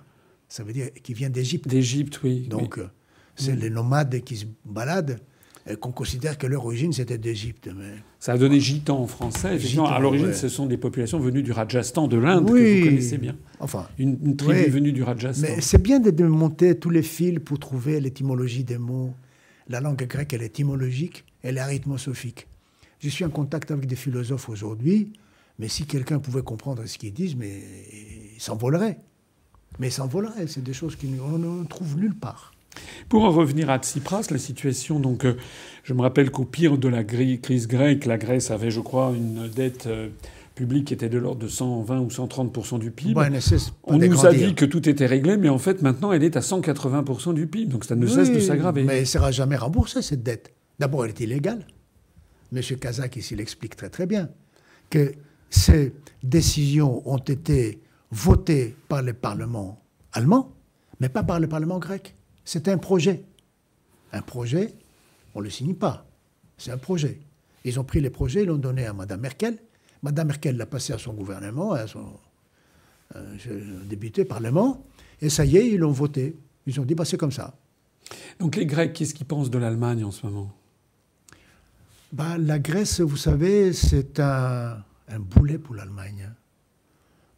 Ça 0.48 0.64
veut 0.64 0.72
dire 0.74 0.88
qui 1.02 1.14
vient 1.14 1.30
d'Égypte. 1.30 1.66
D'Égypte, 1.66 2.20
oui. 2.24 2.46
Donc, 2.48 2.78
euh, 2.78 2.88
c'est 3.36 3.56
les 3.56 3.70
nomades 3.70 4.20
qui 4.22 4.36
se 4.36 4.44
baladent 4.64 5.18
qu'on 5.74 5.90
considère 5.90 6.38
que 6.38 6.46
leur 6.46 6.64
origine 6.64 6.92
c'était 6.92 7.18
d'Égypte. 7.18 7.68
Mais... 7.76 7.94
Ça 8.20 8.32
a 8.34 8.38
donné 8.38 8.60
gitan 8.60 9.00
en 9.00 9.06
français. 9.08 9.58
Gitan, 9.58 9.86
à 9.86 9.98
l'origine, 9.98 10.28
ouais. 10.28 10.32
ce 10.34 10.48
sont 10.48 10.66
des 10.66 10.76
populations 10.76 11.18
venues 11.18 11.42
du 11.42 11.50
Rajasthan, 11.50 12.06
de 12.06 12.16
l'Inde, 12.16 12.46
que 12.46 12.52
Oui. 12.52 12.80
vous 12.80 12.86
connaissez 12.86 13.18
bien. 13.18 13.36
Enfin, 13.58 13.88
Une, 13.98 14.16
une 14.24 14.36
tribu 14.36 14.60
Oui. 14.64 14.70
venue 14.70 14.92
du 14.92 15.02
Rajasthan. 15.02 15.42
mais 15.56 15.60
c'est 15.60 15.82
bien 15.82 15.98
de, 15.98 16.10
de 16.10 16.24
monter 16.24 16.78
tous 16.78 16.90
les 16.90 17.02
fils 17.02 17.40
pour 17.44 17.58
trouver 17.58 18.00
l'étymologie 18.00 18.62
des 18.62 18.78
mots. 18.78 19.12
La 19.68 19.80
langue 19.80 20.06
grecque, 20.06 20.32
elle 20.32 20.42
est 20.42 20.46
étymologique, 20.46 21.24
elle 21.42 21.56
est 21.56 21.60
arithmosophique. 21.60 22.46
Je 23.00 23.08
suis 23.08 23.24
en 23.24 23.30
contact 23.30 23.72
avec 23.72 23.86
des 23.86 23.96
philosophes 23.96 24.48
aujourd'hui, 24.48 25.12
mais 25.58 25.66
si 25.68 25.84
quelqu'un 25.86 26.18
pouvait 26.20 26.42
comprendre 26.42 26.86
ce 26.86 26.96
qu'ils 26.98 27.12
disent, 27.12 27.34
mais 27.34 27.62
il 28.36 28.40
s'envolerait. 28.40 28.98
Mais 29.80 29.88
il 29.88 29.92
s'envolerait, 29.92 30.46
c'est 30.46 30.62
des 30.62 30.72
choses 30.72 30.96
qu'on 30.96 31.38
ne 31.38 31.64
trouve 31.66 31.98
nulle 31.98 32.14
part. 32.14 32.52
Pour 33.08 33.24
en 33.24 33.30
revenir 33.30 33.70
à 33.70 33.78
Tsipras, 33.78 34.26
la 34.30 34.38
situation, 34.38 35.00
donc, 35.00 35.24
euh, 35.24 35.36
je 35.84 35.94
me 35.94 36.02
rappelle 36.02 36.30
qu'au 36.30 36.44
pire 36.44 36.78
de 36.78 36.88
la 36.88 37.04
crise 37.04 37.68
grecque, 37.68 38.06
la 38.06 38.18
Grèce 38.18 38.50
avait, 38.50 38.70
je 38.70 38.80
crois, 38.80 39.12
une 39.16 39.48
dette 39.48 39.86
euh, 39.86 40.08
publique 40.56 40.86
qui 40.86 40.94
était 40.94 41.08
de 41.08 41.18
l'ordre 41.18 41.42
de 41.42 41.48
120 41.48 42.00
ou 42.00 42.08
130% 42.08 42.80
du 42.80 42.90
PIB. 42.90 43.14
On 43.84 43.98
nous 43.98 44.26
a 44.26 44.32
dit 44.32 44.54
que 44.54 44.64
tout 44.64 44.88
était 44.88 45.06
réglé, 45.06 45.36
mais 45.36 45.48
en 45.48 45.58
fait, 45.58 45.82
maintenant, 45.82 46.12
elle 46.12 46.24
est 46.24 46.36
à 46.36 46.40
180% 46.40 47.34
du 47.34 47.46
PIB. 47.46 47.70
Donc 47.70 47.84
ça 47.84 47.94
ne 47.94 48.06
cesse 48.06 48.32
de 48.32 48.40
s'aggraver. 48.40 48.82
Mais 48.82 48.94
elle 48.94 49.00
ne 49.00 49.04
sera 49.04 49.30
jamais 49.30 49.56
remboursée, 49.56 50.02
cette 50.02 50.24
dette. 50.24 50.52
D'abord, 50.80 51.04
elle 51.04 51.10
est 51.10 51.20
illégale. 51.20 51.66
M. 52.52 52.62
Kazak, 52.80 53.16
ici, 53.16 53.36
l'explique 53.36 53.76
très 53.76 53.90
très 53.90 54.06
bien. 54.06 54.28
Que 54.90 55.12
ces 55.50 55.92
décisions 56.22 57.02
ont 57.08 57.18
été 57.18 57.80
votées 58.10 58.74
par 58.88 59.02
le 59.02 59.12
Parlement 59.12 59.80
allemand, 60.12 60.52
mais 61.00 61.08
pas 61.08 61.22
par 61.22 61.38
le 61.38 61.48
Parlement 61.48 61.78
grec. 61.78 62.15
C'est 62.46 62.68
un 62.68 62.78
projet. 62.78 63.22
Un 64.12 64.22
projet, 64.22 64.72
on 65.34 65.40
ne 65.40 65.44
le 65.44 65.50
signe 65.50 65.74
pas. 65.74 66.06
C'est 66.56 66.70
un 66.70 66.78
projet. 66.78 67.20
Ils 67.64 67.78
ont 67.78 67.84
pris 67.84 68.00
les 68.00 68.08
projets, 68.08 68.44
ils 68.44 68.46
l'ont 68.46 68.56
donné 68.56 68.86
à 68.86 68.94
Mme 68.94 69.20
Merkel. 69.20 69.58
Mme 70.02 70.28
Merkel 70.28 70.56
l'a 70.56 70.64
passé 70.64 70.92
à 70.92 70.98
son 70.98 71.12
gouvernement, 71.12 71.72
à 71.72 71.86
son 71.86 72.06
euh, 73.16 73.84
député 73.84 74.24
Parlement, 74.24 74.86
et 75.20 75.28
ça 75.28 75.44
y 75.44 75.56
est, 75.56 75.68
ils 75.68 75.78
l'ont 75.78 75.90
voté. 75.90 76.36
Ils 76.66 76.80
ont 76.80 76.84
dit, 76.84 76.94
bah, 76.94 77.04
c'est 77.04 77.16
comme 77.16 77.32
ça. 77.32 77.58
Donc 78.38 78.54
les 78.56 78.66
Grecs, 78.66 78.92
qu'est-ce 78.92 79.12
qu'ils 79.14 79.26
pensent 79.26 79.50
de 79.50 79.58
l'Allemagne 79.58 80.04
en 80.04 80.12
ce 80.12 80.24
moment? 80.26 80.54
Bah, 82.12 82.38
la 82.38 82.60
Grèce, 82.60 83.00
vous 83.00 83.16
savez, 83.16 83.72
c'est 83.72 84.20
un, 84.20 84.78
un 85.08 85.18
boulet 85.18 85.58
pour 85.58 85.74
l'Allemagne. 85.74 86.28
hein. 86.30 86.34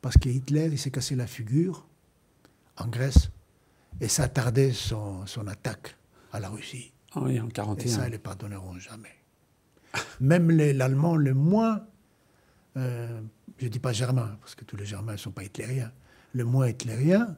Parce 0.02 0.18
que 0.18 0.28
Hitler, 0.28 0.68
il 0.70 0.78
s'est 0.78 0.90
cassé 0.90 1.16
la 1.16 1.26
figure 1.26 1.86
en 2.76 2.86
Grèce 2.86 3.30
et 4.00 4.08
ça 4.08 4.28
tardé 4.28 4.72
son, 4.72 5.26
son 5.26 5.46
attaque 5.46 5.96
à 6.32 6.40
la 6.40 6.48
Russie. 6.48 6.92
Ah 7.14 7.20
Oui, 7.22 7.40
en 7.40 7.48
Et 7.48 7.52
41. 7.52 7.88
ça, 7.92 8.02
ils 8.02 8.06
ne 8.06 8.12
les 8.12 8.18
pardonneront 8.18 8.78
jamais. 8.78 9.14
Même 10.20 10.50
l'Allemand 10.50 11.16
le 11.16 11.34
moins, 11.34 11.86
euh, 12.76 13.20
je 13.58 13.64
ne 13.64 13.70
dis 13.70 13.78
pas 13.78 13.92
germain, 13.92 14.36
parce 14.40 14.54
que 14.54 14.64
tous 14.64 14.76
les 14.76 14.84
germains 14.86 15.12
ne 15.12 15.16
sont 15.16 15.30
pas 15.30 15.44
hitlériens, 15.44 15.92
le 16.34 16.44
moins 16.44 16.68
hitlérien, 16.68 17.36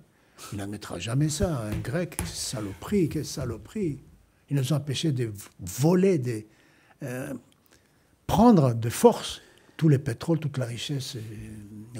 il 0.52 0.58
n'admettra 0.58 0.98
jamais 0.98 1.28
ça. 1.28 1.60
Un 1.60 1.76
grec, 1.78 2.20
saloperie, 2.26 3.08
quelle 3.08 3.24
saloperie. 3.26 4.00
Ils 4.48 4.56
nous 4.56 4.72
ont 4.72 4.76
empêchés 4.76 5.12
de 5.12 5.32
voler, 5.60 6.18
de 6.18 6.44
euh, 7.02 7.34
prendre 8.26 8.74
de 8.74 8.90
force 8.90 9.40
tous 9.76 9.88
les 9.88 9.98
pétroles, 9.98 10.40
toute 10.40 10.58
la 10.58 10.66
richesse 10.66 11.16
euh, 11.16 11.20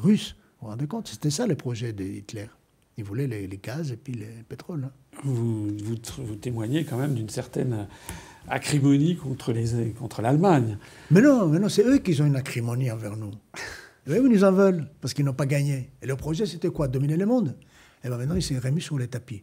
russe. 0.01 0.37
Vous 0.61 0.67
vous 0.67 0.71
rendez 0.73 0.87
compte? 0.87 1.09
C'était 1.09 1.31
ça 1.31 1.47
le 1.47 1.55
projet 1.55 1.93
de 1.93 2.03
Hitler. 2.05 2.49
Il 3.01 3.05
voulait 3.05 3.27
les, 3.27 3.47
les 3.47 3.57
gaz 3.57 3.91
et 3.93 3.97
puis 3.97 4.13
le 4.13 4.27
pétrole. 4.47 4.85
hein. 4.85 4.93
Vous, 5.25 5.69
vous, 5.69 5.95
tr- 5.95 6.21
vous 6.23 6.35
témoignez 6.37 6.85
quand 6.85 6.99
même 6.99 7.15
d'une 7.15 7.31
certaine 7.31 7.89
acrimonie 8.47 9.17
contre 9.17 9.53
les- 9.55 9.93
contre 9.93 10.21
l'Allemagne. 10.21 10.77
Mais 11.11 11.23
non, 11.23 11.49
mais 11.49 11.59
non, 11.59 11.71
c'est 11.71 11.83
eux 11.85 11.97
qui 11.99 12.21
ont 12.21 12.27
une 12.27 12.37
acrimonie 12.37 12.91
envers 12.91 13.17
nous. 13.17 13.31
Et 14.07 14.11
eux, 14.13 14.23
ils 14.27 14.31
nous 14.33 14.45
en 14.45 14.53
veulent, 14.53 14.87
parce 15.01 15.15
qu'ils 15.15 15.25
n'ont 15.25 15.33
pas 15.35 15.47
gagné. 15.47 15.91
Et 16.03 16.07
le 16.07 16.15
projet, 16.17 16.45
c'était 16.45 16.69
quoi? 16.69 16.89
Dominer 16.89 17.17
le 17.17 17.25
monde? 17.27 17.57
Et 18.05 18.09
bien 18.09 18.19
maintenant, 18.19 18.35
ils 18.35 18.43
s'est 18.43 18.59
remis 18.59 18.83
sur 18.83 18.99
les 18.99 19.09
tapis. 19.09 19.43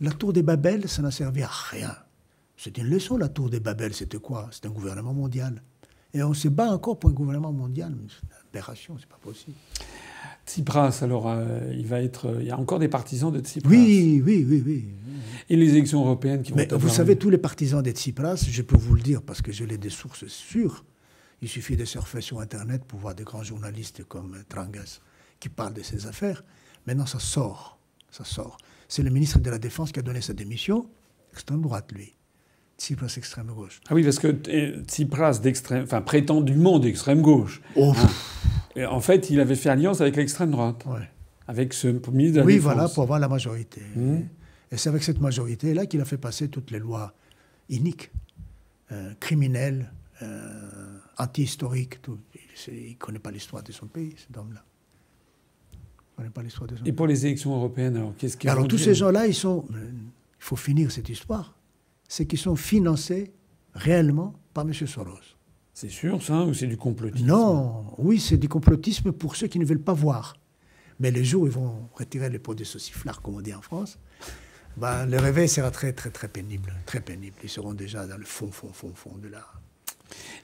La 0.00 0.10
tour 0.10 0.32
des 0.34 0.42
Babel, 0.42 0.86
ça 0.88 1.00
n'a 1.00 1.10
servi 1.10 1.42
à 1.42 1.48
rien. 1.70 1.94
C'était 2.56 2.82
une 2.82 2.88
leçon, 2.90 3.16
la 3.16 3.28
tour 3.28 3.48
des 3.48 3.60
Babel. 3.60 3.94
C'était 3.94 4.18
quoi? 4.18 4.48
C'était 4.50 4.68
un 4.68 4.72
gouvernement 4.72 5.14
mondial. 5.14 5.62
Et 6.14 6.22
on 6.22 6.34
se 6.34 6.48
bat 6.48 6.70
encore 6.70 6.98
pour 6.98 7.08
un 7.08 7.14
gouvernement 7.14 7.52
mondial. 7.52 7.90
Mais 7.94 8.08
C'est 8.08 8.22
une 8.26 8.48
aberration, 8.50 8.96
c'est 9.00 9.08
pas 9.08 9.18
possible. 9.22 9.56
Tsipras, 10.46 10.98
alors, 11.02 11.28
euh, 11.28 11.60
il 11.72 11.86
va 11.86 12.02
être. 12.02 12.36
Il 12.40 12.46
y 12.46 12.50
a 12.50 12.58
encore 12.58 12.78
des 12.78 12.88
partisans 12.88 13.32
de 13.32 13.40
Tsipras. 13.40 13.70
Oui, 13.70 14.22
oui, 14.24 14.44
oui, 14.48 14.62
oui. 14.66 14.86
Et 15.48 15.56
les 15.56 15.70
élections 15.70 16.00
européennes 16.00 16.42
qui 16.42 16.52
vont 16.52 16.58
Mais 16.58 16.68
vous 16.70 16.88
savez, 16.88 17.16
tous 17.16 17.30
les 17.30 17.38
partisans 17.38 17.82
des 17.82 17.92
Tsipras, 17.92 18.44
je 18.48 18.62
peux 18.62 18.76
vous 18.76 18.94
le 18.94 19.02
dire 19.02 19.22
parce 19.22 19.42
que 19.42 19.52
je 19.52 19.64
l'ai 19.64 19.78
des 19.78 19.90
sources 19.90 20.26
sûres. 20.26 20.84
Il 21.42 21.48
suffit 21.48 21.76
de 21.76 21.84
surfer 21.84 22.20
sur 22.20 22.40
Internet 22.40 22.84
pour 22.84 23.00
voir 23.00 23.14
des 23.14 23.24
grands 23.24 23.42
journalistes 23.42 24.04
comme 24.04 24.36
Trangas 24.48 25.00
qui 25.40 25.48
parlent 25.48 25.74
de 25.74 25.82
ces 25.82 26.06
affaires. 26.06 26.44
Maintenant, 26.86 27.06
ça 27.06 27.18
sort. 27.18 27.78
Ça 28.10 28.24
sort. 28.24 28.58
C'est 28.88 29.02
le 29.02 29.10
ministre 29.10 29.40
de 29.40 29.50
la 29.50 29.58
Défense 29.58 29.90
qui 29.90 29.98
a 29.98 30.02
donné 30.02 30.20
sa 30.20 30.34
démission. 30.34 30.86
Extrême 31.32 31.62
droite, 31.62 31.90
lui. 31.92 32.14
Tsipras, 32.78 33.14
extrême 33.16 33.46
gauche. 33.48 33.80
Ah 33.88 33.94
oui, 33.94 34.02
parce 34.02 34.18
que 34.18 34.34
euh, 34.48 34.82
Tsipras, 34.84 35.38
d'extrême, 35.38 35.84
enfin 35.84 36.00
prétendument 36.00 36.78
d'extrême 36.78 37.22
gauche, 37.22 37.60
Oh, 37.76 37.92
et 38.76 38.84
en 38.86 39.00
fait, 39.00 39.30
il 39.30 39.40
avait 39.40 39.54
fait 39.56 39.68
alliance 39.70 40.00
avec 40.00 40.16
l'extrême 40.16 40.50
droite, 40.50 40.84
ouais. 40.86 41.08
avec 41.46 41.72
ce 41.74 41.88
ministre 41.88 42.34
de 42.34 42.38
la 42.40 42.44
Oui, 42.46 42.54
Défense. 42.54 42.72
voilà, 42.74 42.88
pour 42.88 43.02
avoir 43.02 43.18
la 43.18 43.28
majorité. 43.28 43.82
Mhm. 43.96 44.28
Et 44.70 44.76
c'est 44.76 44.88
avec 44.88 45.02
cette 45.02 45.20
majorité-là 45.20 45.86
qu'il 45.86 46.00
a 46.00 46.04
fait 46.04 46.16
passer 46.18 46.48
toutes 46.48 46.70
les 46.70 46.78
lois 46.78 47.12
iniques, 47.68 48.10
euh, 48.90 49.12
criminelles, 49.20 49.92
euh, 50.22 50.98
anti-historiques. 51.18 52.00
Il 52.68 52.90
ne 52.90 52.94
connaît 52.94 53.18
pas 53.18 53.30
l'histoire 53.30 53.62
de 53.62 53.72
son 53.72 53.86
pays, 53.86 54.14
cet 54.16 54.36
homme-là. 54.36 54.64
Il 55.72 56.16
connaît 56.16 56.30
pas 56.30 56.42
l'histoire 56.42 56.68
de 56.68 56.76
son 56.76 56.82
Et 56.82 56.84
pays. 56.84 56.92
pour 56.92 57.06
les 57.06 57.26
élections 57.26 57.54
européennes, 57.54 57.96
alors 57.96 58.14
qu'est-ce 58.16 58.36
qu'ils 58.36 58.48
alors 58.50 58.66
tous 58.68 58.78
ces 58.78 58.94
gens-là, 58.94 59.26
ils 59.26 59.34
sont... 59.34 59.64
Il 59.70 60.44
faut 60.44 60.56
finir 60.56 60.90
cette 60.90 61.08
histoire. 61.08 61.54
C'est 62.08 62.26
qu'ils 62.26 62.38
sont 62.38 62.56
financés 62.56 63.32
réellement 63.74 64.34
par 64.54 64.64
M. 64.64 64.72
Soros. 64.74 65.18
C'est 65.74 65.88
sûr, 65.88 66.22
ça, 66.22 66.42
ou 66.42 66.52
c'est 66.52 66.66
du 66.66 66.76
complotisme? 66.76 67.26
Non, 67.26 67.84
oui, 67.98 68.20
c'est 68.20 68.36
du 68.36 68.48
complotisme 68.48 69.12
pour 69.12 69.36
ceux 69.36 69.46
qui 69.46 69.58
ne 69.58 69.64
veulent 69.64 69.80
pas 69.80 69.94
voir. 69.94 70.36
Mais 71.00 71.10
les 71.10 71.24
jours 71.24 71.42
où 71.42 71.46
ils 71.46 71.52
vont 71.52 71.88
retirer 71.94 72.28
les 72.28 72.38
pots 72.38 72.54
de 72.54 72.64
sauciflard, 72.64 73.22
comme 73.22 73.36
on 73.36 73.40
dit 73.40 73.54
en 73.54 73.62
France, 73.62 73.98
ben, 74.76 75.06
le 75.06 75.18
réveil 75.18 75.48
sera 75.48 75.70
très, 75.70 75.92
très, 75.92 76.10
très 76.10 76.28
pénible. 76.28 76.72
Très 76.86 77.00
pénible. 77.00 77.36
Ils 77.42 77.48
seront 77.48 77.74
déjà 77.74 78.06
dans 78.06 78.16
le 78.16 78.24
fond, 78.24 78.50
fond, 78.50 78.70
fond, 78.72 78.92
fond 78.94 79.16
de 79.20 79.28
la. 79.28 79.44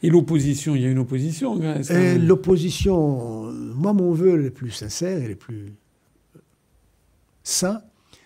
Et 0.02 0.08
l'opposition, 0.08 0.74
il 0.74 0.82
y 0.82 0.86
a 0.86 0.88
une 0.88 0.98
opposition 0.98 1.60
hein 1.62 1.80
L'opposition, 2.18 3.52
moi, 3.52 3.92
mon 3.92 4.12
vœu 4.12 4.36
le 4.36 4.50
plus 4.50 4.70
sincère 4.70 5.22
et 5.22 5.28
le 5.28 5.36
plus 5.36 5.74
sain, 7.42 7.82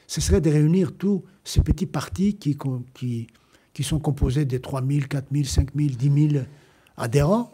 ce 0.06 0.20
serait 0.20 0.40
de 0.40 0.50
réunir 0.50 0.92
tous 0.96 1.24
ces 1.42 1.62
petits 1.62 1.86
partis 1.86 2.36
qui, 2.36 2.56
qui, 2.94 3.26
qui 3.72 3.82
sont 3.82 3.98
composés 3.98 4.44
de 4.44 4.58
3 4.58 4.86
000, 4.86 5.06
4 5.08 5.26
000, 5.32 5.44
5 5.44 5.68
000, 5.74 5.88
10 5.90 6.30
000 6.32 6.44
adhérents. 7.02 7.52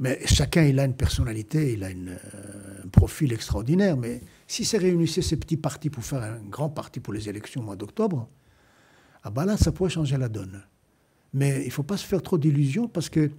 Mais 0.00 0.20
chacun, 0.26 0.64
il 0.64 0.80
a 0.80 0.84
une 0.84 0.94
personnalité, 0.94 1.74
il 1.74 1.84
a 1.84 1.88
euh, 1.88 2.84
un 2.84 2.88
profil 2.88 3.32
extraordinaire. 3.32 3.96
Mais 3.96 4.20
si 4.46 4.64
c'est 4.64 4.78
réunissait 4.78 5.22
ces 5.22 5.36
petits 5.36 5.56
partis 5.56 5.90
pour 5.90 6.04
faire 6.04 6.22
un 6.22 6.40
grand 6.50 6.68
parti 6.68 7.00
pour 7.00 7.12
les 7.12 7.28
élections 7.28 7.60
au 7.60 7.64
mois 7.64 7.76
d'octobre, 7.76 8.28
ah 9.22 9.30
ben 9.30 9.44
là, 9.44 9.56
ça 9.56 9.72
pourrait 9.72 9.90
changer 9.90 10.16
la 10.16 10.28
donne. 10.28 10.62
Mais 11.32 11.62
il 11.62 11.66
ne 11.66 11.72
faut 11.72 11.82
pas 11.82 11.96
se 11.96 12.06
faire 12.06 12.22
trop 12.22 12.38
d'illusions 12.38 12.88
parce 12.88 13.08
que 13.08 13.30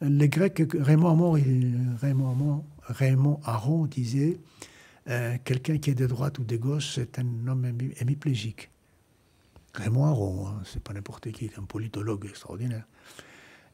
les 0.00 0.28
Grecs, 0.28 0.62
Raymond 0.78 1.08
Aron, 1.08 1.32
Raymond 2.00 2.64
Raymond 2.82 3.40
Aron 3.44 3.86
disait 3.86 4.38
euh, 5.08 5.36
quelqu'un 5.44 5.78
qui 5.78 5.90
est 5.90 5.94
de 5.94 6.06
droite 6.06 6.38
ou 6.38 6.44
de 6.44 6.56
gauche, 6.56 6.94
c'est 6.94 7.18
un 7.18 7.46
homme 7.46 7.66
hémiplégique. 8.00 8.70
Raymond 9.74 10.04
Aron, 10.04 10.48
hein, 10.48 10.62
c'est 10.64 10.82
pas 10.82 10.92
n'importe 10.92 11.30
qui, 11.32 11.50
un 11.58 11.62
politologue 11.62 12.26
extraordinaire. 12.26 12.84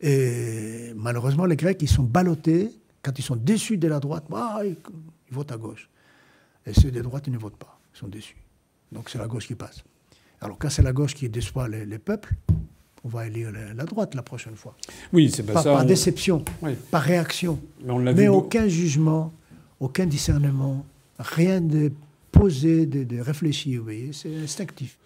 Et 0.05 0.93
malheureusement, 0.95 1.47
les 1.47 1.57
Grecs, 1.57 1.81
ils 1.81 1.89
sont 1.89 2.03
ballottés. 2.03 2.71
Quand 3.03 3.19
ils 3.19 3.23
sont 3.23 3.37
déçus 3.37 3.79
de 3.79 3.89
la 3.89 4.01
droite, 4.01 4.25
bah, 4.29 4.61
ils, 4.63 4.77
votent 5.31 5.51
à 5.51 5.57
gauche. 5.57 5.89
Et 6.67 6.75
ceux 6.75 6.91
de 6.91 7.01
droite, 7.01 7.25
ils 7.27 7.33
ne 7.33 7.39
votent 7.39 7.57
pas. 7.57 7.81
Ils 7.95 7.99
sont 7.99 8.09
déçus. 8.09 8.37
Donc 8.93 9.09
c'est 9.09 9.19
la 9.19 9.27
gauche 9.27 9.47
qui 9.47 9.55
passe. 9.55 9.83
Alors 10.43 10.59
quand 10.59 10.69
c'est 10.69 10.83
la 10.83 10.93
gauche 10.93 11.15
qui 11.15 11.29
déçoit 11.31 11.69
les, 11.69 11.99
peuples, 11.99 12.35
on 13.03 13.09
va 13.09 13.27
élire 13.27 13.51
la, 13.51 13.85
droite 13.85 14.15
la 14.15 14.23
prochaine 14.23 14.57
fois. 14.57 14.77
Oui, 15.11 15.33
c'est 15.35 15.43
pas, 15.43 15.63
ça. 15.63 15.73
Par 15.73 15.87
déception, 15.87 16.45
par 16.91 17.03
réaction. 17.03 17.59
Mais, 17.83 18.29
aucun 18.29 18.69
jugement, 18.69 19.33
aucun 19.81 20.05
discernement, 20.05 20.85
rien 21.19 21.63
de 21.63 21.91
posé, 22.31 22.85
de, 22.85 23.21
réfléchi, 23.21 23.77
vous 23.77 23.85
voyez, 23.85 24.11
c'est 24.13 24.37
instinctif. 24.37 24.99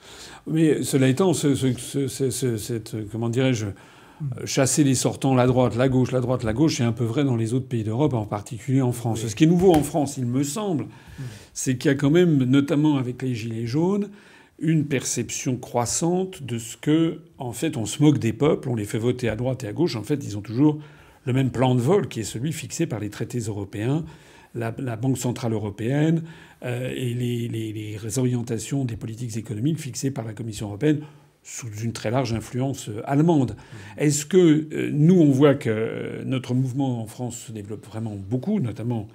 Mais 0.47 0.83
cela 0.83 1.07
étant, 1.07 1.33
cette, 1.35 3.11
comment 3.13 3.29
dirais-je, 3.29 3.67
chasser 4.45 4.85
les 4.85 4.95
sortants, 4.95 5.35
la 5.35 5.47
droite, 5.47 5.77
la 5.77 5.89
gauche, 5.89 6.13
la 6.13 6.21
droite, 6.21 6.43
la 6.43 6.53
gauche, 6.53 6.77
c'est 6.77 6.85
un 6.85 6.93
peu 6.93 7.05
vrai 7.05 7.25
dans 7.25 7.37
les 7.37 7.55
autres 7.55 7.69
pays 7.69 7.85
d'Europe, 7.85 8.15
en 8.15 8.27
particulier 8.27 8.83
en 8.83 8.93
France. 8.93 9.27
Ce 9.27 9.35
qui 9.35 9.45
est 9.45 9.47
nouveau 9.49 9.73
en 9.73 9.83
France, 9.83 10.17
il 10.17 10.27
me 10.27 10.43
semble, 10.43 10.87
c'est 11.55 11.77
qu'il 11.77 11.91
y 11.91 11.95
a 11.95 11.97
quand 11.97 12.11
même, 12.11 12.45
notamment 12.45 12.97
avec 12.97 13.23
les 13.23 13.35
Gilets 13.35 13.67
jaunes, 13.67 14.09
une 14.59 14.87
perception 14.87 15.57
croissante 15.57 16.43
de 16.43 16.59
ce 16.59 16.77
que, 16.77 17.21
en 17.39 17.53
fait, 17.53 17.77
on 17.77 17.87
se 17.87 18.03
moque 18.03 18.19
des 18.19 18.33
peuples, 18.33 18.69
on 18.69 18.75
les 18.75 18.85
fait 18.85 18.99
voter 18.99 19.29
à 19.29 19.37
droite 19.37 19.63
et 19.65 19.69
à 19.69 19.73
gauche. 19.73 19.95
En 19.95 20.03
fait, 20.03 20.25
ils 20.25 20.37
ont 20.37 20.41
toujours 20.41 20.79
le 21.25 21.33
même 21.33 21.51
plan 21.51 21.75
de 21.75 21.81
vol 21.81 22.09
qui 22.09 22.21
est 22.21 22.25
celui 22.25 22.53
fixé 22.53 22.87
par 22.87 22.99
les 22.99 23.11
traités 23.11 23.39
européens, 23.39 24.05
la, 24.55 24.71
Banque 24.97 25.19
centrale 25.19 25.53
européenne 25.53 26.23
euh, 26.65 26.91
et 26.91 27.15
les, 27.15 27.49
les, 27.49 28.19
orientations 28.19 28.85
des 28.85 28.97
politiques 28.97 29.37
économiques 29.37 29.79
fixées 29.79 30.11
par 30.11 30.25
la 30.25 30.33
Commission 30.33 30.67
européenne 30.69 31.01
sous 31.43 31.71
une 31.83 31.93
très 31.93 32.11
large 32.11 32.33
influence 32.33 32.89
euh, 32.89 33.01
allemande. 33.05 33.57
Est-ce 33.97 34.27
que 34.27 34.69
euh, 34.73 34.91
nous, 34.93 35.19
on 35.19 35.31
voit 35.31 35.55
que 35.55 35.71
euh, 35.71 36.25
notre 36.25 36.55
mouvement 36.55 37.03
en 37.03 37.07
France 37.07 37.39
se 37.39 37.53
développe 37.53 37.87
vraiment 37.87 38.17
beaucoup, 38.17 38.61
notamment 38.61 39.09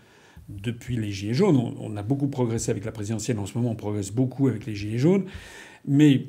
depuis 0.49 0.95
les 0.95 1.11
Gilets 1.11 1.33
jaunes? 1.33 1.57
On, 1.79 1.95
a 1.95 2.03
beaucoup 2.03 2.27
progressé 2.27 2.71
avec 2.71 2.85
la 2.85 2.91
présidentielle, 2.91 3.39
en 3.39 3.45
ce 3.45 3.57
moment 3.57 3.71
on 3.71 3.75
progresse 3.75 4.11
beaucoup 4.11 4.47
avec 4.47 4.65
les 4.65 4.75
Gilets 4.75 4.97
jaunes. 4.97 5.25
Mais 5.87 6.27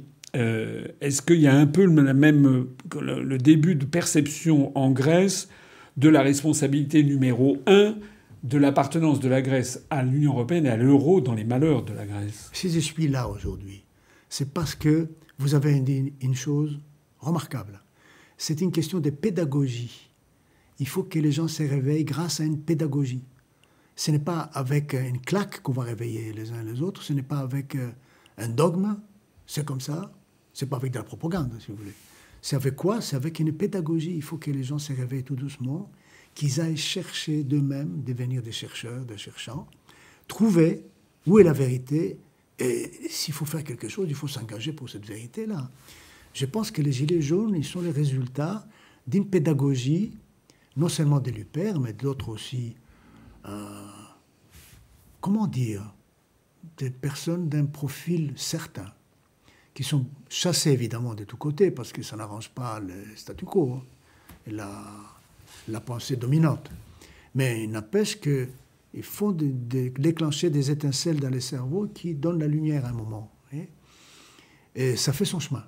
est-ce 1.01 1.23
qu'il 1.23 1.41
y 1.41 1.47
a 1.47 1.55
un 1.55 1.67
peu 1.67 1.85
le 1.85 2.13
même 2.13 2.67
le 3.01 3.39
début 3.39 3.77
de 3.77 3.85
perception 3.85 4.77
en 4.77 4.91
Grèce 4.91 5.49
de 5.97 6.09
la 6.09 6.23
responsabilité 6.23 7.05
numéro 7.05 7.59
un 7.69 7.95
de 8.43 8.59
l'appartenance 8.59 9.21
de 9.21 9.29
la 9.29 9.43
Grèce 9.43 9.87
à 9.91 10.03
l'Union 10.03 10.33
européenne 10.33 10.67
et 10.67 10.71
à 10.71 10.77
l'euro 10.77 11.21
dans 11.21 11.35
les 11.35 11.45
malheurs 11.45 11.85
de 11.85 11.93
la 11.93 12.05
Grèce? 12.05 12.51
Si 12.53 12.69
je 12.69 12.81
suis 12.81 13.07
là 13.07 13.29
aujourd'hui, 13.29 13.85
c'est 14.29 14.53
parce 14.53 14.75
que 14.75 15.09
vous 15.39 15.55
avez 15.55 15.81
dit 15.81 16.13
une 16.21 16.35
chose 16.35 16.81
remarquable. 17.19 17.81
C'est 18.37 18.61
une 18.61 18.73
question 18.73 19.01
de 19.01 19.11
pédagogie. 19.11 20.11
Il 20.79 20.89
faut 20.89 21.05
que 21.05 21.19
les 21.19 21.33
gens 21.33 21.49
se 21.49 21.63
réveillent 21.63 22.05
grâce 22.05 22.41
à 22.41 22.45
une 22.45 22.61
pédagogie. 22.61 23.25
Ce 23.97 24.11
n'est 24.11 24.19
pas 24.19 24.41
avec 24.41 24.93
une 24.95 25.21
claque 25.21 25.63
qu'on 25.63 25.73
va 25.73 25.85
réveiller 25.85 26.33
les 26.33 26.51
uns 26.51 26.65
les 26.65 26.83
autres, 26.83 27.03
ce 27.03 27.13
n'est 27.13 27.23
pas 27.23 27.39
avec 27.39 27.77
euh, 27.77 27.93
un 28.39 28.49
dogme, 28.49 28.97
c'est 29.47 29.65
comme 29.65 29.81
ça, 29.81 30.13
c'est 30.53 30.67
pas 30.67 30.77
avec 30.77 30.93
de 30.93 30.99
la 30.99 31.05
propagande, 31.05 31.53
si 31.61 31.71
vous 31.71 31.77
voulez. 31.77 31.95
C'est 32.43 32.57
avec 32.57 32.77
quoi? 32.77 33.01
C'est 33.01 33.17
avec 33.17 33.39
une 33.39 33.53
pédagogie. 33.53 34.15
Il 34.15 34.23
faut 34.23 34.37
que 34.37 34.51
les 34.51 34.65
gens 34.65 34.79
se 34.79 34.93
réveillent 34.93 35.25
tout 35.25 35.37
doucement, 35.37 35.91
qu'ils 36.35 36.61
aillent 36.61 36.77
chercher 36.77 37.45
d'eux-mêmes, 37.45 38.03
devenir 38.03 38.43
des 38.43 38.53
chercheurs, 38.53 39.05
des 39.05 39.17
cherchants, 39.17 39.67
trouver 40.29 40.85
où 41.27 41.39
est 41.39 41.45
la 41.45 41.53
vérité 41.53 42.19
et 42.59 43.09
s'il 43.09 43.35
faut 43.35 43.45
faire 43.45 43.65
quelque 43.65 43.89
chose, 43.89 44.07
il 44.09 44.15
faut 44.15 44.29
s'engager 44.29 44.73
pour 44.73 44.89
cette 44.89 45.07
vérité-là. 45.07 45.69
Je 46.33 46.47
pense 46.47 46.71
que 46.71 46.83
les 46.83 46.93
Gilets 46.93 47.23
jaunes, 47.23 47.55
ils 47.57 47.65
sont 47.65 47.81
les 47.81 47.91
résultats 47.91 48.67
d'une 49.07 49.29
pédagogie, 49.29 50.17
non 50.77 50.89
seulement 50.89 51.21
de 51.21 51.31
l'UPER, 51.31 51.75
mais 51.81 51.93
d'autres 51.93 52.29
aussi, 52.29 52.77
euh, 53.47 53.87
comment 55.21 55.47
dire, 55.47 55.95
des 56.77 56.91
personnes 56.91 57.49
d'un 57.49 57.67
profil 57.67 58.33
certain, 58.37 58.93
qui 59.75 59.83
sont 59.83 60.07
chassées 60.29 60.71
évidemment 60.71 61.15
de 61.15 61.25
tous 61.25 61.37
côtés, 61.37 61.71
parce 61.71 61.93
que 61.93 62.03
ça 62.03 62.17
n'arrange 62.17 62.51
pas 62.51 62.79
le 62.81 63.17
statu 63.17 63.45
quo, 63.45 63.81
hein, 64.49 64.63
la 65.69 65.81
pensée 65.81 66.17
dominante. 66.17 66.71
Mais 67.35 67.65
il 67.65 67.71
n'empêche 67.71 68.21
que 68.21 68.49
il 68.95 69.03
faut 69.03 69.33
déclencher 69.33 70.51
des 70.51 70.71
étincelles 70.71 71.19
dans 71.19 71.29
les 71.29 71.41
cerveaux 71.41 71.89
qui 71.89 72.15
donnent 72.15 72.39
la 72.39 72.47
lumière 72.47 72.87
à 72.87 72.91
un 72.91 72.93
moment. 72.93 73.33
Hein. 73.53 73.65
Et 74.77 74.97
ça 74.97 75.13
fait 75.13 75.25
son 75.25 75.41
chemin. 75.41 75.65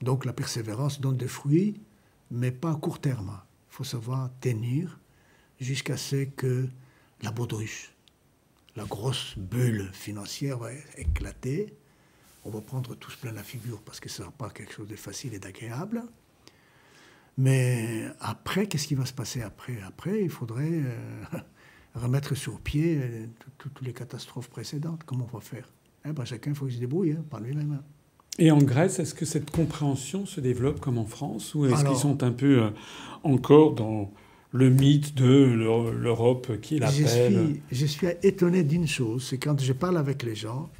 Donc 0.00 0.24
la 0.24 0.32
persévérance 0.32 1.00
donne 1.00 1.16
des 1.16 1.28
fruits, 1.28 1.80
mais 2.30 2.52
pas 2.52 2.70
à 2.70 2.76
court 2.76 3.00
terme. 3.00 3.40
Il 3.70 3.74
faut 3.74 3.84
savoir 3.84 4.30
tenir 4.40 5.00
jusqu'à 5.60 5.96
ce 5.96 6.24
que 6.24 6.68
la 7.22 7.32
baudruche, 7.32 7.92
la 8.76 8.84
grosse 8.84 9.36
bulle 9.36 9.90
financière 9.92 10.58
va 10.58 10.70
éclater. 10.96 11.74
On 12.44 12.50
va 12.50 12.60
prendre 12.60 12.94
tous 12.94 13.16
plein 13.16 13.32
la 13.32 13.42
figure 13.42 13.82
parce 13.82 13.98
que 13.98 14.08
ce 14.08 14.22
ne 14.22 14.26
sera 14.26 14.36
pas 14.36 14.50
quelque 14.50 14.72
chose 14.72 14.88
de 14.88 14.96
facile 14.96 15.34
et 15.34 15.40
d'agréable. 15.40 16.04
Mais 17.36 18.06
après, 18.20 18.66
qu'est-ce 18.66 18.86
qui 18.86 18.94
va 18.94 19.06
se 19.06 19.12
passer 19.12 19.42
après? 19.42 19.80
Après, 19.82 20.22
il 20.22 20.30
faudrait 20.30 20.70
euh, 20.70 21.24
remettre 21.94 22.34
sur 22.34 22.60
pied 22.60 22.98
euh, 23.02 23.26
toutes 23.58 23.80
les 23.82 23.92
catastrophes 23.92 24.48
précédentes. 24.48 25.02
Comment 25.04 25.28
on 25.32 25.36
va 25.36 25.42
faire? 25.42 25.68
Eh 26.06 26.12
ben, 26.12 26.24
Chacun, 26.24 26.50
il 26.50 26.56
faut 26.56 26.66
qu'il 26.66 26.74
se 26.74 26.80
débrouille 26.80 27.12
hein, 27.12 27.24
par 27.28 27.40
lui-même. 27.40 27.72
Hein. 27.72 27.84
Et 28.38 28.50
en 28.50 28.58
Grèce, 28.58 28.98
est-ce 28.98 29.14
que 29.14 29.24
cette 29.24 29.50
compréhension 29.50 30.24
se 30.24 30.40
développe 30.40 30.80
comme 30.80 30.98
en 30.98 31.04
France? 31.04 31.54
Ou 31.54 31.66
est-ce 31.66 31.84
qu'ils 31.84 31.96
sont 31.96 32.22
un 32.22 32.32
peu 32.32 32.62
euh, 32.62 32.70
encore 33.22 33.74
dans 33.74 34.10
le 34.52 34.70
mythe 34.70 35.14
de 35.14 35.44
l'Europe 35.92 36.60
qui 36.60 36.78
l'appelle? 36.78 37.60
je 37.70 37.86
suis, 37.86 38.06
étonné 38.22 38.62
d'une 38.64 38.86
chose, 38.86 39.26
c'est 39.28 39.38
quand 39.38 39.60
je 39.60 39.72
parle 39.72 39.98
avec 39.98 40.22
les 40.22 40.34
gens, 40.34 40.70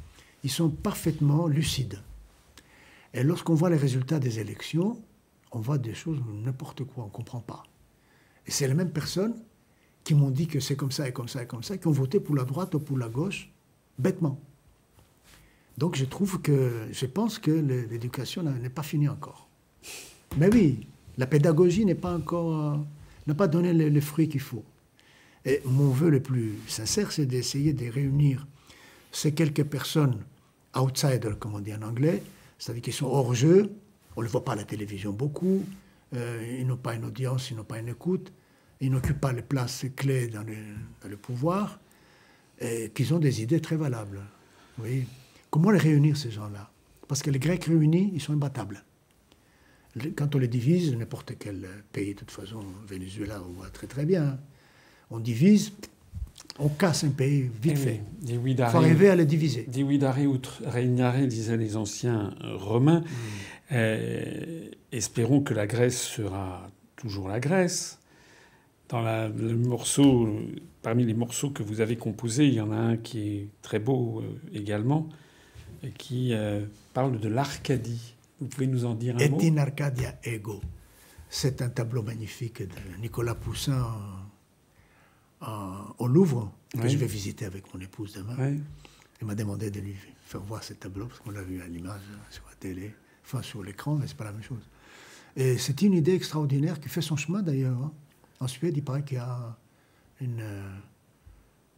ils 0.43 0.49
sont 0.49 0.69
parfaitement 0.69 1.47
lucides. 1.47 1.99
Et 3.13 3.23
lorsqu'on 3.23 3.53
voit 3.53 3.69
les 3.69 3.77
résultats 3.77 4.19
des 4.19 4.39
élections, 4.39 4.99
on 5.51 5.59
voit 5.59 5.77
des 5.77 5.93
choses, 5.93 6.19
n'importe 6.43 6.83
quoi, 6.85 7.03
on 7.03 7.07
ne 7.07 7.11
comprend 7.11 7.41
pas. 7.41 7.63
Et 8.47 8.51
c'est 8.51 8.67
les 8.67 8.73
mêmes 8.73 8.91
personnes 8.91 9.35
qui 10.03 10.15
m'ont 10.15 10.31
dit 10.31 10.47
que 10.47 10.59
c'est 10.59 10.75
comme 10.75 10.91
ça 10.91 11.07
et 11.07 11.11
comme 11.11 11.27
ça 11.27 11.43
et 11.43 11.47
comme 11.47 11.63
ça, 11.63 11.77
qui 11.77 11.87
ont 11.87 11.91
voté 11.91 12.19
pour 12.19 12.35
la 12.35 12.43
droite 12.43 12.73
ou 12.75 12.79
pour 12.79 12.97
la 12.97 13.07
gauche, 13.07 13.49
bêtement. 13.99 14.39
Donc 15.77 15.95
je 15.95 16.05
trouve 16.05 16.41
que, 16.41 16.87
je 16.91 17.05
pense 17.05 17.39
que 17.39 17.51
l'éducation 17.51 18.43
n'est 18.43 18.69
pas 18.69 18.83
finie 18.83 19.09
encore. 19.09 19.47
Mais 20.37 20.51
oui, 20.51 20.87
la 21.17 21.27
pédagogie 21.27 21.85
n'est 21.85 21.95
pas 21.95 22.15
encore, 22.15 22.73
euh, 22.73 22.77
n'a 23.27 23.33
pas 23.33 23.47
donné 23.47 23.73
les, 23.73 24.01
fruits 24.01 24.29
qu'il 24.29 24.41
faut. 24.41 24.63
Et 25.45 25.61
mon 25.65 25.89
vœu 25.89 26.09
le 26.09 26.21
plus 26.21 26.53
sincère, 26.67 27.11
c'est 27.11 27.25
d'essayer 27.25 27.73
de 27.73 27.89
réunir 27.89 28.47
ces 29.11 29.33
quelques 29.33 29.63
personnes 29.63 30.17
outsiders, 30.75 31.37
comme 31.39 31.55
on 31.55 31.59
dit 31.59 31.73
en 31.73 31.81
anglais, 31.81 32.23
c'est-à-dire 32.57 32.83
qui 32.83 32.91
sont 32.91 33.07
hors 33.07 33.33
jeu, 33.33 33.71
on 34.15 34.21
ne 34.21 34.25
le 34.25 34.31
voit 34.31 34.45
pas 34.45 34.53
à 34.53 34.55
la 34.55 34.63
télévision 34.63 35.11
beaucoup, 35.11 35.65
euh, 36.15 36.57
ils 36.59 36.67
n'ont 36.67 36.77
pas 36.77 36.93
une 36.95 37.05
audience, 37.05 37.49
ils 37.49 37.57
n'ont 37.57 37.63
pas 37.63 37.79
une 37.79 37.89
écoute, 37.89 38.31
ils 38.81 38.91
n'occupent 38.91 39.21
pas 39.21 39.31
les 39.31 39.41
places 39.43 39.85
clés 39.95 40.27
dans 40.27 40.43
le, 40.43 41.15
pouvoir, 41.17 41.79
et 42.59 42.91
qu'ils 42.93 43.13
ont 43.13 43.19
des 43.19 43.41
idées 43.41 43.61
très 43.61 43.75
valables. 43.77 44.21
Oui. 44.79 45.05
Comment 45.49 45.71
les 45.71 45.79
réunir, 45.79 46.17
ces 46.17 46.31
gens-là? 46.31 46.69
Parce 47.07 47.21
que 47.21 47.29
les 47.29 47.39
Grecs 47.39 47.63
réunis, 47.65 48.11
ils 48.13 48.21
sont 48.21 48.33
imbattables. 48.33 48.83
Quand 50.15 50.35
on 50.35 50.39
les 50.39 50.47
divise, 50.47 50.95
n'importe 50.95 51.33
quel 51.37 51.67
pays, 51.91 52.13
de 52.13 52.19
toute 52.19 52.31
façon, 52.31 52.63
Venezuela, 52.87 53.41
on 53.47 53.51
voit 53.51 53.69
très 53.69 53.87
très 53.87 54.05
bien. 54.05 54.39
On 55.09 55.19
divise, 55.19 55.73
On 56.59 56.69
casse 56.69 57.03
un 57.03 57.09
pays 57.09 57.49
vite 57.61 57.73
Eh 57.75 57.75
fait. 57.75 58.01
oui, 58.37 58.55
Il 58.57 58.65
faut 58.65 58.77
arriver 58.77 59.09
à 59.09 59.15
le 59.15 59.25
diviser. 59.25 59.65
Dividare 59.67 60.19
ut 60.19 60.41
regnare, 60.65 61.27
disaient 61.27 61.57
les 61.57 61.75
anciens 61.75 62.33
romains. 62.41 63.01
Mm. 63.01 63.05
Euh, 63.73 64.69
espérons 64.91 65.41
que 65.41 65.53
la 65.53 65.67
Grèce 65.67 66.01
sera 66.01 66.69
toujours 66.95 67.27
la 67.29 67.39
Grèce. 67.39 68.00
Dans 68.91 69.01
la- 69.01 69.29
le 69.29 69.55
morceau, 69.55 70.29
parmi 70.81 71.05
les 71.05 71.13
morceaux 71.13 71.49
que 71.49 71.63
vous 71.63 71.79
avez 71.79 71.95
composés, 71.95 72.45
il 72.47 72.53
y 72.55 72.59
en 72.61 72.71
a 72.71 72.75
un 72.75 72.97
qui 72.97 73.19
est 73.29 73.47
très 73.61 73.79
beau 73.79 74.19
euh, 74.21 74.37
également, 74.53 75.07
et 75.81 75.91
qui 75.91 76.33
euh, 76.33 76.65
parle 76.93 77.17
de 77.19 77.29
l'Arcadie. 77.29 78.15
Vous 78.41 78.47
pouvez 78.47 78.67
nous 78.67 78.83
en 78.85 78.93
dire 78.93 79.15
un 79.15 79.19
Et 79.19 79.29
mot? 79.29 79.39
In 79.41 79.55
Arcadia 79.57 80.19
ego. 80.25 80.59
C'est 81.29 81.61
un 81.61 81.69
tableau 81.69 82.03
magnifique 82.03 82.61
de 82.63 83.01
Nicolas 83.01 83.35
Poussin 83.35 83.87
au 85.97 86.07
Louvre, 86.07 86.51
que 86.73 86.79
Oui. 86.81 86.89
je 86.89 86.97
vais 86.97 87.05
visiter 87.07 87.45
avec 87.45 87.73
mon 87.73 87.79
épouse 87.79 88.13
demain. 88.13 88.35
Ouais. 88.37 88.59
Il 89.21 89.27
m'a 89.27 89.35
demandé 89.35 89.71
de 89.71 89.79
lui 89.79 89.95
faire 90.25 90.41
voir 90.41 90.63
ce 90.63 90.73
tableau, 90.73 91.05
parce 91.05 91.19
qu'on 91.21 91.31
l'a 91.31 91.41
vu 91.43 91.61
à 91.61 91.67
l'image 91.67 92.01
euh, 92.11 92.15
sur 92.29 92.43
la 92.49 92.55
télé, 92.55 92.93
enfin 93.23 93.41
sur 93.41 93.63
l'écran, 93.63 93.95
mais 93.95 94.05
c'est 94.07 94.17
pas 94.17 94.25
la 94.25 94.33
même 94.33 94.43
chose. 94.43 94.67
Et 95.37 95.57
c'est 95.57 95.81
une 95.81 95.93
idée 95.93 96.13
extraordinaire 96.13 96.79
qui 96.81 96.89
fait 96.89 97.01
son 97.01 97.15
chemin 97.15 97.41
d'ailleurs. 97.41 97.77
hein. 97.81 97.93
En 98.41 98.47
Suède, 98.47 98.75
il 98.75 98.83
paraît 98.83 99.03
qu'il 99.03 99.17
y 99.17 99.21
a 99.21 99.55
une, 100.19 100.41
euh, 100.41 100.77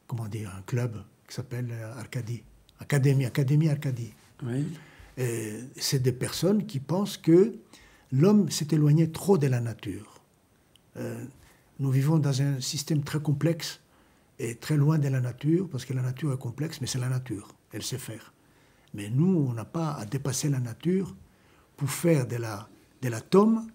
comment 0.07 0.27
dire, 0.27 0.49
un 0.57 0.61
club 0.61 1.03
qui 1.27 1.35
s'appelle 1.35 1.69
euh, 1.71 1.99
Arcadie, 1.99 2.41
Académie, 2.79 3.25
Académie 3.25 3.69
Arcadie. 3.69 4.13
Oui. 4.43 4.65
C'est 5.75 5.99
des 5.99 6.13
personnes 6.13 6.65
qui 6.65 6.79
pensent 6.79 7.17
que 7.17 7.53
l'homme 8.11 8.49
s'est 8.49 8.69
éloigné 8.71 9.11
trop 9.11 9.37
de 9.37 9.45
la 9.45 9.59
nature. 9.59 10.21
Euh, 10.97 11.23
nous 11.79 11.91
vivons 11.91 12.17
dans 12.17 12.41
un 12.41 12.59
système 12.61 13.03
très 13.03 13.19
complexe 13.19 13.81
et 14.39 14.55
très 14.55 14.77
loin 14.77 14.97
de 14.97 15.07
la 15.09 15.21
nature, 15.21 15.69
parce 15.69 15.85
que 15.85 15.93
la 15.93 16.01
nature 16.01 16.33
est 16.33 16.39
complexe, 16.39 16.81
mais 16.81 16.87
c'est 16.87 16.97
la 16.97 17.09
nature, 17.09 17.49
elle 17.73 17.83
sait 17.83 17.99
faire. 17.99 18.33
Mais 18.93 19.09
nous, 19.09 19.47
on 19.49 19.53
n'a 19.53 19.65
pas 19.65 19.91
à 19.93 20.05
dépasser 20.05 20.49
la 20.49 20.59
nature 20.59 21.15
pour 21.77 21.91
faire 21.91 22.25
de 22.25 22.37
la 22.37 22.69
de 23.03 23.09
l'atome, 23.09 23.67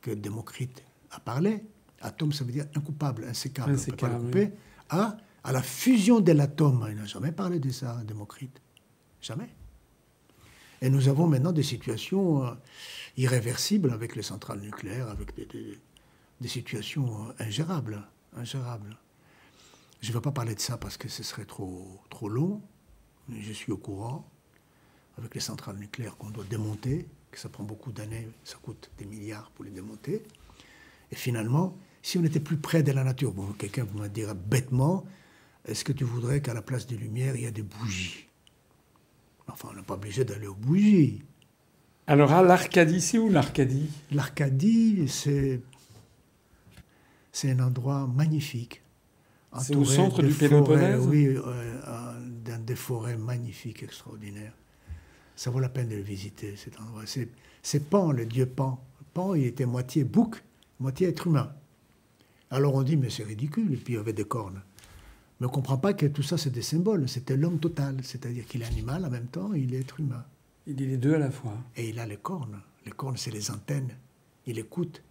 que 0.00 0.10
Démocrite 0.10 0.82
a 1.10 1.20
parlé, 1.20 1.62
atome 2.02 2.32
ça 2.32 2.44
veut 2.44 2.52
dire 2.52 2.66
incoupable, 2.74 3.24
insécable, 3.24 3.72
on 3.72 3.90
peut 3.90 3.96
pas 3.96 4.08
le 4.08 4.14
Insécable, 4.16 4.52
à, 4.90 5.16
à 5.44 5.52
la 5.52 5.62
fusion 5.62 6.20
de 6.20 6.32
l'atome. 6.32 6.86
Il 6.90 6.96
n'a 6.96 7.06
jamais 7.06 7.32
parlé 7.32 7.58
de 7.60 7.70
ça, 7.70 8.00
Démocrite. 8.06 8.60
Jamais. 9.20 9.48
Et 10.80 10.90
nous 10.90 11.08
avons 11.08 11.26
maintenant 11.28 11.52
des 11.52 11.62
situations 11.62 12.44
euh, 12.44 12.50
irréversibles 13.16 13.90
avec 13.92 14.16
les 14.16 14.22
centrales 14.22 14.60
nucléaires, 14.60 15.08
avec 15.08 15.34
des, 15.36 15.46
des- 15.46 15.78
des 16.40 16.48
situations 16.48 17.28
euh, 17.28 17.32
ingérables. 17.46 18.02
ingérables. 18.36 18.96
Je 20.00 20.08
ne 20.08 20.14
vais 20.14 20.20
pas 20.20 20.32
parler 20.32 20.56
de 20.56 20.60
ça 20.60 20.76
parce 20.76 20.96
que 20.96 21.08
ce 21.08 21.22
serait 21.22 21.44
trop, 21.44 22.00
trop 22.10 22.28
long, 22.28 22.60
mais 23.28 23.40
je 23.42 23.52
suis 23.52 23.70
au 23.70 23.76
courant, 23.76 24.28
avec 25.16 25.34
les 25.36 25.40
centrales 25.40 25.76
nucléaires 25.76 26.16
qu'on 26.16 26.30
doit 26.30 26.44
démonter, 26.50 27.06
que 27.30 27.38
ça 27.38 27.48
prend 27.48 27.62
beaucoup 27.62 27.92
d'années, 27.92 28.28
ça 28.42 28.56
coûte 28.60 28.90
des 28.98 29.04
milliards 29.04 29.52
pour 29.52 29.64
les 29.64 29.70
démonter. 29.70 30.20
Et 31.12 31.14
finalement, 31.14 31.78
si 32.02 32.18
on 32.18 32.24
était 32.24 32.40
plus 32.40 32.56
près 32.56 32.82
de 32.82 32.92
la 32.92 33.04
nature, 33.04 33.32
bon, 33.32 33.52
quelqu'un 33.52 33.86
me 33.94 34.08
dira 34.08 34.34
bêtement, 34.34 35.04
est-ce 35.64 35.84
que 35.84 35.92
tu 35.92 36.04
voudrais 36.04 36.42
qu'à 36.42 36.52
la 36.52 36.62
place 36.62 36.86
des 36.86 36.96
lumières, 36.96 37.36
il 37.36 37.42
y 37.42 37.44
ait 37.46 37.52
des 37.52 37.62
bougies? 37.62 38.26
Enfin, 39.46 39.68
on 39.72 39.76
n'est 39.76 39.82
pas 39.82 39.94
obligé 39.94 40.24
d'aller 40.24 40.48
aux 40.48 40.54
bougies. 40.54 41.22
Alors, 42.06 42.32
à 42.32 42.42
l'Arcadie, 42.42 43.00
c'est 43.00 43.18
où 43.18 43.28
l'Arcadie? 43.28 43.88
L'Arcadie, 44.10 45.08
c'est 45.08 45.60
c'est 47.30 47.50
un 47.50 47.60
endroit 47.60 48.06
magnifique. 48.06 48.82
C'est 49.60 49.76
au 49.76 49.84
centre 49.84 50.22
de 50.22 50.28
du 50.28 50.34
Péloponnèse? 50.34 51.06
Oui, 51.06 51.26
euh, 51.26 52.28
dans 52.44 52.62
des 52.64 52.74
forêts 52.74 53.16
magnifiques, 53.16 53.82
extraordinaires. 53.82 54.54
Ça 55.36 55.50
vaut 55.50 55.60
la 55.60 55.68
peine 55.68 55.88
de 55.88 55.96
le 55.96 56.02
visiter, 56.02 56.56
cet 56.56 56.78
endroit. 56.80 57.02
C'est 57.62 57.88
Pan, 57.88 58.12
le 58.12 58.26
dieu 58.26 58.46
Pan. 58.46 58.84
Pan, 59.14 59.34
il 59.34 59.44
était 59.44 59.66
moitié 59.66 60.04
bouc, 60.04 60.42
moitié 60.80 61.08
être 61.08 61.26
humain. 61.26 61.54
Alors 62.52 62.74
on 62.74 62.82
dit, 62.82 62.98
mais 62.98 63.08
c'est 63.08 63.24
ridicule, 63.24 63.72
et 63.72 63.76
puis 63.78 63.94
il 63.94 63.96
y 63.96 63.98
avait 63.98 64.12
des 64.12 64.26
cornes. 64.26 64.60
Mais 65.40 65.46
on 65.46 65.48
ne 65.48 65.54
comprend 65.54 65.78
pas 65.78 65.94
que 65.94 66.04
tout 66.04 66.22
ça, 66.22 66.36
c'est 66.36 66.50
des 66.50 66.60
symboles. 66.60 67.08
C'était 67.08 67.34
l'homme 67.34 67.58
total, 67.58 67.96
c'est-à-dire 68.02 68.44
qu'il 68.44 68.60
est 68.60 68.66
animal 68.66 69.06
en 69.06 69.10
même 69.10 69.26
temps, 69.26 69.54
il 69.54 69.74
est 69.74 69.80
être 69.80 69.98
humain. 69.98 70.22
Il 70.66 70.76
dit 70.76 70.86
les 70.86 70.98
deux 70.98 71.14
à 71.14 71.18
la 71.18 71.30
fois. 71.30 71.56
Et 71.76 71.88
il 71.88 71.98
a 71.98 72.06
les 72.06 72.18
cornes. 72.18 72.60
Les 72.84 72.92
cornes, 72.92 73.16
c'est 73.16 73.30
les 73.30 73.50
antennes. 73.50 73.96
Il 74.44 74.58
écoute 74.58 75.02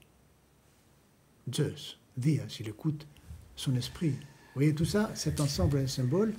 Zeus, 1.51 1.99
Dias, 2.15 2.57
il 2.59 2.69
écoute 2.69 3.07
son 3.55 3.75
esprit. 3.75 4.11
Vous 4.11 4.55
voyez, 4.55 4.75
tout 4.75 4.85
ça, 4.85 5.09
cet 5.15 5.39
ensemble 5.39 5.79
est 5.79 5.83
un 5.83 5.87
symbole. 5.87 6.35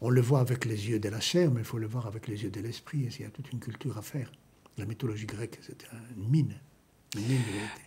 On 0.00 0.10
le 0.10 0.20
voit 0.20 0.40
avec 0.40 0.64
les 0.64 0.90
yeux 0.90 1.00
de 1.00 1.08
la 1.08 1.20
chair, 1.20 1.50
mais 1.50 1.62
il 1.62 1.66
faut 1.66 1.78
le 1.78 1.88
voir 1.88 2.06
avec 2.06 2.28
les 2.28 2.44
yeux 2.44 2.50
de 2.50 2.60
l'esprit. 2.60 3.08
Il 3.18 3.20
y 3.20 3.26
a 3.26 3.30
toute 3.30 3.50
une 3.50 3.58
culture 3.58 3.98
à 3.98 4.02
faire. 4.02 4.30
La 4.78 4.86
mythologie 4.86 5.26
grecque, 5.26 5.58
c'était 5.60 5.88
une 6.16 6.28
mine. 6.28 6.54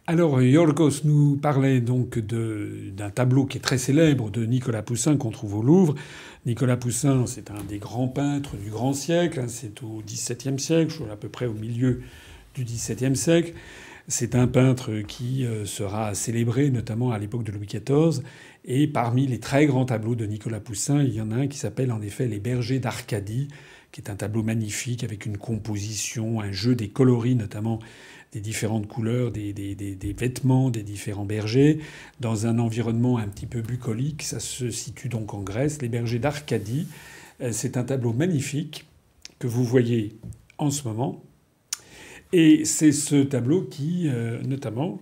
Alors, 0.08 0.42
Yorgos 0.42 1.04
nous 1.04 1.36
parlait 1.36 1.82
donc 1.82 2.20
d'un 2.20 3.10
tableau 3.10 3.46
qui 3.46 3.58
est 3.58 3.62
très 3.62 3.78
célèbre 3.78 4.30
de 4.32 4.46
Nicolas 4.46 4.82
Poussin 4.82 5.18
qu'on 5.18 5.32
trouve 5.32 5.56
au 5.56 5.62
Louvre. 5.62 5.96
Nicolas 6.46 6.78
Poussin, 6.78 7.26
c'est 7.26 7.52
un 7.52 7.64
des 7.68 7.78
grands 7.78 8.08
peintres 8.08 8.56
du 8.56 8.70
grand 8.70 8.94
siècle. 8.94 9.40
hein, 9.42 9.48
C'est 9.48 9.84
au 9.84 10.02
XVIIe 10.06 10.60
siècle, 10.60 11.04
à 11.12 11.18
peu 11.18 11.28
près 11.30 11.46
au 11.46 11.54
milieu 11.54 12.02
du 12.56 12.64
XVIIe 12.64 13.16
siècle. 13.16 13.54
C'est 14.10 14.36
un 14.36 14.48
peintre 14.48 15.02
qui 15.02 15.46
euh, 15.46 15.66
sera 15.66 16.16
célébré 16.16 16.70
notamment 16.70 17.12
à 17.12 17.20
l'époque 17.20 17.44
de 17.44 17.52
Louis 17.52 17.68
XIV. 17.68 18.24
Et 18.64 18.88
parmi 18.88 19.28
les 19.28 19.40
très 19.40 19.66
grands 19.66 19.86
tableaux 19.86 20.16
de 20.16 20.26
Nicolas 20.26 20.62
Poussin, 20.62 21.04
il 21.04 21.14
y 21.14 21.20
en 21.20 21.32
a 21.32 21.36
un 21.36 21.48
qui 21.48 21.58
s'appelle 21.58 21.92
en 21.92 22.02
effet 22.02 22.28
Les 22.28 22.40
Bergers 22.40 22.80
d'Arcadie, 22.80 23.50
qui 23.92 24.00
est 24.00 24.10
un 24.10 24.16
tableau 24.16 24.44
magnifique 24.44 25.04
avec 25.04 25.26
une 25.26 25.38
composition, 25.38 26.40
un 26.40 26.54
jeu 26.54 26.76
des 26.76 26.88
coloris 26.88 27.36
notamment 27.36 27.80
des 28.38 28.42
différentes 28.42 28.88
couleurs 28.88 29.32
des, 29.32 29.52
des- 29.52 29.74
des- 29.76 30.14
vêtements 30.14 30.70
des 30.70 30.84
différents 30.84 31.26
bergers, 31.26 31.80
dans 32.20 32.46
un 32.46 32.60
environnement 32.60 33.18
un 33.18 33.28
petit 33.28 33.48
peu 33.48 33.62
bucolique. 33.62 34.22
Ça 34.22 34.40
se 34.40 34.70
situe 34.70 35.10
donc 35.10 35.34
en 35.34 35.42
Grèce, 35.42 35.82
les 35.82 35.90
bergers 35.90 36.20
d'Arcadie. 36.20 36.88
Euh, 37.42 37.50
C'est 37.52 37.78
un 37.78 37.84
tableau 37.84 38.14
magnifique 38.14 38.86
que 39.40 39.48
vous 39.48 39.64
voyez 39.64 40.18
en 40.60 40.70
ce 40.70 40.88
moment. 40.88 41.24
Et 42.32 42.64
c'est 42.66 42.92
ce 42.92 43.16
tableau 43.24 43.62
qui, 43.64 44.08
euh, 44.08 44.40
notamment, 44.44 45.00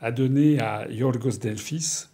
a 0.00 0.12
donné 0.12 0.60
à 0.60 0.86
Yorgos 0.90 1.38
Delphis 1.40 2.04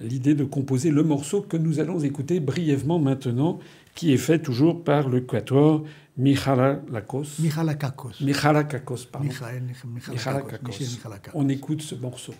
l'idée 0.00 0.34
de 0.34 0.44
composer 0.44 0.90
le 0.90 1.02
morceau 1.02 1.42
que 1.42 1.58
nous 1.58 1.80
allons 1.80 2.00
écouter 2.00 2.40
brièvement 2.40 2.98
maintenant, 2.98 3.58
qui 3.94 4.12
est 4.12 4.16
fait 4.18 4.38
toujours 4.40 4.82
par 4.82 5.08
le 5.08 5.20
quatuor 5.20 5.84
Michalakos. 6.16 7.38
Michalakakos. 7.40 8.20
Michalakakos, 8.20 9.06
pardon. 9.06 9.28
Michael 9.28 9.62
Michalakakos. 9.62 10.12
Michalakakos. 10.14 10.68
Michel 10.68 10.86
Michalakakos. 10.88 11.40
On 11.40 11.48
écoute 11.48 11.82
ce 11.82 11.94
morceau. 11.96 12.34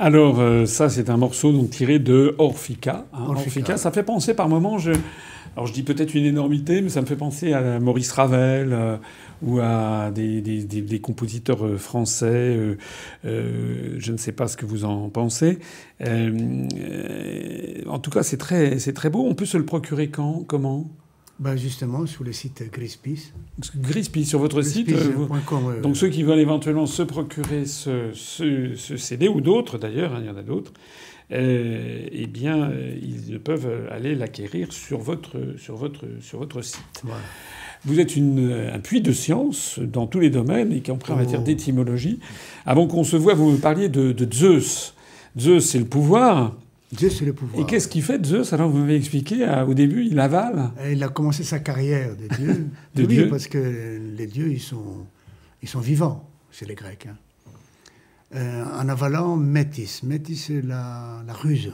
Alors 0.00 0.40
euh, 0.40 0.64
ça, 0.64 0.88
c'est 0.88 1.10
un 1.10 1.18
morceau 1.18 1.52
donc 1.52 1.68
tiré 1.68 1.98
de 1.98 2.34
Orphica. 2.38 3.04
Hein. 3.12 3.26
Orphica. 3.28 3.76
ça 3.76 3.92
fait 3.92 4.02
penser 4.02 4.32
par 4.32 4.48
moments. 4.48 4.78
Je... 4.78 4.92
Alors 5.54 5.66
je 5.66 5.74
dis 5.74 5.82
peut-être 5.82 6.14
une 6.14 6.24
énormité, 6.24 6.80
mais 6.80 6.88
ça 6.88 7.02
me 7.02 7.06
fait 7.06 7.16
penser 7.16 7.52
à 7.52 7.78
Maurice 7.78 8.10
Ravel 8.12 8.72
euh, 8.72 8.96
ou 9.42 9.60
à 9.60 10.10
des, 10.10 10.40
des, 10.40 10.62
des, 10.62 11.00
compositeurs 11.00 11.66
euh, 11.66 11.76
français. 11.76 12.56
je 13.24 14.12
ne 14.12 14.16
sais 14.16 14.32
pas 14.32 14.48
ce 14.48 14.56
que 14.56 14.64
vous 14.64 14.86
en 14.86 15.10
pensez. 15.10 15.58
en 16.02 17.98
tout 17.98 18.10
cas, 18.10 18.22
c'est 18.22 18.38
très, 18.38 18.78
c'est 18.78 18.94
très 18.94 19.10
beau. 19.10 19.26
On 19.28 19.34
peut 19.34 19.44
se 19.44 19.58
le 19.58 19.66
procurer 19.66 20.08
quand? 20.08 20.44
Comment? 20.46 20.88
Ben 21.40 21.56
justement, 21.56 22.04
sur 22.04 22.22
le 22.22 22.32
site 22.32 22.70
Grispis. 22.70 23.32
Grispis, 23.76 24.26
sur 24.26 24.38
votre 24.38 24.60
site. 24.60 24.92
Euh, 24.92 25.80
donc 25.80 25.96
ceux 25.96 26.10
qui 26.10 26.22
veulent 26.22 26.38
éventuellement 26.38 26.84
se 26.84 27.02
procurer 27.02 27.64
ce, 27.64 28.10
ce, 28.12 28.96
CD, 28.98 29.26
ou 29.26 29.40
d'autres 29.40 29.78
d'ailleurs, 29.78 30.14
hein, 30.14 30.18
il 30.20 30.26
y 30.26 30.30
en 30.30 30.36
a 30.36 30.42
d'autres, 30.42 30.74
euh, 31.32 32.06
eh 32.12 32.26
bien, 32.26 32.70
euh, 32.70 32.94
ils 33.02 33.40
peuvent 33.40 33.88
aller 33.90 34.14
l'acquérir 34.14 34.70
sur 34.70 34.98
votre, 34.98 35.38
sur, 35.56 35.76
votre, 35.76 36.04
sur 36.20 36.40
votre 36.40 36.60
site. 36.60 37.02
Vous 37.86 37.98
êtes 38.00 38.16
une, 38.16 38.68
un 38.74 38.78
puits 38.78 39.00
de 39.00 39.12
science 39.12 39.78
dans 39.78 40.06
tous 40.06 40.20
les 40.20 40.28
domaines, 40.28 40.72
y 40.72 40.82
compris 40.82 41.14
en 41.14 41.16
matière 41.16 41.42
d'étymologie. 41.42 42.20
Avant 42.66 42.86
qu'on 42.86 43.04
se 43.04 43.16
voit, 43.16 43.32
vous 43.32 43.52
me 43.52 43.56
parliez 43.56 43.88
de, 43.88 44.12
de 44.12 44.30
Zeus. 44.30 44.92
Zeus, 45.38 45.64
c'est 45.64 45.78
le 45.78 45.86
pouvoir. 45.86 46.54
Zeus, 46.98 47.18
c'est 47.18 47.24
le 47.24 47.32
pouvoir. 47.32 47.62
Et 47.62 47.66
qu'est-ce 47.66 47.86
qu'il 47.86 48.02
fait, 48.02 48.24
Zeus 48.24 48.52
Alors, 48.52 48.68
vous 48.68 48.78
m'avez 48.78 48.96
expliqué, 48.96 49.46
euh, 49.46 49.64
au 49.64 49.74
début, 49.74 50.04
il 50.04 50.18
avale 50.18 50.72
Il 50.90 51.02
a 51.04 51.08
commencé 51.08 51.44
sa 51.44 51.60
carrière 51.60 52.16
de 52.16 52.34
Dieu. 52.34 52.66
de 52.94 53.04
Dieu. 53.04 53.28
Parce 53.28 53.46
que 53.46 54.00
les 54.16 54.26
dieux, 54.26 54.50
ils 54.50 54.60
sont, 54.60 55.06
ils 55.62 55.68
sont 55.68 55.80
vivants 55.80 56.28
chez 56.50 56.66
les 56.66 56.74
Grecs. 56.74 57.06
Hein. 57.06 57.16
Euh, 58.34 58.64
en 58.64 58.88
avalant 58.88 59.36
Métis. 59.36 60.02
Métis, 60.02 60.46
c'est 60.46 60.62
la, 60.62 61.22
la, 61.26 61.32
ruse. 61.32 61.72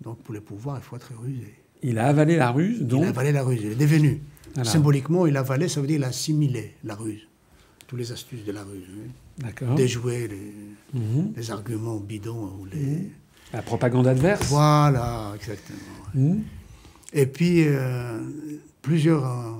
Donc, 0.00 0.18
pour 0.22 0.34
le 0.34 0.40
pouvoir, 0.40 0.78
il 0.78 0.82
faut 0.82 0.96
être 0.96 1.12
rusé. 1.16 1.54
Il 1.82 1.98
a 1.98 2.06
avalé 2.06 2.36
la 2.36 2.50
ruse, 2.50 2.82
donc 2.82 3.02
Il 3.02 3.06
a 3.06 3.08
avalé 3.10 3.32
la 3.32 3.42
ruse, 3.42 3.60
il 3.62 3.72
est 3.72 3.76
devenu. 3.76 4.20
Symboliquement, 4.62 5.26
il 5.26 5.36
a 5.36 5.40
avalé, 5.40 5.68
ça 5.68 5.80
veut 5.80 5.86
dire 5.86 5.96
il 5.96 6.04
a 6.04 6.08
assimilé 6.08 6.74
la 6.84 6.94
ruse. 6.94 7.28
Toutes 7.86 7.98
les 7.98 8.10
astuces 8.10 8.44
de 8.44 8.52
la 8.52 8.64
ruse. 8.64 8.84
D'accord. 9.38 9.74
Déjouer 9.74 10.28
les, 10.28 10.98
mhm. 10.98 11.32
les, 11.36 11.50
arguments 11.50 11.98
bidons 11.98 12.52
ou 12.58 12.64
les... 12.64 12.80
Mhm. 12.80 13.10
La 13.52 13.62
propagande 13.62 14.06
adverse 14.06 14.48
Voilà, 14.48 15.32
exactement. 15.34 15.78
Hmm. 16.14 16.40
Et 17.12 17.26
puis, 17.26 17.64
euh, 17.66 18.20
plusieurs 18.82 19.24
euh, 19.24 19.52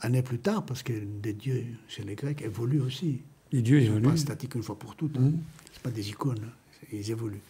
années 0.00 0.22
plus 0.22 0.38
tard, 0.38 0.64
parce 0.64 0.82
que 0.82 0.92
les 1.24 1.32
dieux 1.32 1.64
chez 1.88 2.04
les 2.04 2.14
Grecs 2.14 2.42
évoluent 2.42 2.80
aussi. 2.80 3.20
Les 3.50 3.62
dieux 3.62 3.80
évoluent. 3.80 4.08
pas 4.08 4.16
statiques 4.16 4.54
une 4.54 4.62
fois 4.62 4.78
pour 4.78 4.94
toutes. 4.94 5.16
Hein. 5.16 5.20
Hmm. 5.20 5.38
Ce 5.72 5.80
pas 5.80 5.90
des 5.90 6.08
icônes, 6.10 6.44
hein. 6.44 6.86
ils 6.92 7.10
évoluent. 7.10 7.42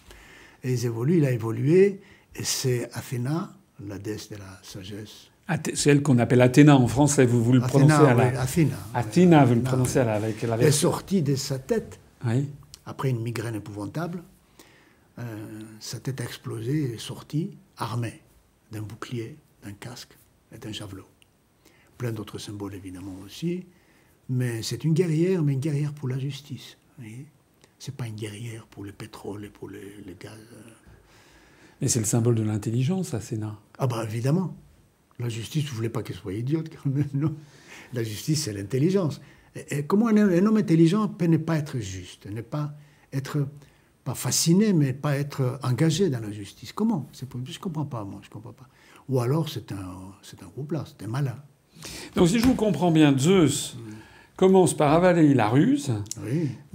Et 0.64 0.72
ils 0.72 0.86
évoluent, 0.86 1.18
il 1.18 1.24
a 1.24 1.30
évolué, 1.30 2.01
et 2.34 2.45
c'est 2.45 2.88
Athéna, 2.95 3.53
la 3.86 3.99
déesse 3.99 4.30
de 4.30 4.36
la 4.36 4.61
sagesse. 4.62 5.28
C'est 5.74 5.90
elle 5.90 6.03
qu'on 6.03 6.18
appelle 6.18 6.40
Athéna 6.40 6.76
en 6.76 6.86
français, 6.86 7.26
vous, 7.26 7.43
vous 7.43 7.53
le 7.53 7.61
prononcez 7.61 7.93
à 7.93 8.14
la... 8.14 8.40
Athéna. 8.40 8.76
Athéna, 8.95 9.45
vous 9.45 9.57
le 9.57 9.61
prononcez 9.61 9.99
à 9.99 10.05
la... 10.05 10.14
avec 10.14 10.40
la... 10.43 10.57
Elle 10.57 10.68
est 10.68 10.70
sortie 10.70 11.22
de 11.22 11.34
sa 11.34 11.59
tête, 11.59 11.99
après 12.86 13.11
une 13.11 13.20
migraine 13.20 13.57
épouvantable, 13.57 14.22
sa 15.80 16.00
tête 16.00 16.20
a 16.20 16.24
explosé 16.24 16.90
et 16.90 16.94
est 16.94 16.98
sortie 16.98 17.56
armée 17.76 18.22
d'un 18.70 18.82
bouclier, 18.82 19.36
d'un 19.62 19.72
casque 19.72 20.16
et 20.52 20.58
d'un 20.58 20.72
javelot. 20.72 21.06
Plein 21.98 22.12
d'autres 22.12 22.38
symboles 22.38 22.74
évidemment 22.74 23.16
aussi, 23.24 23.66
mais 24.28 24.62
c'est 24.62 24.84
une 24.84 24.94
guerrière, 24.94 25.42
mais 25.42 25.52
une 25.52 25.60
guerrière 25.60 25.92
pour 25.92 26.08
la 26.08 26.18
justice. 26.18 26.76
C'est 27.78 27.94
pas 27.94 28.06
une 28.06 28.14
guerrière 28.14 28.66
pour 28.66 28.84
le 28.84 28.92
pétrole 28.92 29.44
et 29.44 29.50
pour 29.50 29.68
le, 29.68 29.80
gaz. 30.18 30.38
Mais 31.80 31.88
c'est 31.88 31.98
le 31.98 32.06
symbole 32.06 32.36
de 32.36 32.42
l'intelligence, 32.42 33.12
Athéna. 33.12 33.58
Ah 33.78 33.86
bah 33.86 34.04
évidemment. 34.04 34.56
La 35.18 35.28
justice, 35.28 35.64
vous 35.68 35.76
voulez 35.76 35.88
pas 35.88 36.02
qu'elle 36.02 36.16
soit 36.16 36.32
idiote 36.32 36.70
quand 36.70 36.90
même, 36.90 37.08
non 37.14 37.34
La 37.92 38.02
justice, 38.02 38.44
c'est 38.44 38.52
l'intelligence. 38.52 39.20
Et, 39.70 39.84
comment 39.84 40.08
un, 40.08 40.16
un, 40.16 40.46
homme 40.46 40.56
intelligent 40.56 41.08
peut 41.08 41.26
ne 41.26 41.36
pas 41.36 41.58
être 41.58 41.78
juste, 41.78 42.26
ne 42.26 42.40
pas 42.40 42.74
être 43.12 43.46
pas 44.05 44.14
fasciné, 44.14 44.72
mais 44.72 44.92
pas 44.92 45.16
être 45.16 45.59
engagé 45.62 46.11
dans 46.11 46.20
la 46.20 46.30
justice. 46.30 46.72
Comment? 46.72 47.09
Je 47.12 47.24
ne 47.24 47.59
comprends 47.59 47.84
pas, 47.84 48.05
moi, 48.05 48.20
je 48.22 48.30
comprends 48.30 48.53
pas. 48.53 48.68
Ou 49.09 49.20
alors 49.20 49.48
c'est 49.48 49.72
un, 49.72 49.96
c'est 50.22 50.42
un 50.42 50.50
là, 50.70 50.84
c'est 50.86 51.05
un 51.05 51.09
malin. 51.09 51.36
Donc 52.14 52.28
si 52.28 52.38
je 52.38 52.46
vous 52.46 52.55
comprends 52.55 52.90
bien, 52.90 53.16
Zeus 53.16 53.76
commence 54.36 54.74
par 54.74 54.92
avaler 54.92 55.34
la 55.34 55.48
ruse, 55.48 55.92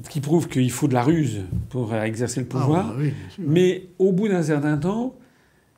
qui 0.09 0.21
prouve 0.21 0.47
qu'il 0.47 0.71
faut 0.71 0.87
de 0.87 0.93
la 0.93 1.03
ruse 1.03 1.41
pour 1.69 1.93
exercer 1.95 2.41
le 2.41 2.45
pouvoir, 2.45 2.95
ah, 2.97 3.01
mais 3.39 3.87
au 3.99 4.11
bout 4.11 4.27
d'un 4.27 4.43
certain 4.43 4.77
temps, 4.77 5.15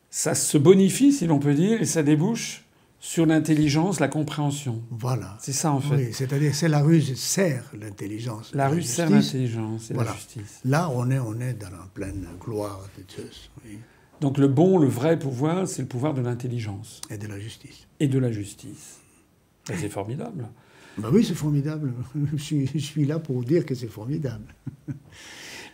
ça 0.09 0.33
se 0.35 0.57
bonifie, 0.57 1.11
si 1.11 1.27
l'on 1.27 1.39
peut 1.39 1.53
dire, 1.53 1.81
et 1.81 1.85
ça 1.85 2.03
débouche 2.03 2.65
sur 2.99 3.25
l'intelligence, 3.25 3.99
la 3.99 4.09
compréhension. 4.09 4.83
Voilà. 4.91 5.37
C'est 5.39 5.53
ça 5.53 5.71
en 5.71 5.79
fait. 5.79 5.95
Oui, 5.95 6.13
c'est-à-dire 6.13 6.53
c'est 6.53 6.67
la 6.67 6.81
ruse 6.81 7.17
sert 7.17 7.63
l'intelligence. 7.79 8.51
La, 8.53 8.67
ruse 8.67 8.87
sert 8.87 9.09
l'intelligence 9.09 9.89
et 9.91 9.93
la 9.93 10.13
justice. 10.13 10.59
Là, 10.65 10.89
on 10.93 11.09
est, 11.09 11.19
on 11.19 11.39
est 11.39 11.53
dans 11.53 11.69
la 11.69 11.87
pleine 11.93 12.27
gloire 12.39 12.87
de 12.97 13.03
Zeus. 13.09 13.49
Donc 14.19 14.37
le 14.37 14.47
bon, 14.47 14.77
le 14.77 14.87
vrai 14.87 15.17
pouvoir, 15.17 15.67
c'est 15.67 15.81
le 15.81 15.87
pouvoir 15.87 16.13
de 16.13 16.21
l'intelligence. 16.21 16.99
Et 17.09 17.17
de 17.17 17.27
la 17.27 17.39
justice. 17.39 17.87
Et 18.01 18.07
de 18.07 18.19
la 18.19 18.31
justice. 18.31 18.99
Et 19.71 19.77
c'est 19.77 19.89
formidable. 19.89 20.47
Ben 20.97 21.09
oui, 21.13 21.23
c'est 21.23 21.35
formidable. 21.35 21.93
Je 22.33 22.37
suis, 22.37 22.67
je 22.67 22.79
suis, 22.79 23.05
là 23.05 23.19
pour 23.19 23.43
dire 23.43 23.65
que 23.65 23.75
c'est 23.75 23.87
formidable. 23.87 24.53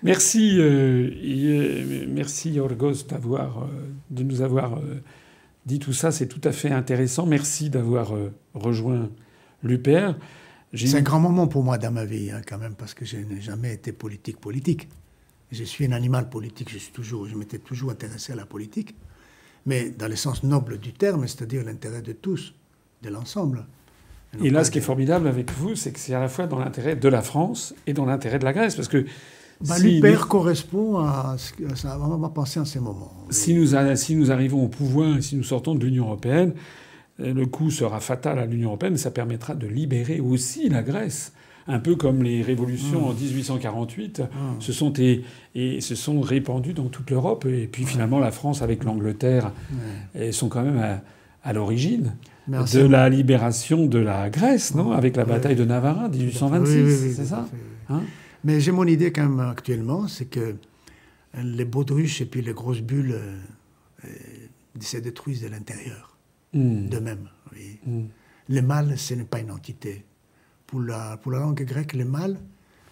Merci, 0.04 0.60
euh, 0.60 1.10
euh, 1.10 2.06
merci 2.08 2.52
Yorgos 2.52 3.06
d'avoir, 3.10 3.64
euh, 3.64 3.68
de 4.12 4.22
nous 4.24 4.42
avoir 4.42 4.80
dit 5.66 5.80
tout 5.80 5.94
ça, 5.94 6.12
c'est 6.12 6.28
tout 6.28 6.42
à 6.44 6.52
fait 6.52 6.72
intéressant. 6.72 7.26
Merci 7.26 7.70
d'avoir 7.70 8.16
euh, 8.16 8.32
rejoint 8.54 9.10
l'UPR. 9.64 10.16
C'est 10.74 10.98
un 10.98 11.02
grand 11.02 11.20
moment 11.20 11.48
pour 11.48 11.64
moi 11.64 11.78
dans 11.78 11.92
ma 11.92 12.06
vie, 12.06 12.32
hein, 12.32 12.42
quand 12.46 12.58
même, 12.58 12.76
parce 12.76 12.94
que 12.94 13.06
je 13.06 13.18
n'ai 13.18 13.42
jamais 13.42 13.74
été 13.74 13.92
politique 13.92 14.40
politique. 14.40 14.90
Je 15.52 15.64
suis 15.64 15.86
un 15.86 15.92
animal 15.94 16.30
politique, 16.30 16.70
je, 16.72 16.78
suis 16.78 16.92
toujours, 16.92 17.28
je 17.28 17.36
m'étais 17.36 17.60
toujours 17.60 17.92
intéressé 17.92 18.34
à 18.34 18.36
la 18.36 18.46
politique, 18.46 18.96
mais 19.66 19.90
dans 19.90 20.08
le 20.08 20.16
sens 20.16 20.44
noble 20.44 20.80
du 20.80 20.92
terme, 20.92 21.28
c'est-à-dire 21.28 21.64
l'intérêt 21.64 22.02
de 22.02 22.12
tous, 22.12 22.54
de 23.04 23.10
l'ensemble. 23.10 23.66
Et 24.44 24.50
là, 24.50 24.66
ce 24.66 24.72
qui 24.72 24.80
est 24.80 24.82
formidable 24.82 25.28
avec 25.28 25.52
vous, 25.52 25.76
c'est 25.76 25.94
que 25.94 26.00
c'est 26.00 26.14
à 26.14 26.20
la 26.20 26.28
fois 26.28 26.48
dans 26.48 26.60
l'intérêt 26.60 26.98
de 26.98 27.08
la 27.08 27.22
France 27.22 27.74
et 27.88 27.94
dans 27.94 28.06
l'intérêt 28.06 28.40
de 28.40 28.44
la 28.44 28.52
Grèce, 28.52 28.76
parce 28.76 28.90
que 28.90 29.06
bah, 29.62 29.80
L'UPR 29.80 30.28
correspond 30.28 30.98
à 30.98 31.36
ce 31.38 31.54
que 31.54 31.76
ça 31.76 31.98
va 31.98 32.30
penser 32.30 32.60
en 32.60 32.66
ces 32.66 32.80
moments. 32.80 33.12
Si 33.30 33.54
nous, 33.54 33.68
si 33.96 34.16
nous 34.16 34.32
arrivons 34.32 34.64
au 34.64 34.68
pouvoir 34.68 35.18
et 35.18 35.22
si 35.22 35.36
nous 35.36 35.44
sortons 35.44 35.76
de 35.76 35.86
l'Union 35.86 36.06
européenne, 36.06 36.54
euh, 37.22 37.34
le 37.34 37.46
coup 37.46 37.72
sera 37.72 38.00
fatal 38.00 38.40
à 38.40 38.46
l'Union 38.46 38.70
européenne, 38.70 38.94
mais 38.94 39.00
ça 39.00 39.12
permettra 39.12 39.56
de 39.56 39.68
libérer 39.68 40.20
aussi 40.20 40.70
la 40.70 40.84
Grèce. 40.84 41.32
Un 41.68 41.80
peu 41.80 41.96
comme 41.96 42.22
les 42.22 42.44
révolutions 42.44 43.02
mmh. 43.02 43.10
en 43.10 43.14
1848 43.14 44.20
mmh. 44.20 44.26
se, 44.60 44.72
sont 44.72 44.94
et, 45.00 45.82
se 45.82 45.96
sont 45.96 46.22
répandues 46.22 46.74
dans 46.74 46.90
toute 46.90 47.10
l'Europe. 47.10 47.46
Et 47.46 47.68
puis 47.72 47.86
finalement, 47.86 48.20
la 48.20 48.32
France 48.32 48.62
avec 48.62 48.84
l'Angleterre 48.84 49.52
sont 50.30 50.48
quand 50.48 50.62
même 50.62 51.00
à, 51.44 51.54
l'origine 51.54 52.14
de 52.48 52.86
la 52.86 53.10
libération 53.10 53.88
de 53.88 53.98
la 53.98 54.30
Grèce, 54.30 54.76
non? 54.76 54.92
Avec 54.92 55.16
la 55.16 55.26
bataille 55.26 55.56
de 55.56 55.66
Navarra, 55.66 56.08
1826, 56.08 57.16
c'est 57.16 57.26
ça? 57.26 57.48
Mais 58.46 58.62
j'ai 58.62 58.72
mon 58.72 58.86
idée 58.86 59.12
quand 59.12 59.28
même 59.28 59.40
actuellement, 59.40 60.08
c'est 60.08 60.28
que 60.28 60.56
les 61.34 61.66
baudruches 61.66 62.22
et 62.22 62.28
puis 62.28 62.44
les 62.44 62.54
grosses 62.54 62.82
bulles 62.82 63.14
euh, 63.14 63.40
euh 64.06 64.10
se 64.80 64.98
détruisent 64.98 65.42
de 65.42 65.48
l'intérieur, 65.48 66.16
hmm. 66.54 66.88
de 66.88 67.00
même. 67.00 67.30
Hmm. 67.86 68.06
Le 68.50 68.62
mal, 68.62 68.98
ce 69.00 69.16
n'est 69.16 69.24
pas 69.24 69.40
une 69.40 69.50
entité. 69.50 70.06
Pour 70.68 70.82
la, 70.82 71.18
pour 71.18 71.32
la 71.32 71.40
langue 71.40 71.64
grecque, 71.64 71.94
le 71.94 72.06
mal, 72.06 72.38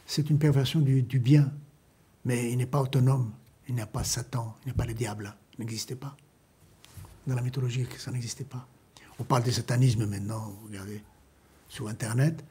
c'est 0.08 0.30
une 0.30 0.40
perversion 0.40 0.80
du, 0.80 1.04
du, 1.04 1.20
bien. 1.20 1.52
Mais 2.26 2.52
il 2.52 2.58
n'est 2.58 2.66
pas 2.66 2.82
autonome. 2.82 3.32
Il 3.68 3.76
n'y 3.76 3.82
a 3.82 3.86
pas 3.86 4.04
Satan, 4.04 4.56
il 4.64 4.68
n'y 4.68 4.72
a 4.72 4.76
pas 4.76 4.86
le 4.86 4.94
diable. 4.94 5.36
Il 5.58 5.62
n'existait 5.62 5.96
pas. 5.96 6.16
Dans 7.28 7.36
la 7.36 7.42
mythologie, 7.42 7.86
ça 7.98 8.12
n'existait 8.12 8.46
pas. 8.46 8.66
On 9.20 9.24
parle 9.24 9.44
de 9.44 9.52
satanisme 9.52 10.06
maintenant, 10.08 10.58
regardez, 10.66 11.04
sur 11.68 11.90
Internet 11.90 12.44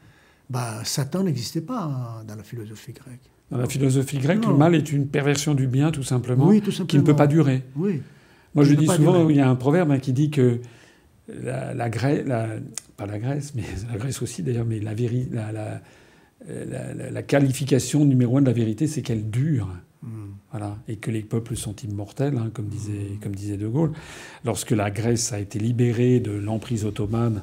bah, 0.52 0.84
Satan 0.84 1.24
n'existait 1.24 1.62
pas 1.62 1.84
hein, 1.84 2.24
dans 2.28 2.36
la 2.36 2.42
philosophie 2.42 2.92
grecque. 2.92 3.30
Dans 3.50 3.56
la 3.56 3.66
philosophie 3.66 4.18
grecque, 4.18 4.44
le 4.46 4.54
mal 4.54 4.74
est 4.74 4.92
une 4.92 5.08
perversion 5.08 5.54
du 5.54 5.66
bien, 5.66 5.90
tout 5.90 6.02
simplement, 6.02 6.50
qui 6.86 6.98
ne 6.98 7.02
peut 7.02 7.16
pas 7.16 7.26
durer. 7.26 7.62
Oui. 7.74 8.02
Moi, 8.54 8.64
je 8.64 8.74
dis 8.74 8.86
souvent, 8.86 9.28
il 9.30 9.36
y 9.36 9.40
a 9.40 9.48
un 9.48 9.54
proverbe 9.54 9.90
hein, 9.90 9.98
qui 9.98 10.12
dit 10.12 10.30
que 10.30 10.60
la, 11.28 11.72
la 11.72 11.88
Grèce, 11.88 12.26
pas 12.98 13.06
la 13.06 13.18
Grèce, 13.18 13.54
mais 13.54 13.62
la 13.90 13.96
Grèce 13.96 14.20
aussi 14.20 14.42
d'ailleurs, 14.42 14.66
mais 14.66 14.78
la, 14.78 14.92
la, 15.52 17.10
la, 17.10 17.22
qualification 17.22 18.04
numéro 18.04 18.36
un 18.36 18.42
de 18.42 18.46
la 18.46 18.52
vérité, 18.52 18.86
c'est 18.86 19.00
qu'elle 19.00 19.30
dure. 19.30 19.68
Hmm. 20.02 20.32
Voilà. 20.50 20.76
Et 20.86 20.96
que 20.96 21.10
les 21.10 21.22
peuples 21.22 21.56
sont 21.56 21.76
immortels, 21.76 22.36
hein, 22.36 22.50
comme, 22.52 22.66
disait, 22.66 23.18
comme 23.22 23.34
disait 23.34 23.56
De 23.56 23.68
Gaulle. 23.68 23.92
Lorsque 24.44 24.72
la 24.72 24.90
Grèce 24.90 25.32
a 25.32 25.40
été 25.40 25.58
libérée 25.58 26.20
de 26.20 26.32
l'emprise 26.32 26.84
ottomane 26.84 27.42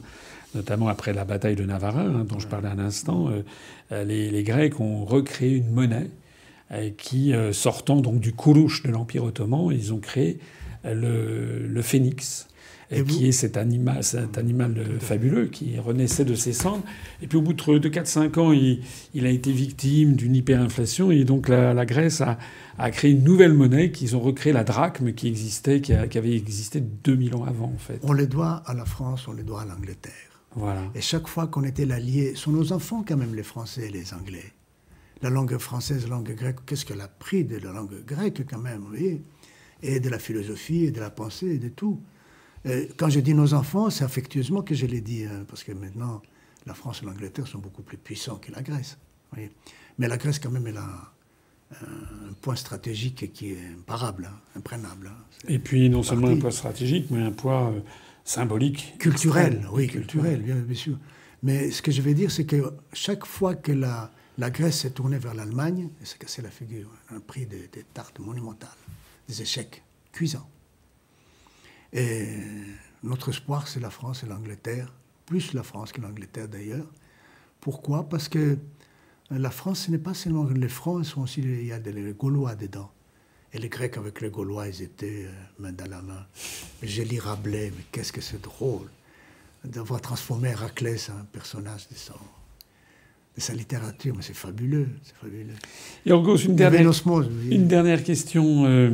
notamment 0.55 0.87
après 0.87 1.13
la 1.13 1.25
bataille 1.25 1.55
de 1.55 1.65
Navarra, 1.65 2.01
hein, 2.01 2.25
dont 2.27 2.39
je 2.39 2.47
parlais 2.47 2.69
un 2.69 2.79
instant, 2.79 3.29
euh, 3.29 3.43
euh, 3.91 4.03
les, 4.03 4.43
Grecs 4.43 4.79
ont 4.79 5.05
recréé 5.05 5.55
une 5.55 5.71
monnaie 5.71 6.09
qui, 6.97 7.33
sortant 7.51 7.99
donc 7.99 8.19
du 8.19 8.31
Kourouche 8.31 8.83
de 8.83 8.91
l'Empire 8.91 9.23
ottoman, 9.23 9.71
ils 9.71 9.91
ont 9.91 9.97
créé 9.97 10.37
le, 10.83 11.65
le 11.65 11.81
phénix 11.81 12.47
et 12.91 13.03
qui 13.03 13.27
est 13.27 13.31
cet 13.31 13.57
animal, 13.57 14.03
cet 14.03 14.37
animal 14.37 14.73
fabuleux 14.99 15.47
qui 15.47 15.77
renaissait 15.77 16.25
de 16.25 16.35
ses 16.35 16.53
cendres. 16.53 16.83
Et 17.21 17.27
puis 17.27 17.37
au 17.37 17.41
bout 17.41 17.53
de, 17.53 17.89
4-5 17.89 18.39
ans, 18.39 18.51
il, 18.51 18.81
il, 19.13 19.25
a 19.25 19.29
été 19.29 19.51
victime 19.51 20.15
d'une 20.15 20.35
hyperinflation 20.35 21.11
et 21.11 21.23
donc 21.23 21.49
la, 21.49 21.85
Grèce 21.85 22.21
a, 22.21 22.37
a, 22.77 22.91
créé 22.91 23.11
une 23.11 23.23
nouvelle 23.23 23.53
monnaie 23.53 23.91
qu'ils 23.91 24.15
ont 24.15 24.19
recréé 24.19 24.53
la 24.53 24.63
drachme 24.63 25.13
qui 25.13 25.27
existait, 25.27 25.81
qui, 25.81 25.93
qui, 26.09 26.17
avait 26.17 26.35
existé 26.35 26.81
2000 26.81 27.35
ans 27.35 27.45
avant 27.45 27.71
en 27.73 27.77
fait. 27.77 27.99
On 28.03 28.13
les 28.13 28.27
doit 28.27 28.63
à 28.65 28.73
la 28.73 28.85
France, 28.85 29.27
on 29.27 29.33
les 29.33 29.43
doit 29.43 29.61
à 29.61 29.65
l'Angleterre. 29.65 30.28
Voilà. 30.55 30.83
Et 30.95 31.01
chaque 31.01 31.27
fois 31.27 31.47
qu'on 31.47 31.63
était 31.63 31.85
l'allié, 31.85 32.35
sont 32.35 32.51
nos 32.51 32.71
enfants 32.71 33.03
quand 33.07 33.17
même 33.17 33.35
les 33.35 33.43
Français 33.43 33.87
et 33.87 33.91
les 33.91 34.13
Anglais. 34.13 34.53
La 35.21 35.29
langue 35.29 35.57
française, 35.57 36.03
la 36.03 36.11
langue 36.11 36.33
grecque, 36.33 36.59
qu'est-ce 36.65 36.85
qu'elle 36.85 37.01
a 37.01 37.07
pris 37.07 37.43
de 37.43 37.57
la 37.57 37.71
langue 37.71 38.03
grecque 38.05 38.43
quand 38.49 38.59
même, 38.59 38.79
vous 38.81 38.87
voyez? 38.89 39.21
Et 39.83 39.99
de 39.99 40.09
la 40.09 40.19
philosophie, 40.19 40.85
et 40.85 40.91
de 40.91 40.99
la 40.99 41.09
pensée, 41.09 41.47
et 41.47 41.59
de 41.59 41.69
tout. 41.69 42.01
Quand 42.97 43.09
je 43.09 43.19
dis 43.19 43.33
nos 43.33 43.53
enfants, 43.53 43.89
c'est 43.89 44.03
affectueusement 44.03 44.61
que 44.61 44.75
je 44.75 44.85
l'ai 44.85 45.01
dit, 45.01 45.23
hein, 45.23 45.45
parce 45.47 45.63
que 45.63 45.71
maintenant, 45.71 46.21
la 46.65 46.73
France 46.73 47.01
et 47.03 47.05
l'Angleterre 47.05 47.47
sont 47.47 47.59
beaucoup 47.59 47.83
plus 47.83 47.97
puissants 47.97 48.37
que 48.37 48.51
la 48.51 48.61
Grèce. 48.61 48.97
Mais 49.35 50.07
la 50.07 50.17
Grèce, 50.17 50.39
quand 50.39 50.51
même, 50.51 50.67
elle 50.67 50.77
a 50.77 51.13
un 51.71 52.33
point 52.41 52.55
stratégique 52.55 53.31
qui 53.31 53.51
est 53.51 53.65
imparable, 53.77 54.29
hein, 54.29 54.39
imprenable. 54.55 55.11
Hein. 55.13 55.23
Et 55.47 55.59
puis, 55.59 55.89
non 55.89 56.03
seulement 56.03 56.27
un 56.27 56.37
poids 56.37 56.51
stratégique, 56.51 57.07
mais 57.11 57.21
un 57.21 57.31
poids 57.31 57.71
euh, 57.71 57.79
symbolique. 58.29 58.95
Culturel, 58.99 59.67
oui, 59.71 59.87
culturel, 59.87 60.41
bien, 60.41 60.55
bien, 60.55 60.75
sûr. 60.75 60.97
Mais 61.41 61.71
ce 61.71 61.81
que 61.81 61.91
je 61.91 62.01
veux 62.01 62.13
dire, 62.13 62.29
c'est 62.29 62.45
que 62.45 62.73
chaque 62.93 63.25
fois 63.25 63.55
que 63.55 63.71
la, 63.71 64.11
la 64.37 64.51
Grèce 64.51 64.81
s'est 64.81 64.91
tournée 64.91 65.17
vers 65.17 65.33
l'Allemagne, 65.33 65.89
elle 65.99 66.07
s'est 66.07 66.19
cassé 66.19 66.41
la 66.43 66.51
figure. 66.51 66.89
Elle 67.09 67.17
a 67.17 67.19
pris 67.21 67.47
des 67.47 67.67
tartes 67.91 68.19
monumentales, 68.19 68.69
des 69.27 69.41
échecs 69.41 69.83
cuisants. 70.11 70.47
Et 71.91 72.27
notre 73.01 73.29
espoir, 73.29 73.67
c'est 73.67 73.79
la 73.79 73.89
France 73.89 74.23
et 74.23 74.27
l'Angleterre, 74.27 74.93
plus 75.25 75.53
la 75.53 75.63
France 75.63 75.91
que 75.91 76.01
l'Angleterre 76.01 76.47
d'ailleurs. 76.47 76.85
Pourquoi? 77.59 78.07
Parce 78.07 78.29
que 78.29 78.59
la 79.31 79.49
France, 79.49 79.85
ce 79.85 79.91
n'est 79.91 79.97
pas 79.97 80.13
seulement 80.13 80.43
les 80.43 80.69
Francs, 80.69 81.03
sont 81.03 81.21
aussi, 81.21 81.41
il 81.41 81.65
y 81.65 81.71
a 81.71 81.79
des 81.79 82.13
Gaulois 82.13 82.55
dedans. 82.55 82.91
Et 83.53 83.57
les 83.57 83.69
Grecs 83.69 83.97
avec 83.97 84.21
les 84.21 84.29
Gaulois, 84.29 84.67
ils 84.67 84.81
étaient 84.83 85.25
euh, 85.25 85.31
main 85.59 85.71
dans 85.71 85.89
la 85.89 86.01
main. 86.01 86.25
J'ai 86.83 87.03
lu 87.03 87.19
Rabelais, 87.19 87.71
mais 87.75 87.83
qu'est-ce 87.91 88.13
que 88.13 88.21
c'est 88.21 88.41
drôle 88.41 88.87
d'avoir 89.63 90.01
transformé 90.01 90.49
Héraclès 90.49 91.09
en 91.09 91.19
un 91.19 91.25
personnage 91.31 91.87
de, 91.89 91.95
son, 91.95 92.13
de 93.35 93.41
sa 93.41 93.53
littérature. 93.53 94.15
Mais 94.15 94.21
c'est 94.21 94.35
fabuleux, 94.35 94.87
c'est 95.03 95.15
fabuleux. 95.15 95.55
Yorgos, 96.05 96.37
une 96.37 96.55
dernière, 96.55 96.91
une 97.49 97.67
dernière 97.67 98.03
question. 98.03 98.65
Euh, 98.65 98.91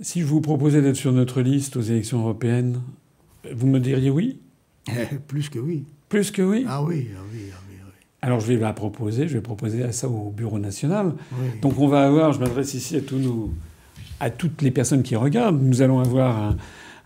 si 0.00 0.20
je 0.20 0.26
vous 0.26 0.40
proposais 0.40 0.82
d'être 0.82 0.96
sur 0.96 1.12
notre 1.12 1.40
liste 1.40 1.76
aux 1.76 1.82
élections 1.82 2.20
européennes, 2.20 2.82
vous 3.52 3.66
me 3.66 3.80
diriez 3.80 4.10
oui? 4.10 4.40
Plus 5.28 5.48
que 5.48 5.58
oui. 5.58 5.84
Plus 6.08 6.30
que 6.30 6.42
oui? 6.42 6.64
Ah 6.68 6.82
oui, 6.82 7.08
ah 7.16 7.20
oui, 7.32 7.40
ah 7.52 7.60
oui. 7.65 7.65
Alors 8.26 8.40
je 8.40 8.48
vais 8.48 8.56
la 8.56 8.72
proposer, 8.72 9.28
je 9.28 9.34
vais 9.34 9.40
proposer 9.40 9.92
ça 9.92 10.08
au 10.08 10.30
Bureau 10.30 10.58
national. 10.58 11.12
Donc 11.62 11.78
on 11.78 11.86
va 11.86 12.04
avoir, 12.04 12.32
je 12.32 12.40
m'adresse 12.40 12.74
ici 12.74 12.96
à, 12.96 13.00
tous 13.00 13.52
à 14.18 14.30
toutes 14.30 14.62
les 14.62 14.72
personnes 14.72 15.04
qui 15.04 15.14
regardent, 15.14 15.62
nous 15.62 15.80
allons 15.80 16.00
avoir 16.00 16.56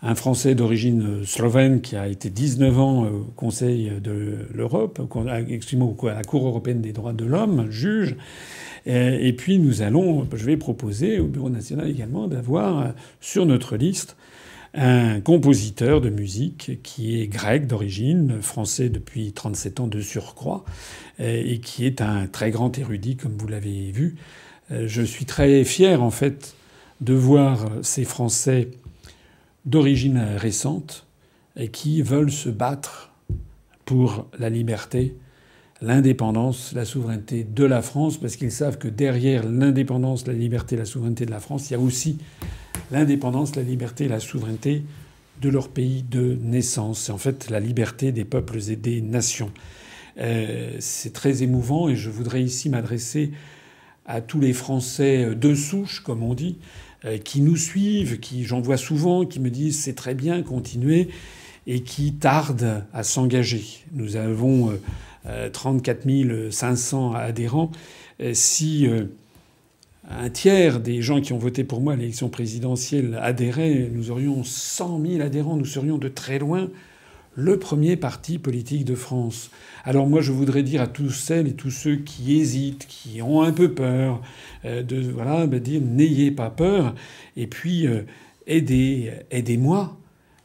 un, 0.03 0.15
Français 0.15 0.55
d'origine 0.55 1.27
slovène 1.27 1.83
qui 1.83 1.95
a 1.95 2.09
été 2.09 2.31
19 2.31 2.81
ans 2.81 3.05
au 3.05 3.31
Conseil 3.37 3.93
de 4.03 4.47
l'Europe, 4.51 4.99
excusez-moi, 5.51 5.95
à 6.11 6.15
la 6.15 6.25
Cour 6.25 6.47
européenne 6.47 6.81
des 6.81 6.93
droits 6.93 7.13
de 7.13 7.27
l'homme, 7.27 7.71
juge. 7.71 8.17
Et 8.87 9.35
puis 9.37 9.59
nous 9.59 9.83
allons, 9.83 10.27
je 10.35 10.47
vais 10.47 10.57
proposer 10.57 11.19
au 11.19 11.27
Bureau 11.27 11.51
national 11.51 11.91
également 11.91 12.29
d'avoir 12.29 12.95
sur 13.21 13.45
notre 13.45 13.77
liste 13.77 14.17
un 14.75 15.21
compositeur 15.21 16.01
de 16.01 16.11
musique 16.11 16.81
qui 16.83 17.21
est 17.21 17.27
grec 17.27 17.67
d'origine, 17.67 18.41
français 18.41 18.89
depuis 18.89 19.33
37 19.33 19.81
ans 19.81 19.87
de 19.87 20.01
surcroît, 20.01 20.65
et 21.19 21.61
qui 21.61 21.87
est 21.87 22.01
un 22.01 22.27
très 22.27 22.51
grand 22.51 22.79
érudit, 22.79 23.17
comme 23.17 23.37
vous 23.37 23.49
l'avez 23.49 23.91
vu. 23.91 24.17
Je 24.71 25.03
suis 25.03 25.25
très 25.25 25.65
fier, 25.65 26.03
en 26.03 26.11
fait, 26.11 26.55
de 27.01 27.15
voir 27.15 27.69
ces 27.83 28.05
Français 28.05 28.71
d'origine 29.65 30.19
récente 30.37 31.07
et 31.57 31.69
qui 31.69 32.03
veulent 32.03 32.31
se 32.31 32.49
battre 32.49 33.13
pour 33.85 34.27
la 34.39 34.51
liberté 34.51 35.17
l'indépendance, 35.83 36.73
la 36.75 36.85
souveraineté 36.85 37.45
de 37.45 37.65
la 37.65 37.83
France, 37.83 38.19
parce 38.19 38.37
qu'ils 38.37 38.53
savent 38.53 38.79
que 38.79 38.89
derrière 38.89 39.49
l'indépendance, 39.49 40.27
la 40.27 40.35
liberté, 40.35 40.77
la 40.77 40.85
souveraineté 40.85 41.25
de 41.27 41.31
la 41.31 41.41
France, 41.41 41.71
il 41.71 41.73
y 41.73 41.77
a 41.77 41.81
aussi 41.81 42.19
l'indépendance, 42.93 43.57
la 43.57 43.63
liberté 43.63 44.05
et 44.05 44.09
la 44.09 44.21
souveraineté 44.21 44.83
de 45.41 45.49
leur 45.49 45.69
pays 45.69 46.03
de 46.03 46.37
naissance. 46.43 47.01
C'est 47.01 47.13
en 47.13 47.19
fait 47.19 47.51
la 47.51 47.61
liberté 47.61 48.13
des 48.13 48.25
peuples 48.25 48.59
et 48.71 48.77
des 48.77 49.01
nations. 49.01 49.51
Euh, 50.19 50.77
c'est 50.81 51.13
très 51.13 51.43
émouvant 51.43 51.89
et 51.89 51.97
je 51.97 52.11
voudrais 52.11 52.43
ici 52.43 52.69
m'adresser 52.69 53.31
à 54.07 54.21
tous 54.21 54.41
les 54.41 54.53
Français 54.53 55.35
de 55.35 55.55
souche, 55.55 56.01
comme 56.01 56.23
on 56.23 56.35
dit, 56.35 56.57
euh, 57.07 57.17
qui 57.17 57.41
nous 57.41 57.57
suivent, 57.57 58.21
qui 58.21 58.45
j'en 58.45 58.61
vois 58.61 58.77
souvent, 58.77 59.25
qui 59.25 59.41
me 59.41 59.49
disent 59.49 59.81
c'est 59.81 59.95
très 59.95 60.15
bien, 60.15 60.43
continuez, 60.43 61.09
et 61.67 61.83
qui 61.83 62.13
tardent 62.13 62.85
à 62.93 63.05
s'engager. 63.05 63.65
Nous 63.93 64.17
avons 64.17 64.77
euh, 65.27 65.49
34 65.49 66.07
euh, 66.07 66.51
500 66.51 67.15
adhérents. 67.15 67.71
Si 68.35 68.87
un 70.11 70.31
tiers 70.31 70.81
des 70.81 71.03
gens 71.03 71.21
qui 71.21 71.33
ont 71.33 71.39
voté 71.39 71.65
pour 71.65 71.81
moi 71.81 71.93
à 71.93 71.97
l'élection 71.97 72.29
présidentielle 72.29 73.19
adhéraient, 73.21 73.91
nous 73.93 74.11
aurions 74.11 74.43
100 74.45 75.01
000 75.05 75.23
adhérents, 75.23 75.57
nous 75.57 75.65
serions 75.65 75.99
de 75.99 76.09
très 76.09 76.39
loin 76.39 76.69
le 77.37 77.59
premier 77.59 77.97
parti 77.97 78.39
politique 78.39 78.85
de 78.85 78.97
France. 78.97 79.51
Alors 79.85 80.09
moi, 80.09 80.21
je 80.21 80.33
voudrais 80.33 80.65
dire 80.65 80.83
à 80.83 80.89
tous 80.89 81.11
celles 81.11 81.47
et 81.47 81.55
tous 81.55 81.71
ceux 81.71 81.97
qui 81.97 82.39
hésitent, 82.39 82.87
qui 82.89 83.23
ont 83.23 83.43
un 83.43 83.53
peu 83.53 83.73
peur, 83.73 84.21
de 84.65 85.01
voilà, 85.13 85.47
ben 85.47 85.61
dire 85.61 85.81
n'ayez 85.81 86.33
pas 86.33 86.51
peur, 86.51 86.95
et 87.37 87.47
puis 87.47 87.87
aidez, 88.49 89.13
aidez-moi, 89.31 89.97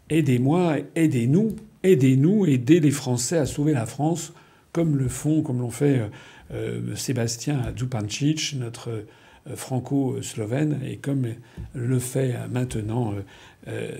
aidez-moi, 0.10 0.78
aidez-nous, 0.96 1.56
aidez-nous, 1.84 2.46
aidez 2.46 2.80
les 2.80 2.92
Français 2.92 3.38
à 3.38 3.46
sauver 3.46 3.74
la 3.74 3.86
France 3.86 4.32
comme 4.76 4.98
le 4.98 5.08
font, 5.08 5.42
comme 5.42 5.62
l'ont 5.62 5.72
fait 5.72 6.00
euh, 6.00 6.08
euh, 6.52 6.96
Sébastien 6.98 7.74
Zupancic, 7.78 8.56
notre 8.60 8.90
euh, 8.90 9.08
franco-slovène, 9.54 10.80
et 10.84 10.98
comme 10.98 11.28
le 11.74 12.00
fait 12.00 12.36
maintenant 12.50 13.14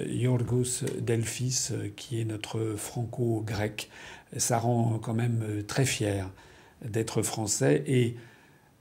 Yorgos 0.08 0.86
Delphis, 1.02 1.70
qui 1.96 2.22
est 2.22 2.26
notre 2.26 2.74
franco-grec. 2.76 3.90
Ça 4.38 4.58
rend 4.58 5.00
quand 5.02 5.14
même 5.14 5.64
très 5.68 5.86
fier 5.86 6.30
d'être 6.84 7.22
français 7.22 7.84
et 7.88 8.16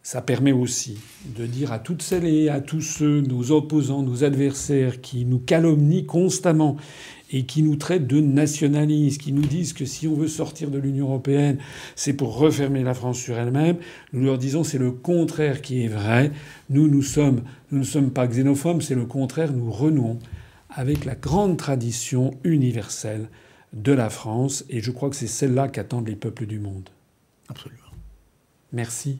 ça 0.02 0.20
permet 0.20 0.52
aussi 0.52 0.98
de 1.34 1.46
dire 1.46 1.72
à 1.72 1.78
toutes 1.78 2.02
celles 2.02 2.26
et 2.26 2.50
à 2.50 2.60
tous 2.60 2.82
ceux, 2.82 3.22
nos 3.22 3.52
opposants, 3.52 4.02
nos 4.02 4.22
adversaires, 4.22 5.00
qui 5.00 5.24
nous 5.24 5.38
calomnient 5.38 6.04
constamment 6.04 6.76
et 7.34 7.46
qui 7.46 7.64
nous 7.64 7.74
traitent 7.74 8.06
de 8.06 8.20
nationalistes, 8.20 9.20
qui 9.20 9.32
nous 9.32 9.42
disent 9.42 9.72
que 9.72 9.84
si 9.84 10.06
on 10.06 10.14
veut 10.14 10.28
sortir 10.28 10.70
de 10.70 10.78
l'Union 10.78 11.06
européenne, 11.08 11.58
c'est 11.96 12.12
pour 12.12 12.36
refermer 12.36 12.84
la 12.84 12.94
France 12.94 13.18
sur 13.18 13.36
elle-même. 13.36 13.76
Nous 14.12 14.24
leur 14.24 14.38
disons 14.38 14.62
c'est 14.62 14.78
le 14.78 14.92
contraire 14.92 15.60
qui 15.60 15.84
est 15.84 15.88
vrai. 15.88 16.30
Nous, 16.70 16.86
nous 16.86 17.02
sommes, 17.02 17.42
nous 17.72 17.80
ne 17.80 17.84
sommes 17.84 18.12
pas 18.12 18.28
xénophobes, 18.28 18.82
c'est 18.82 18.94
le 18.94 19.04
contraire. 19.04 19.52
Nous 19.52 19.72
renouons 19.72 20.20
avec 20.70 21.04
la 21.04 21.16
grande 21.16 21.56
tradition 21.56 22.38
universelle 22.44 23.28
de 23.72 23.90
la 23.90 24.10
France, 24.10 24.64
et 24.70 24.80
je 24.80 24.92
crois 24.92 25.10
que 25.10 25.16
c'est 25.16 25.26
celle-là 25.26 25.66
qu'attendent 25.66 26.06
les 26.06 26.14
peuples 26.14 26.46
du 26.46 26.60
monde. 26.60 26.88
Absolument. 27.48 27.80
Merci. 28.72 29.18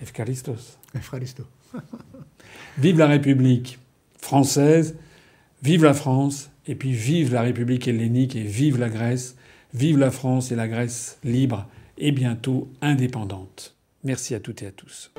Efkaristos. 0.00 0.78
Efkaristos. 0.94 1.46
vive 2.78 2.98
la 2.98 3.08
République 3.08 3.80
française, 4.20 4.94
vive 5.60 5.82
la 5.82 5.94
France, 5.94 6.50
et 6.68 6.74
puis 6.74 6.92
vive 6.92 7.32
la 7.32 7.42
République 7.42 7.88
hellénique 7.88 8.36
et 8.36 8.42
vive 8.42 8.78
la 8.78 8.90
Grèce, 8.90 9.36
vive 9.74 9.98
la 9.98 10.10
France 10.10 10.52
et 10.52 10.56
la 10.56 10.68
Grèce 10.68 11.18
libre 11.24 11.66
et 11.96 12.12
bientôt 12.12 12.68
indépendante. 12.80 13.74
Merci 14.04 14.34
à 14.34 14.40
toutes 14.40 14.62
et 14.62 14.66
à 14.66 14.70
tous. 14.70 15.10